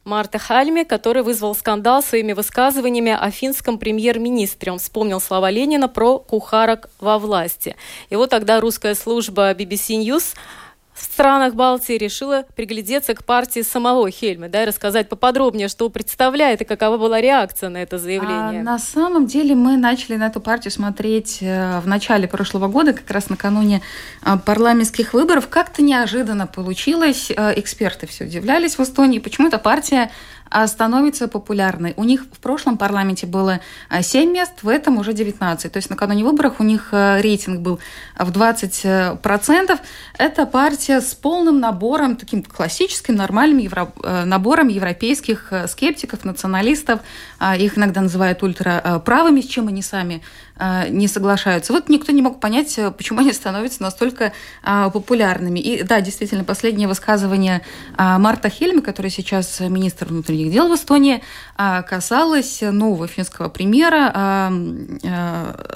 Марта 0.03 0.39
Хальме, 0.39 0.83
который 0.83 1.21
вызвал 1.21 1.53
скандал 1.53 2.01
своими 2.01 2.33
высказываниями 2.33 3.11
о 3.11 3.29
финском 3.29 3.77
премьер-министре. 3.77 4.71
Он 4.71 4.79
вспомнил 4.79 5.21
слова 5.21 5.51
Ленина 5.51 5.87
про 5.87 6.17
кухарок 6.17 6.89
во 6.99 7.19
власти. 7.19 7.75
И 8.09 8.15
вот 8.15 8.31
тогда 8.31 8.59
русская 8.59 8.95
служба 8.95 9.51
BBC 9.53 10.01
News 10.03 10.35
в 11.01 11.03
странах 11.03 11.55
Балтии 11.55 11.93
решила 11.93 12.45
приглядеться 12.55 13.15
к 13.15 13.25
партии 13.25 13.61
самого 13.61 14.11
Хельма, 14.11 14.49
да, 14.49 14.61
и 14.61 14.65
рассказать 14.67 15.09
поподробнее, 15.09 15.67
что 15.67 15.89
представляет 15.89 16.61
и 16.61 16.63
какова 16.65 16.97
была 16.97 17.19
реакция 17.19 17.69
на 17.69 17.77
это 17.77 17.97
заявление. 17.97 18.61
А, 18.61 18.63
на 18.63 18.77
самом 18.77 19.25
деле 19.25 19.55
мы 19.55 19.77
начали 19.77 20.15
на 20.15 20.27
эту 20.27 20.39
партию 20.39 20.71
смотреть 20.71 21.39
э, 21.41 21.79
в 21.79 21.87
начале 21.87 22.27
прошлого 22.27 22.67
года, 22.67 22.93
как 22.93 23.09
раз 23.09 23.29
накануне 23.29 23.81
э, 24.23 24.37
парламентских 24.45 25.13
выборов. 25.13 25.47
Как-то 25.47 25.81
неожиданно 25.81 26.45
получилось. 26.45 27.31
Э, 27.31 27.53
эксперты 27.55 28.05
все 28.05 28.25
удивлялись 28.25 28.77
в 28.77 28.83
Эстонии, 28.83 29.17
почему 29.17 29.47
эта 29.47 29.57
партия 29.57 30.11
становится 30.67 31.27
популярной. 31.27 31.93
У 31.97 32.03
них 32.03 32.25
в 32.31 32.39
прошлом 32.39 32.77
парламенте 32.77 33.25
было 33.25 33.59
7 33.99 34.31
мест, 34.31 34.63
в 34.63 34.67
этом 34.67 34.97
уже 34.97 35.13
19. 35.13 35.71
То 35.71 35.77
есть 35.77 35.89
накануне 35.89 36.23
выборов 36.23 36.55
у 36.59 36.63
них 36.63 36.89
рейтинг 36.91 37.61
был 37.61 37.79
в 38.17 38.31
20%. 38.31 39.79
Это 40.17 40.45
партия 40.45 41.01
с 41.01 41.13
полным 41.13 41.59
набором, 41.59 42.15
таким 42.15 42.43
классическим, 42.43 43.15
нормальным 43.15 43.59
евро... 43.59 43.91
набором 44.25 44.67
европейских 44.67 45.53
скептиков, 45.67 46.25
националистов. 46.25 46.99
Их 47.57 47.77
иногда 47.77 48.01
называют 48.01 48.43
ультраправыми, 48.43 49.41
с 49.41 49.47
чем 49.47 49.67
они 49.67 49.81
сами 49.81 50.21
не 50.89 51.07
соглашаются. 51.07 51.73
Вот 51.73 51.89
никто 51.89 52.11
не 52.11 52.21
мог 52.21 52.39
понять, 52.39 52.79
почему 52.97 53.21
они 53.21 53.33
становятся 53.33 53.81
настолько 53.81 54.31
популярными. 54.63 55.59
И 55.59 55.83
да, 55.83 56.01
действительно, 56.01 56.43
последнее 56.43 56.87
высказывание 56.87 57.61
Марта 57.97 58.49
Хельми, 58.49 58.81
который 58.81 59.09
сейчас 59.09 59.59
министр 59.59 60.07
внутренних 60.07 60.51
дел 60.51 60.67
в 60.67 60.75
Эстонии, 60.75 61.23
касалось 61.55 62.61
нового 62.61 63.07
финского 63.07 63.49
премьера 63.49 64.51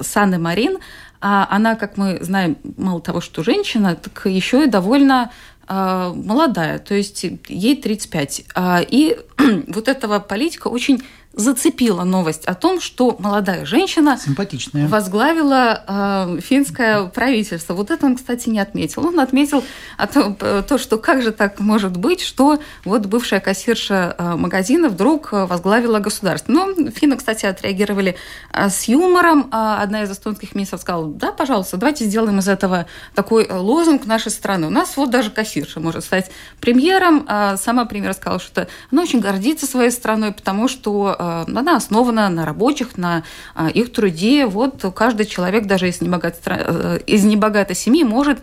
Саны 0.01 0.38
Марин. 0.38 0.78
Она, 1.19 1.76
как 1.76 1.97
мы 1.97 2.19
знаем, 2.21 2.57
мало 2.78 3.01
того, 3.01 3.21
что 3.21 3.43
женщина, 3.43 3.95
так 3.95 4.26
еще 4.26 4.65
и 4.65 4.67
довольно 4.67 5.32
молодая, 5.67 6.78
то 6.78 6.93
есть 6.93 7.26
ей 7.47 7.76
35. 7.76 8.45
И 8.91 9.17
вот 9.67 9.88
этого 9.88 10.19
политика 10.19 10.67
очень 10.67 11.01
зацепила 11.36 12.03
новость 12.03 12.45
о 12.45 12.55
том, 12.55 12.79
что 12.79 13.15
молодая 13.19 13.65
женщина 13.65 14.17
Симпатичная. 14.17 14.88
возглавила 14.88 15.83
э, 15.86 16.39
финское 16.41 17.05
правительство. 17.05 17.73
Вот 17.73 17.91
это 17.91 18.05
он, 18.05 18.15
кстати, 18.15 18.49
не 18.49 18.59
отметил. 18.59 19.05
Он 19.05 19.19
отметил 19.19 19.63
о 19.97 20.07
том, 20.07 20.36
то, 20.36 20.77
что 20.77 20.97
как 20.97 21.21
же 21.21 21.31
так 21.31 21.59
может 21.59 21.97
быть, 21.97 22.21
что 22.21 22.59
вот 22.86 23.05
бывшая 23.05 23.41
кассирша 23.41 24.15
э, 24.17 24.36
магазина 24.36 24.88
вдруг 24.88 25.31
возглавила 25.31 25.99
государство. 25.99 26.51
Но 26.51 26.73
финны, 26.91 27.17
кстати, 27.17 27.45
отреагировали 27.45 28.15
э, 28.53 28.69
с 28.69 28.86
юмором. 28.86 29.49
Э, 29.51 29.77
одна 29.81 30.03
из 30.03 30.11
эстонских 30.11 30.55
министров 30.55 30.81
сказала, 30.81 31.07
да, 31.07 31.33
пожалуйста, 31.33 31.75
давайте 31.77 32.05
сделаем 32.05 32.39
из 32.39 32.47
этого 32.47 32.86
такой 33.13 33.47
лозунг 33.51 34.05
нашей 34.05 34.31
страны. 34.31 34.67
У 34.67 34.71
нас 34.71 34.95
вот 34.95 35.09
даже 35.09 35.31
кассирша 35.31 35.81
может 35.81 36.05
стать 36.05 36.31
премьером. 36.61 37.25
Э, 37.27 37.57
сама 37.57 37.83
премьер 37.86 38.13
сказала, 38.13 38.39
что 38.39 38.67
она 38.89 39.01
очень 39.01 39.19
гордится 39.19 39.65
своей 39.65 39.91
страной, 39.91 40.31
потому 40.31 40.69
что 40.69 41.15
Э, 41.24 41.24
она 41.26 41.78
основана 41.78 42.30
на 42.30 42.45
рабочих, 42.45 42.97
на 42.97 43.23
э, 43.55 43.69
их 43.71 43.91
труде. 43.91 44.45
Вот 44.45 44.84
каждый 44.95 45.26
человек, 45.26 45.65
даже 45.65 45.89
из 45.89 46.01
небогатой, 46.01 46.39
э, 46.45 46.99
из 47.07 47.23
небогатой 47.23 47.76
семьи, 47.76 48.03
может 48.03 48.39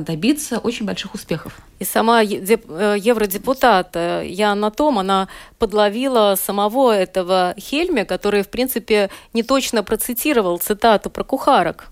добиться 0.00 0.58
очень 0.58 0.86
больших 0.86 1.14
успехов. 1.14 1.52
И 1.80 1.84
сама 1.84 2.20
евродепутат 2.20 3.96
Яна 3.96 4.70
Том, 4.70 4.98
она 5.00 5.28
подловила 5.58 6.36
самого 6.40 6.94
этого 6.94 7.54
Хельме, 7.58 8.04
который, 8.04 8.42
в 8.42 8.48
принципе, 8.48 9.10
не 9.32 9.42
точно 9.42 9.82
процитировал 9.82 10.58
цитату 10.58 11.10
про 11.10 11.24
кухарок 11.24 11.91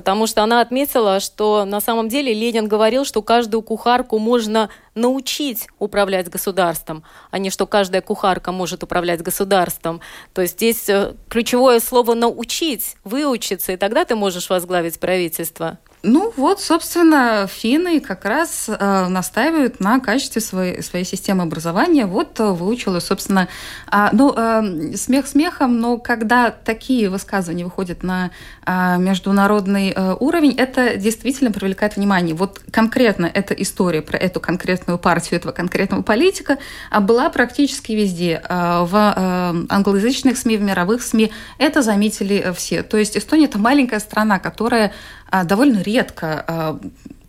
потому 0.00 0.26
что 0.26 0.42
она 0.42 0.62
отметила, 0.62 1.20
что 1.20 1.66
на 1.66 1.78
самом 1.78 2.08
деле 2.08 2.32
Ленин 2.32 2.68
говорил, 2.68 3.04
что 3.04 3.20
каждую 3.20 3.60
кухарку 3.60 4.18
можно 4.18 4.70
научить 4.94 5.66
управлять 5.78 6.30
государством, 6.30 7.04
а 7.30 7.38
не 7.38 7.50
что 7.50 7.66
каждая 7.66 8.00
кухарка 8.00 8.50
может 8.50 8.82
управлять 8.82 9.20
государством. 9.20 10.00
То 10.32 10.40
есть 10.40 10.54
здесь 10.54 10.88
э, 10.88 11.12
ключевое 11.28 11.80
слово 11.80 12.14
«научить», 12.14 12.96
«выучиться», 13.04 13.72
и 13.72 13.76
тогда 13.76 14.06
ты 14.06 14.14
можешь 14.14 14.48
возглавить 14.48 14.98
правительство. 14.98 15.78
Ну 16.02 16.32
вот, 16.34 16.60
собственно, 16.62 17.46
финны 17.46 18.00
как 18.00 18.24
раз 18.24 18.68
э, 18.68 19.06
настаивают 19.08 19.80
на 19.80 20.00
качестве 20.00 20.40
своей, 20.40 20.82
своей 20.82 21.04
системы 21.04 21.42
образования. 21.42 22.06
Вот 22.06 22.40
э, 22.40 22.52
выучила, 22.52 23.00
собственно, 23.00 23.48
э, 23.92 24.08
ну, 24.12 24.32
э, 24.34 24.96
смех 24.96 25.26
смехом, 25.26 25.78
но 25.78 25.98
когда 25.98 26.50
такие 26.50 27.10
высказывания 27.10 27.64
выходят 27.64 28.02
на 28.02 28.30
э, 28.64 28.96
международный 28.96 29.92
э, 29.94 30.16
уровень, 30.18 30.54
это 30.56 30.96
действительно 30.96 31.52
привлекает 31.52 31.96
внимание. 31.96 32.34
Вот 32.34 32.62
конкретно 32.70 33.30
эта 33.32 33.52
история 33.52 34.00
про 34.00 34.16
эту 34.16 34.40
конкретную 34.40 34.98
партию, 34.98 35.38
этого 35.38 35.52
конкретного 35.52 36.00
политика 36.00 36.56
э, 36.90 37.00
была 37.00 37.28
практически 37.28 37.92
везде. 37.92 38.40
Э, 38.48 38.84
в 38.84 38.94
э, 38.94 39.66
англоязычных 39.68 40.38
СМИ, 40.38 40.56
в 40.56 40.62
мировых 40.62 41.02
СМИ 41.02 41.30
это 41.58 41.82
заметили 41.82 42.54
все. 42.56 42.82
То 42.82 42.96
есть 42.96 43.18
Эстония– 43.18 43.44
это 43.46 43.58
маленькая 43.58 44.00
страна, 44.00 44.38
которая 44.38 44.92
а, 45.19 45.19
довольно 45.44 45.82
редко 45.82 46.44
а, 46.46 46.80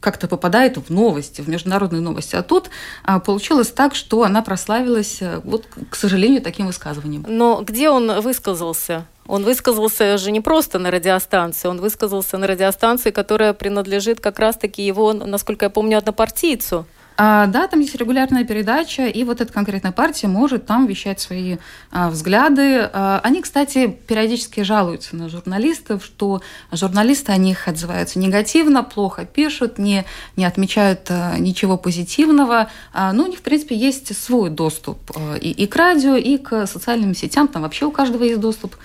как-то 0.02 0.28
попадает 0.28 0.78
в 0.78 0.92
новости, 0.92 1.42
в 1.42 1.48
международные 1.48 2.02
новости. 2.02 2.36
А 2.36 2.42
тут 2.42 2.70
а, 3.04 3.20
получилось 3.20 3.70
так, 3.70 3.96
что 3.96 4.24
она 4.24 4.42
прославилась, 4.42 5.22
э, 5.22 5.40
вот, 5.44 5.68
к 5.90 5.96
сожалению, 5.96 6.42
таким 6.42 6.66
высказыванием. 6.66 7.24
Но 7.28 7.62
где 7.62 7.90
он 7.90 8.20
высказался? 8.20 9.06
Он 9.28 9.44
высказался 9.44 10.18
же 10.18 10.32
не 10.32 10.42
просто 10.42 10.80
на 10.80 10.92
радиостанции, 10.92 11.68
он 11.68 11.80
высказался 11.80 12.38
на 12.38 12.48
радиостанции, 12.48 13.12
которая 13.12 13.54
принадлежит 13.54 14.20
как 14.20 14.40
раз-таки 14.40 14.86
его, 14.86 15.14
насколько 15.14 15.66
я 15.66 15.70
помню, 15.70 16.00
однопартийцу. 16.00 16.86
А, 17.18 17.48
да, 17.48 17.68
там 17.68 17.80
есть 17.80 17.96
регулярная 17.96 18.44
передача, 18.44 19.08
и 19.08 19.24
вот 19.24 19.42
эта 19.42 19.52
конкретная 19.52 19.92
партия 19.92 20.28
может 20.28 20.66
там 20.66 20.88
вещать 20.88 21.20
свои 21.20 21.58
а, 21.92 22.10
взгляды. 22.10 22.90
А, 22.92 23.20
они, 23.24 23.42
кстати, 23.42 23.88
периодически 23.88 24.62
жалуются 24.62 25.16
на 25.16 25.30
журналистов, 25.30 26.04
что 26.04 26.42
журналисты 26.72 27.32
о 27.32 27.38
них 27.38 27.68
отзываются 27.68 28.20
негативно, 28.20 28.84
плохо 28.84 29.26
пишут, 29.26 29.78
не, 29.78 30.06
не 30.36 30.46
отмечают 30.46 31.08
а, 31.10 31.38
ничего 31.38 31.78
позитивного. 31.78 32.70
А, 32.94 33.14
ну, 33.14 33.26
у 33.26 33.28
них, 33.28 33.40
в 33.40 33.44
принципе, 33.44 33.76
есть 33.76 34.16
свой 34.18 34.50
доступ 34.50 35.00
а, 35.16 35.36
и, 35.36 35.52
и 35.52 35.68
к 35.68 35.76
радио, 35.76 36.16
и 36.16 36.38
к 36.38 36.66
социальным 36.66 37.14
сетям, 37.14 37.48
там 37.48 37.62
вообще 37.62 37.86
у 37.86 37.92
каждого 37.92 38.24
есть 38.24 38.40
доступ. 38.40 38.76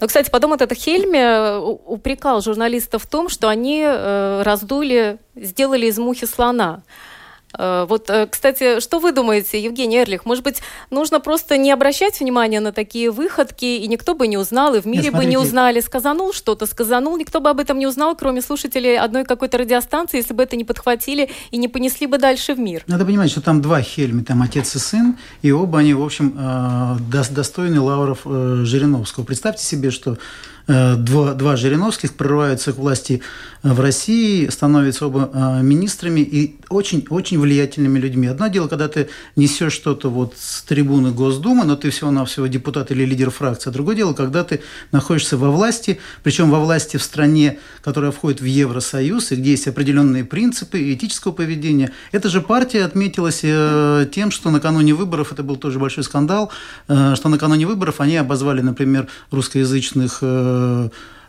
Ну, 0.00 0.06
кстати, 0.06 0.30
потом 0.30 0.52
этот 0.52 0.72
Хельме 0.72 1.20
э, 1.20 1.58
упрекал 1.58 2.40
журналистов 2.40 3.02
в 3.02 3.06
том, 3.06 3.28
что 3.28 3.48
они 3.48 3.82
э, 3.84 4.42
раздули, 4.42 5.18
сделали 5.34 5.86
из 5.86 5.98
мухи 5.98 6.26
слона. 6.26 6.82
Э, 7.58 7.86
вот, 7.88 8.08
э, 8.10 8.26
кстати, 8.26 8.80
что 8.80 8.98
вы 8.98 9.12
думаете, 9.12 9.62
Евгений 9.62 9.98
Эрлих? 9.98 10.24
Может 10.24 10.44
быть, 10.44 10.62
нужно 10.90 11.20
просто 11.20 11.56
не 11.56 11.70
обращать 11.70 12.20
внимания 12.20 12.60
на 12.60 12.72
такие 12.72 13.10
выходки, 13.10 13.64
и 13.64 13.86
никто 13.88 14.14
бы 14.14 14.26
не 14.26 14.38
узнал, 14.38 14.74
и 14.74 14.80
в 14.80 14.86
мире 14.86 15.04
Нет, 15.04 15.14
бы 15.14 15.24
не 15.24 15.36
узнали. 15.36 15.80
Сказанул 15.80 16.32
что-то, 16.32 16.66
сказанул, 16.66 17.16
никто 17.16 17.40
бы 17.40 17.50
об 17.50 17.60
этом 17.60 17.78
не 17.78 17.86
узнал, 17.86 18.16
кроме 18.16 18.42
слушателей 18.42 18.98
одной 18.98 19.24
какой-то 19.24 19.58
радиостанции, 19.58 20.18
если 20.18 20.34
бы 20.34 20.42
это 20.42 20.56
не 20.56 20.64
подхватили 20.64 21.30
и 21.50 21.56
не 21.56 21.68
понесли 21.68 22.06
бы 22.06 22.18
дальше 22.18 22.54
в 22.54 22.58
мир. 22.58 22.84
Надо 22.86 23.04
понимать, 23.04 23.30
что 23.30 23.40
там 23.40 23.60
два 23.60 23.82
Хельми, 23.82 24.22
там 24.22 24.42
отец 24.42 24.74
и 24.74 24.78
сын, 24.78 25.16
и 25.42 25.52
оба 25.52 25.80
они, 25.80 25.94
в 25.94 26.02
общем, 26.02 26.34
э, 26.38 26.96
достойны 27.30 27.80
лавров 27.80 28.20
Жириновского. 28.24 29.24
Представьте 29.24 29.64
себе, 29.64 29.90
что 29.90 30.18
два, 30.66 31.34
два 31.34 31.56
Жириновских 31.56 32.14
прорываются 32.14 32.72
к 32.72 32.76
власти 32.76 33.22
э, 33.62 33.72
в 33.72 33.80
России, 33.80 34.48
становятся 34.48 35.06
оба 35.06 35.30
э, 35.32 35.62
министрами 35.62 36.20
и 36.20 36.56
очень-очень 36.68 37.38
влиятельными 37.38 37.98
людьми. 37.98 38.28
Одно 38.28 38.48
дело, 38.48 38.68
когда 38.68 38.88
ты 38.88 39.08
несешь 39.36 39.72
что-то 39.72 40.10
вот 40.10 40.34
с 40.38 40.62
трибуны 40.62 41.10
Госдумы, 41.10 41.64
но 41.64 41.76
ты 41.76 41.90
всего-навсего 41.90 42.46
депутат 42.46 42.90
или 42.90 43.04
лидер 43.04 43.30
фракции. 43.30 43.70
А 43.70 43.72
другое 43.72 43.96
дело, 43.96 44.14
когда 44.14 44.44
ты 44.44 44.60
находишься 44.90 45.36
во 45.36 45.50
власти, 45.50 45.98
причем 46.22 46.50
во 46.50 46.60
власти 46.60 46.96
в 46.96 47.02
стране, 47.02 47.58
которая 47.82 48.10
входит 48.10 48.40
в 48.40 48.44
Евросоюз, 48.44 49.32
и 49.32 49.36
где 49.36 49.50
есть 49.52 49.68
определенные 49.68 50.24
принципы 50.24 50.92
этического 50.92 51.32
поведения. 51.32 51.92
Эта 52.12 52.28
же 52.28 52.40
партия 52.40 52.84
отметилась 52.84 53.40
тем, 53.40 54.30
что 54.30 54.50
накануне 54.50 54.94
выборов, 54.94 55.32
это 55.32 55.42
был 55.42 55.56
тоже 55.56 55.78
большой 55.78 56.04
скандал, 56.04 56.50
что 56.86 57.28
накануне 57.28 57.66
выборов 57.66 58.00
они 58.00 58.16
обозвали, 58.16 58.60
например, 58.60 59.08
русскоязычных 59.30 60.22
Э, 60.22 60.52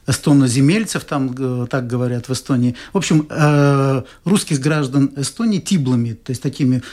эстоноземельцев, 0.08 1.04
там 1.06 1.34
э, 1.38 1.68
так 1.70 1.88
говорят 1.88 2.28
в 2.28 2.34
Эстонии. 2.34 2.76
В 2.92 2.98
общем, 2.98 3.26
э, 3.30 4.04
русских 4.26 4.60
граждан 4.60 5.14
Эстонии 5.16 5.60
тиблами, 5.60 6.14
то 6.14 6.32
есть 6.32 6.42
такими 6.42 6.84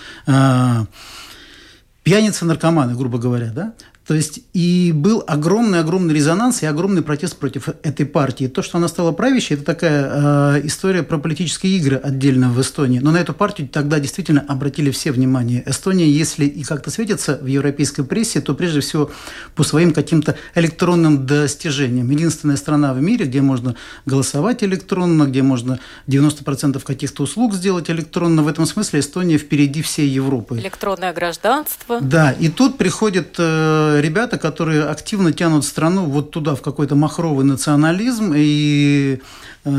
пьяницы-наркоманы, 2.02 2.94
грубо 2.96 3.18
говоря, 3.18 3.50
да? 3.52 3.74
То 4.06 4.14
есть 4.14 4.40
и 4.54 4.92
был 4.92 5.22
огромный-огромный 5.26 6.12
резонанс 6.12 6.62
и 6.62 6.66
огромный 6.66 7.02
протест 7.02 7.36
против 7.36 7.68
этой 7.68 8.06
партии. 8.06 8.48
То, 8.48 8.62
что 8.62 8.78
она 8.78 8.88
стала 8.88 9.12
правящей, 9.12 9.56
это 9.56 9.64
такая 9.64 10.56
э, 10.56 10.66
история 10.66 11.02
про 11.02 11.18
политические 11.18 11.76
игры 11.76 11.96
отдельно 11.96 12.50
в 12.50 12.60
Эстонии. 12.60 12.98
Но 12.98 13.12
на 13.12 13.18
эту 13.18 13.34
партию 13.34 13.68
тогда 13.68 14.00
действительно 14.00 14.44
обратили 14.48 14.90
все 14.90 15.12
внимание. 15.12 15.62
Эстония, 15.64 16.10
если 16.10 16.44
и 16.46 16.64
как-то 16.64 16.90
светится 16.90 17.38
в 17.40 17.46
европейской 17.46 18.02
прессе, 18.02 18.40
то 18.40 18.54
прежде 18.54 18.80
всего 18.80 19.10
по 19.54 19.62
своим 19.62 19.92
каким-то 19.92 20.36
электронным 20.56 21.26
достижениям. 21.26 22.10
Единственная 22.10 22.56
страна 22.56 22.94
в 22.94 23.00
мире, 23.00 23.26
где 23.26 23.42
можно 23.42 23.76
голосовать 24.06 24.64
электронно, 24.64 25.24
где 25.24 25.42
можно 25.42 25.78
90% 26.08 26.82
каких-то 26.82 27.22
услуг 27.22 27.54
сделать 27.54 27.90
электронно. 27.90 28.42
В 28.42 28.48
этом 28.48 28.66
смысле 28.66 29.00
Эстония 29.00 29.38
впереди 29.38 29.82
всей 29.82 30.08
Европы. 30.08 30.58
Электронное 30.58 31.12
гражданство. 31.12 32.00
Да, 32.00 32.32
и 32.32 32.48
тут 32.48 32.76
приходит 32.76 33.36
э, 33.38 33.99
ребята, 34.00 34.38
которые 34.38 34.84
активно 34.84 35.32
тянут 35.32 35.64
страну 35.64 36.04
вот 36.04 36.30
туда, 36.30 36.54
в 36.54 36.62
какой-то 36.62 36.94
махровый 36.94 37.44
национализм, 37.44 38.32
и 38.36 39.20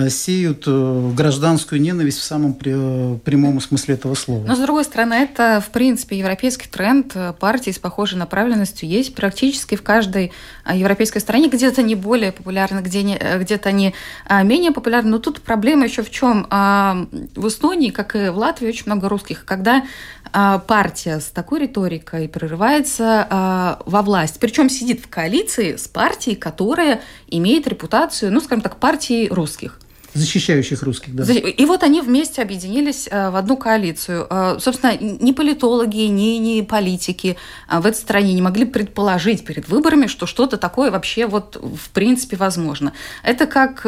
сеют 0.09 0.65
э, 0.67 1.11
гражданскую 1.15 1.81
ненависть 1.81 2.19
в 2.19 2.23
самом 2.23 2.53
прямом 2.53 3.59
смысле 3.59 3.95
этого 3.95 4.13
слова. 4.13 4.45
Но, 4.45 4.55
с 4.55 4.59
другой 4.59 4.83
стороны, 4.83 5.15
это, 5.15 5.63
в 5.65 5.71
принципе, 5.71 6.19
европейский 6.19 6.67
тренд. 6.69 7.15
Партии 7.39 7.71
с 7.71 7.79
похожей 7.79 8.19
направленностью 8.19 8.87
есть 8.87 9.15
практически 9.15 9.75
в 9.75 9.81
каждой 9.81 10.33
европейской 10.71 11.17
стране. 11.17 11.49
Где-то 11.49 11.81
они 11.81 11.95
более 11.95 12.31
популярны, 12.31 12.81
где-то 12.81 13.69
они 13.69 13.95
менее 14.29 14.71
популярны. 14.71 15.09
Но 15.09 15.17
тут 15.17 15.41
проблема 15.41 15.85
еще 15.85 16.03
в 16.03 16.11
чем? 16.11 16.45
В 16.49 17.47
Эстонии, 17.47 17.89
как 17.89 18.15
и 18.15 18.29
в 18.29 18.37
Латвии, 18.37 18.67
очень 18.67 18.83
много 18.85 19.09
русских. 19.09 19.45
Когда 19.45 19.83
партия 20.31 21.19
с 21.19 21.25
такой 21.25 21.61
риторикой 21.61 22.29
прорывается 22.29 23.79
во 23.85 24.01
власть, 24.03 24.39
причем 24.39 24.69
сидит 24.69 25.01
в 25.03 25.09
коалиции 25.09 25.75
с 25.75 25.87
партией, 25.87 26.35
которая 26.35 27.01
имеет 27.27 27.67
репутацию, 27.67 28.31
ну, 28.31 28.39
скажем 28.39 28.61
так, 28.61 28.77
партии 28.77 29.27
русских. 29.27 29.70
Защищающих 30.13 30.83
русских, 30.83 31.15
да. 31.15 31.23
И 31.23 31.65
вот 31.65 31.83
они 31.83 32.01
вместе 32.01 32.41
объединились 32.41 33.07
э, 33.09 33.29
в 33.29 33.35
одну 33.37 33.55
коалицию. 33.55 34.27
Э, 34.29 34.57
собственно, 34.59 34.97
ни 34.97 35.31
политологи, 35.31 36.01
ни, 36.01 36.37
ни 36.37 36.61
политики 36.61 37.37
э, 37.69 37.79
в 37.79 37.85
этой 37.85 37.95
стране 37.95 38.33
не 38.33 38.41
могли 38.41 38.65
предположить 38.65 39.45
перед 39.45 39.69
выборами, 39.69 40.07
что 40.07 40.25
что-то 40.25 40.57
такое 40.57 40.91
вообще 40.91 41.27
вот 41.27 41.55
в 41.55 41.89
принципе 41.91 42.35
возможно. 42.35 42.91
Это 43.23 43.45
как, 43.45 43.85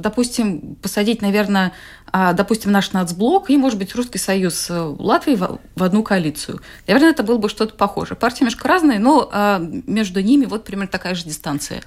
допустим, 0.00 0.76
посадить, 0.82 1.22
наверное, 1.22 1.72
допустим, 2.12 2.70
наш 2.70 2.92
нацблок 2.92 3.48
и, 3.48 3.56
может 3.56 3.78
быть, 3.78 3.94
Русский 3.94 4.18
Союз 4.18 4.66
Латвии 4.70 5.36
в 5.36 5.82
одну 5.82 6.02
коалицию. 6.02 6.60
Наверное, 6.86 7.10
это 7.10 7.22
было 7.22 7.38
бы 7.38 7.48
что-то 7.48 7.74
похожее. 7.74 8.16
Партии 8.16 8.40
немножко 8.40 8.68
разные, 8.68 8.98
но 8.98 9.58
между 9.86 10.20
ними 10.20 10.44
вот 10.44 10.64
примерно 10.64 10.90
такая 10.90 11.14
же 11.14 11.24
дистанция. 11.24 11.82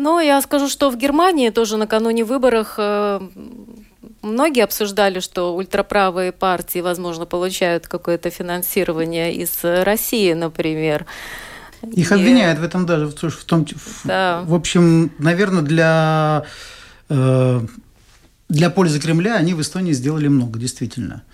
Ну, 0.00 0.20
я 0.20 0.40
скажу, 0.42 0.68
что 0.68 0.90
в 0.90 0.96
Германии 0.96 1.50
тоже 1.50 1.76
накануне 1.76 2.24
выборов 2.24 2.74
э, 2.78 3.20
многие 4.22 4.62
обсуждали, 4.62 5.18
что 5.18 5.56
ультраправые 5.56 6.30
партии, 6.30 6.78
возможно, 6.78 7.26
получают 7.26 7.88
какое-то 7.88 8.30
финансирование 8.30 9.34
из 9.34 9.58
России, 9.62 10.34
например. 10.34 11.04
Их 11.82 12.12
и... 12.12 12.14
обвиняют 12.14 12.60
в 12.60 12.62
этом 12.62 12.86
даже, 12.86 13.08
в 13.08 13.44
том, 13.44 13.66
да. 14.04 14.42
в, 14.44 14.50
в 14.50 14.54
общем, 14.54 15.10
наверное, 15.18 15.62
для 15.62 16.44
э, 17.08 17.60
для 18.48 18.70
пользы 18.70 19.00
Кремля 19.00 19.34
они 19.34 19.54
в 19.54 19.60
Эстонии 19.60 19.92
сделали 19.92 20.28
много, 20.28 20.60
действительно. 20.60 21.24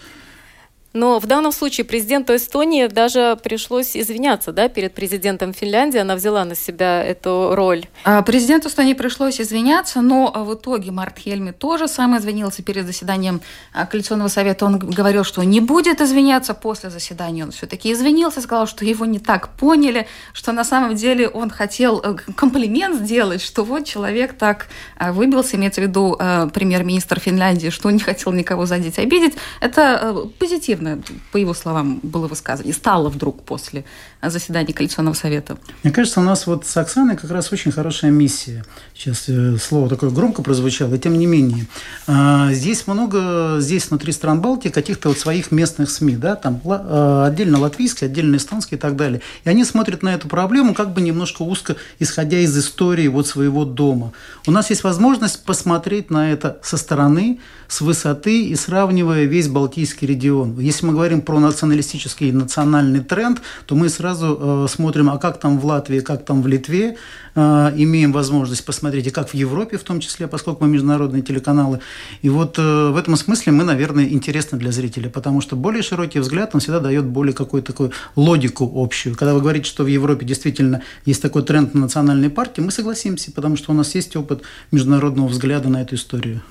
Но 0.95 1.19
в 1.19 1.27
данном 1.27 1.51
случае 1.51 1.85
президенту 1.85 2.37
Эстонии 2.37 2.87
даже 2.87 3.37
пришлось 3.43 3.97
извиняться 3.97 4.53
да, 4.53 4.69
перед 4.69 4.95
президентом 4.95 5.53
Финляндии. 5.53 5.99
Она 5.99 6.15
взяла 6.15 6.45
на 6.45 6.55
себя 6.55 7.03
эту 7.03 7.57
роль. 7.57 7.87
А 8.05 8.23
президенту 8.23 8.69
Эстонии 8.69 8.95
пришлось 8.95 9.41
извиняться, 9.41 10.03
но 10.03 10.31
в 10.31 10.55
итоге 10.55 10.93
Март 10.93 11.19
Хельми 11.19 11.51
тоже 11.51 11.89
сам 11.89 12.17
извинился 12.17 12.63
перед 12.63 12.87
заседанием 12.87 13.41
а, 13.73 13.87
коалиционного 13.87 14.29
совета. 14.29 14.67
Он 14.67 14.79
говорил, 14.79 15.25
что 15.25 15.43
не 15.43 15.59
будет 15.59 16.01
извиняться 16.01 16.55
после 16.55 16.91
заседания. 16.91 17.43
Он 17.43 17.51
все-таки 17.51 17.93
извинился, 17.93 18.41
сказал, 18.41 18.69
что 18.69 18.85
его 18.85 19.05
не 19.05 19.19
так 19.19 19.49
поняли, 19.57 20.07
что 20.33 20.53
на 20.53 20.63
самом 20.63 20.95
деле 20.95 21.29
он 21.29 21.51
хотел 21.51 22.01
э, 22.05 22.15
комплимент 22.37 23.01
сделать, 23.01 23.43
что 23.43 23.65
вот 23.65 23.85
человек 23.85 24.35
так 24.39 24.69
а, 24.97 25.13
выбился, 25.13 25.57
имеется 25.57 25.81
в 25.81 25.85
виду 25.85 26.17
премьер-министр 26.55 27.19
Финляндии, 27.19 27.71
что 27.71 27.89
он 27.89 27.95
не 27.95 28.01
хотел 28.01 28.33
никого 28.33 28.65
задеть, 28.67 29.01
обидеть. 29.01 29.35
Это 29.61 29.99
э, 30.01 30.29
позитивно 30.39 30.84
позитивно, 30.85 31.03
по 31.33 31.37
его 31.37 31.55
словам, 31.55 32.01
было 32.03 32.27
высказано, 32.27 32.69
и 32.69 32.73
стало 32.73 33.09
вдруг 33.09 33.43
после 33.45 33.85
заседания 34.31 34.73
коалиционного 34.73 35.15
совета? 35.15 35.57
Мне 35.83 35.93
кажется, 35.93 36.21
у 36.21 36.23
нас 36.23 36.47
вот 36.47 36.67
с 36.67 36.77
Оксаной 36.77 37.17
как 37.17 37.31
раз 37.31 37.53
очень 37.53 37.73
хорошая 37.73 38.11
миссия. 38.11 38.65
Сейчас 38.95 39.25
э, 39.29 39.57
слово 39.59 39.89
такое 39.89 40.11
громко 40.11 40.43
прозвучало, 40.43 40.95
и 40.95 40.99
тем 40.99 41.19
не 41.19 41.27
менее. 41.27 41.67
А, 42.07 42.53
здесь 42.53 42.87
много, 42.87 43.57
здесь 43.61 43.89
внутри 43.89 44.13
стран 44.13 44.41
Балтии 44.41 44.69
каких-то 44.69 45.09
вот 45.09 45.19
своих 45.19 45.51
местных 45.51 45.91
СМИ, 45.91 46.17
да, 46.17 46.37
там 46.37 46.61
э, 46.65 47.25
отдельно 47.27 47.59
латвийские, 47.59 48.09
отдельно 48.09 48.37
эстонские 48.37 48.79
и 48.79 48.81
так 48.81 48.97
далее. 48.97 49.21
И 49.45 49.49
они 49.49 49.65
смотрят 49.65 50.03
на 50.03 50.15
эту 50.15 50.29
проблему 50.29 50.75
как 50.75 50.93
бы 50.93 51.01
немножко 51.01 51.43
узко, 51.43 51.77
исходя 51.99 52.39
из 52.39 52.57
истории 52.57 53.09
вот 53.09 53.27
своего 53.27 53.65
дома. 53.65 54.13
У 54.47 54.51
нас 54.51 54.71
есть 54.71 54.85
возможность 54.85 55.45
посмотреть 55.45 56.11
на 56.11 56.31
это 56.33 56.59
со 56.63 56.77
стороны, 56.77 57.41
с 57.69 57.81
высоты 57.81 58.47
и 58.47 58.55
сравнивая 58.55 59.25
весь 59.25 59.49
Балтийский 59.49 60.07
регион. 60.07 60.59
Если 60.61 60.87
мы 60.87 60.93
говорим 60.93 61.21
про 61.21 61.41
националистический 61.41 62.31
национальный 62.31 63.01
тренд, 63.01 63.41
то 63.67 63.75
мы 63.75 63.89
сразу 63.89 64.14
э, 64.23 64.67
смотрим, 64.69 65.11
а 65.11 65.19
как 65.19 65.39
там 65.39 65.59
в 65.59 65.67
Латвии, 65.67 66.01
как 66.01 66.25
там 66.25 66.43
в 66.43 66.47
Литве, 66.47 66.97
э, 67.35 67.73
имеем 67.77 68.13
возможность 68.13 68.65
посмотреть, 68.65 69.07
и 69.07 69.11
как 69.11 69.31
в 69.31 69.35
Европе 69.35 69.77
в 69.77 69.83
том 69.83 70.01
числе, 70.01 70.29
поскольку 70.29 70.65
мы 70.65 70.71
международные 70.71 71.23
телеканалы. 71.23 71.81
И 72.23 72.29
вот 72.29 72.59
э, 72.59 72.91
в 72.91 72.97
этом 72.97 73.17
смысле 73.17 73.53
мы, 73.53 73.65
наверное, 73.65 74.09
интересны 74.09 74.59
для 74.59 74.73
зрителя, 74.73 75.09
потому 75.11 75.41
что 75.41 75.57
более 75.57 75.83
широкий 75.83 76.19
взгляд, 76.19 76.51
он 76.55 76.61
всегда 76.61 76.81
дает 76.81 77.05
более 77.05 77.35
какую-то 77.35 77.73
такую 77.73 77.93
логику 78.17 78.71
общую. 78.75 79.17
Когда 79.17 79.35
вы 79.35 79.41
говорите, 79.41 79.67
что 79.67 79.85
в 79.85 79.89
Европе 79.89 80.27
действительно 80.27 80.83
есть 81.07 81.23
такой 81.23 81.43
тренд 81.43 81.75
на 81.75 81.81
национальные 81.81 82.31
партии, 82.31 82.61
мы 82.61 82.71
согласимся, 82.71 83.33
потому 83.33 83.57
что 83.57 83.73
у 83.73 83.75
нас 83.75 83.95
есть 83.95 84.17
опыт 84.17 84.43
международного 84.71 85.29
взгляда 85.29 85.69
на 85.69 85.83
эту 85.83 85.95
историю. 85.97 86.43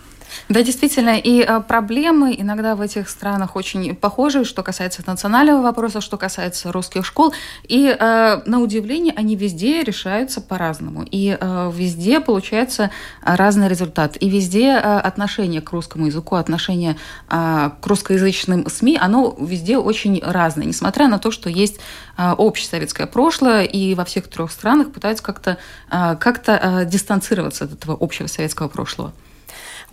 Да, 0.49 0.61
действительно, 0.61 1.17
и 1.17 1.41
э, 1.41 1.61
проблемы 1.61 2.35
иногда 2.37 2.75
в 2.75 2.81
этих 2.81 3.09
странах 3.09 3.55
очень 3.55 3.95
похожи, 3.95 4.43
что 4.43 4.61
касается 4.61 5.01
национального 5.05 5.61
вопроса, 5.61 6.01
что 6.01 6.17
касается 6.17 6.71
русских 6.71 7.05
школ. 7.05 7.33
И 7.63 7.87
э, 7.87 8.41
на 8.45 8.59
удивление 8.59 9.13
они 9.15 9.35
везде 9.37 9.83
решаются 9.83 10.41
по-разному. 10.41 11.05
И 11.09 11.37
э, 11.39 11.71
везде 11.73 12.19
получается 12.19 12.91
разный 13.21 13.69
результат. 13.69 14.17
И 14.19 14.29
везде 14.29 14.73
отношение 14.73 15.61
к 15.61 15.71
русскому 15.71 16.07
языку, 16.07 16.35
отношение 16.35 16.97
к 17.29 17.79
русскоязычным 17.83 18.67
СМИ, 18.69 18.97
оно 19.01 19.35
везде 19.39 19.77
очень 19.77 20.21
разное. 20.23 20.65
Несмотря 20.65 21.07
на 21.07 21.19
то, 21.19 21.31
что 21.31 21.49
есть 21.49 21.79
общесоветское 22.17 23.07
прошлое, 23.07 23.63
и 23.63 23.95
во 23.95 24.05
всех 24.05 24.27
трех 24.27 24.51
странах 24.51 24.91
пытаются 24.91 25.23
как-то 25.23 25.57
как 25.89 26.43
дистанцироваться 26.89 27.65
от 27.65 27.73
этого 27.73 27.97
общего 27.99 28.27
советского 28.27 28.67
прошлого. 28.67 29.13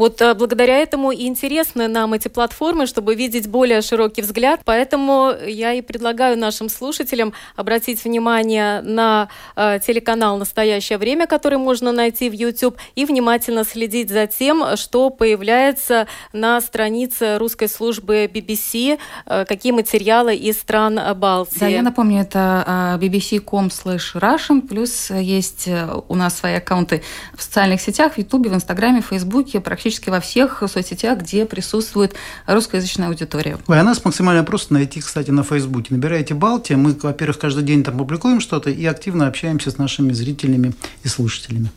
Вот 0.00 0.22
э, 0.22 0.32
благодаря 0.32 0.78
этому 0.78 1.10
и 1.10 1.26
интересны 1.26 1.86
нам 1.86 2.14
эти 2.14 2.28
платформы, 2.28 2.86
чтобы 2.86 3.14
видеть 3.14 3.46
более 3.48 3.82
широкий 3.82 4.22
взгляд. 4.22 4.62
Поэтому 4.64 5.30
я 5.46 5.74
и 5.74 5.82
предлагаю 5.82 6.38
нашим 6.38 6.70
слушателям 6.70 7.34
обратить 7.54 8.02
внимание 8.02 8.80
на 8.80 9.28
э, 9.56 9.78
телеканал 9.86 10.38
«Настоящее 10.38 10.96
время», 10.96 11.26
который 11.26 11.58
можно 11.58 11.92
найти 11.92 12.30
в 12.30 12.32
YouTube, 12.32 12.78
и 12.94 13.04
внимательно 13.04 13.62
следить 13.62 14.08
за 14.08 14.26
тем, 14.26 14.74
что 14.78 15.10
появляется 15.10 16.06
на 16.32 16.62
странице 16.62 17.36
русской 17.36 17.68
службы 17.68 18.24
BBC, 18.24 18.98
э, 19.26 19.44
какие 19.44 19.72
материалы 19.72 20.34
из 20.34 20.58
стран 20.58 20.98
Балтии. 21.16 21.60
Да, 21.60 21.66
я 21.66 21.82
напомню, 21.82 22.22
это 22.22 22.96
bbc.com 22.98 23.66
slash 23.66 24.14
Russian, 24.14 24.66
плюс 24.66 25.10
есть 25.10 25.68
у 26.08 26.14
нас 26.14 26.38
свои 26.38 26.54
аккаунты 26.54 27.02
в 27.34 27.42
социальных 27.42 27.82
сетях, 27.82 28.14
в 28.14 28.18
YouTube, 28.18 28.46
в 28.46 28.54
Инстаграме, 28.54 29.02
в 29.02 29.06
Фейсбуке, 29.08 29.60
практически 29.60 29.89
практически 29.90 30.10
во 30.10 30.20
всех 30.20 30.62
соцсетях, 30.70 31.18
где 31.18 31.44
присутствует 31.44 32.14
русскоязычная 32.46 33.08
аудитория. 33.08 33.58
Ой, 33.66 33.80
а 33.80 33.82
нас 33.82 34.04
максимально 34.04 34.44
просто 34.44 34.72
найти, 34.72 35.00
кстати, 35.00 35.32
на 35.32 35.42
Фейсбуке. 35.42 35.94
Набираете 35.94 36.34
Балтия, 36.34 36.76
мы, 36.76 36.94
во-первых, 37.02 37.38
каждый 37.38 37.64
день 37.64 37.82
там 37.82 37.98
публикуем 37.98 38.40
что-то 38.40 38.70
и 38.70 38.86
активно 38.86 39.26
общаемся 39.26 39.70
с 39.70 39.78
нашими 39.78 40.12
зрителями 40.12 40.74
и 41.02 41.08
слушателями. 41.08 41.70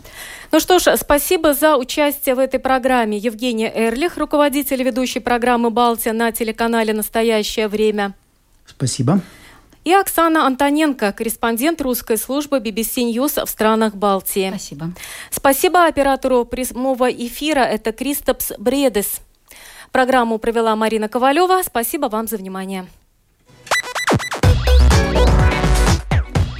Ну 0.51 0.59
что 0.59 0.77
ж, 0.77 0.95
спасибо 0.97 1.55
за 1.55 1.75
участие 1.75 2.35
в 2.35 2.39
этой 2.39 2.59
программе. 2.59 3.17
Евгения 3.17 3.71
Эрлих, 3.73 4.17
руководитель 4.17 4.83
ведущей 4.83 5.19
программы 5.19 5.71
«Балтия» 5.71 6.13
на 6.13 6.31
телеканале 6.31 6.93
«Настоящее 6.93 7.67
время». 7.67 8.13
Спасибо 8.67 9.21
и 9.83 9.93
Оксана 9.93 10.45
Антоненко, 10.45 11.11
корреспондент 11.11 11.81
русской 11.81 12.17
службы 12.17 12.59
BBC 12.59 13.11
News 13.11 13.45
в 13.45 13.49
странах 13.49 13.95
Балтии. 13.95 14.49
Спасибо. 14.49 14.91
Спасибо 15.29 15.85
оператору 15.85 16.45
прямого 16.45 17.09
эфира, 17.11 17.61
это 17.61 17.91
Кристопс 17.91 18.51
Бредес. 18.57 19.21
Программу 19.91 20.39
провела 20.39 20.75
Марина 20.75 21.07
Ковалева. 21.07 21.61
Спасибо 21.63 22.07
вам 22.07 22.27
за 22.27 22.37
внимание. 22.37 22.87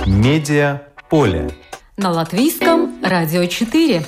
Медиа 0.05 0.83
поле. 1.09 1.49
На 1.97 2.11
латвийском 2.11 2.99
радио 3.03 3.45
4. 3.45 4.05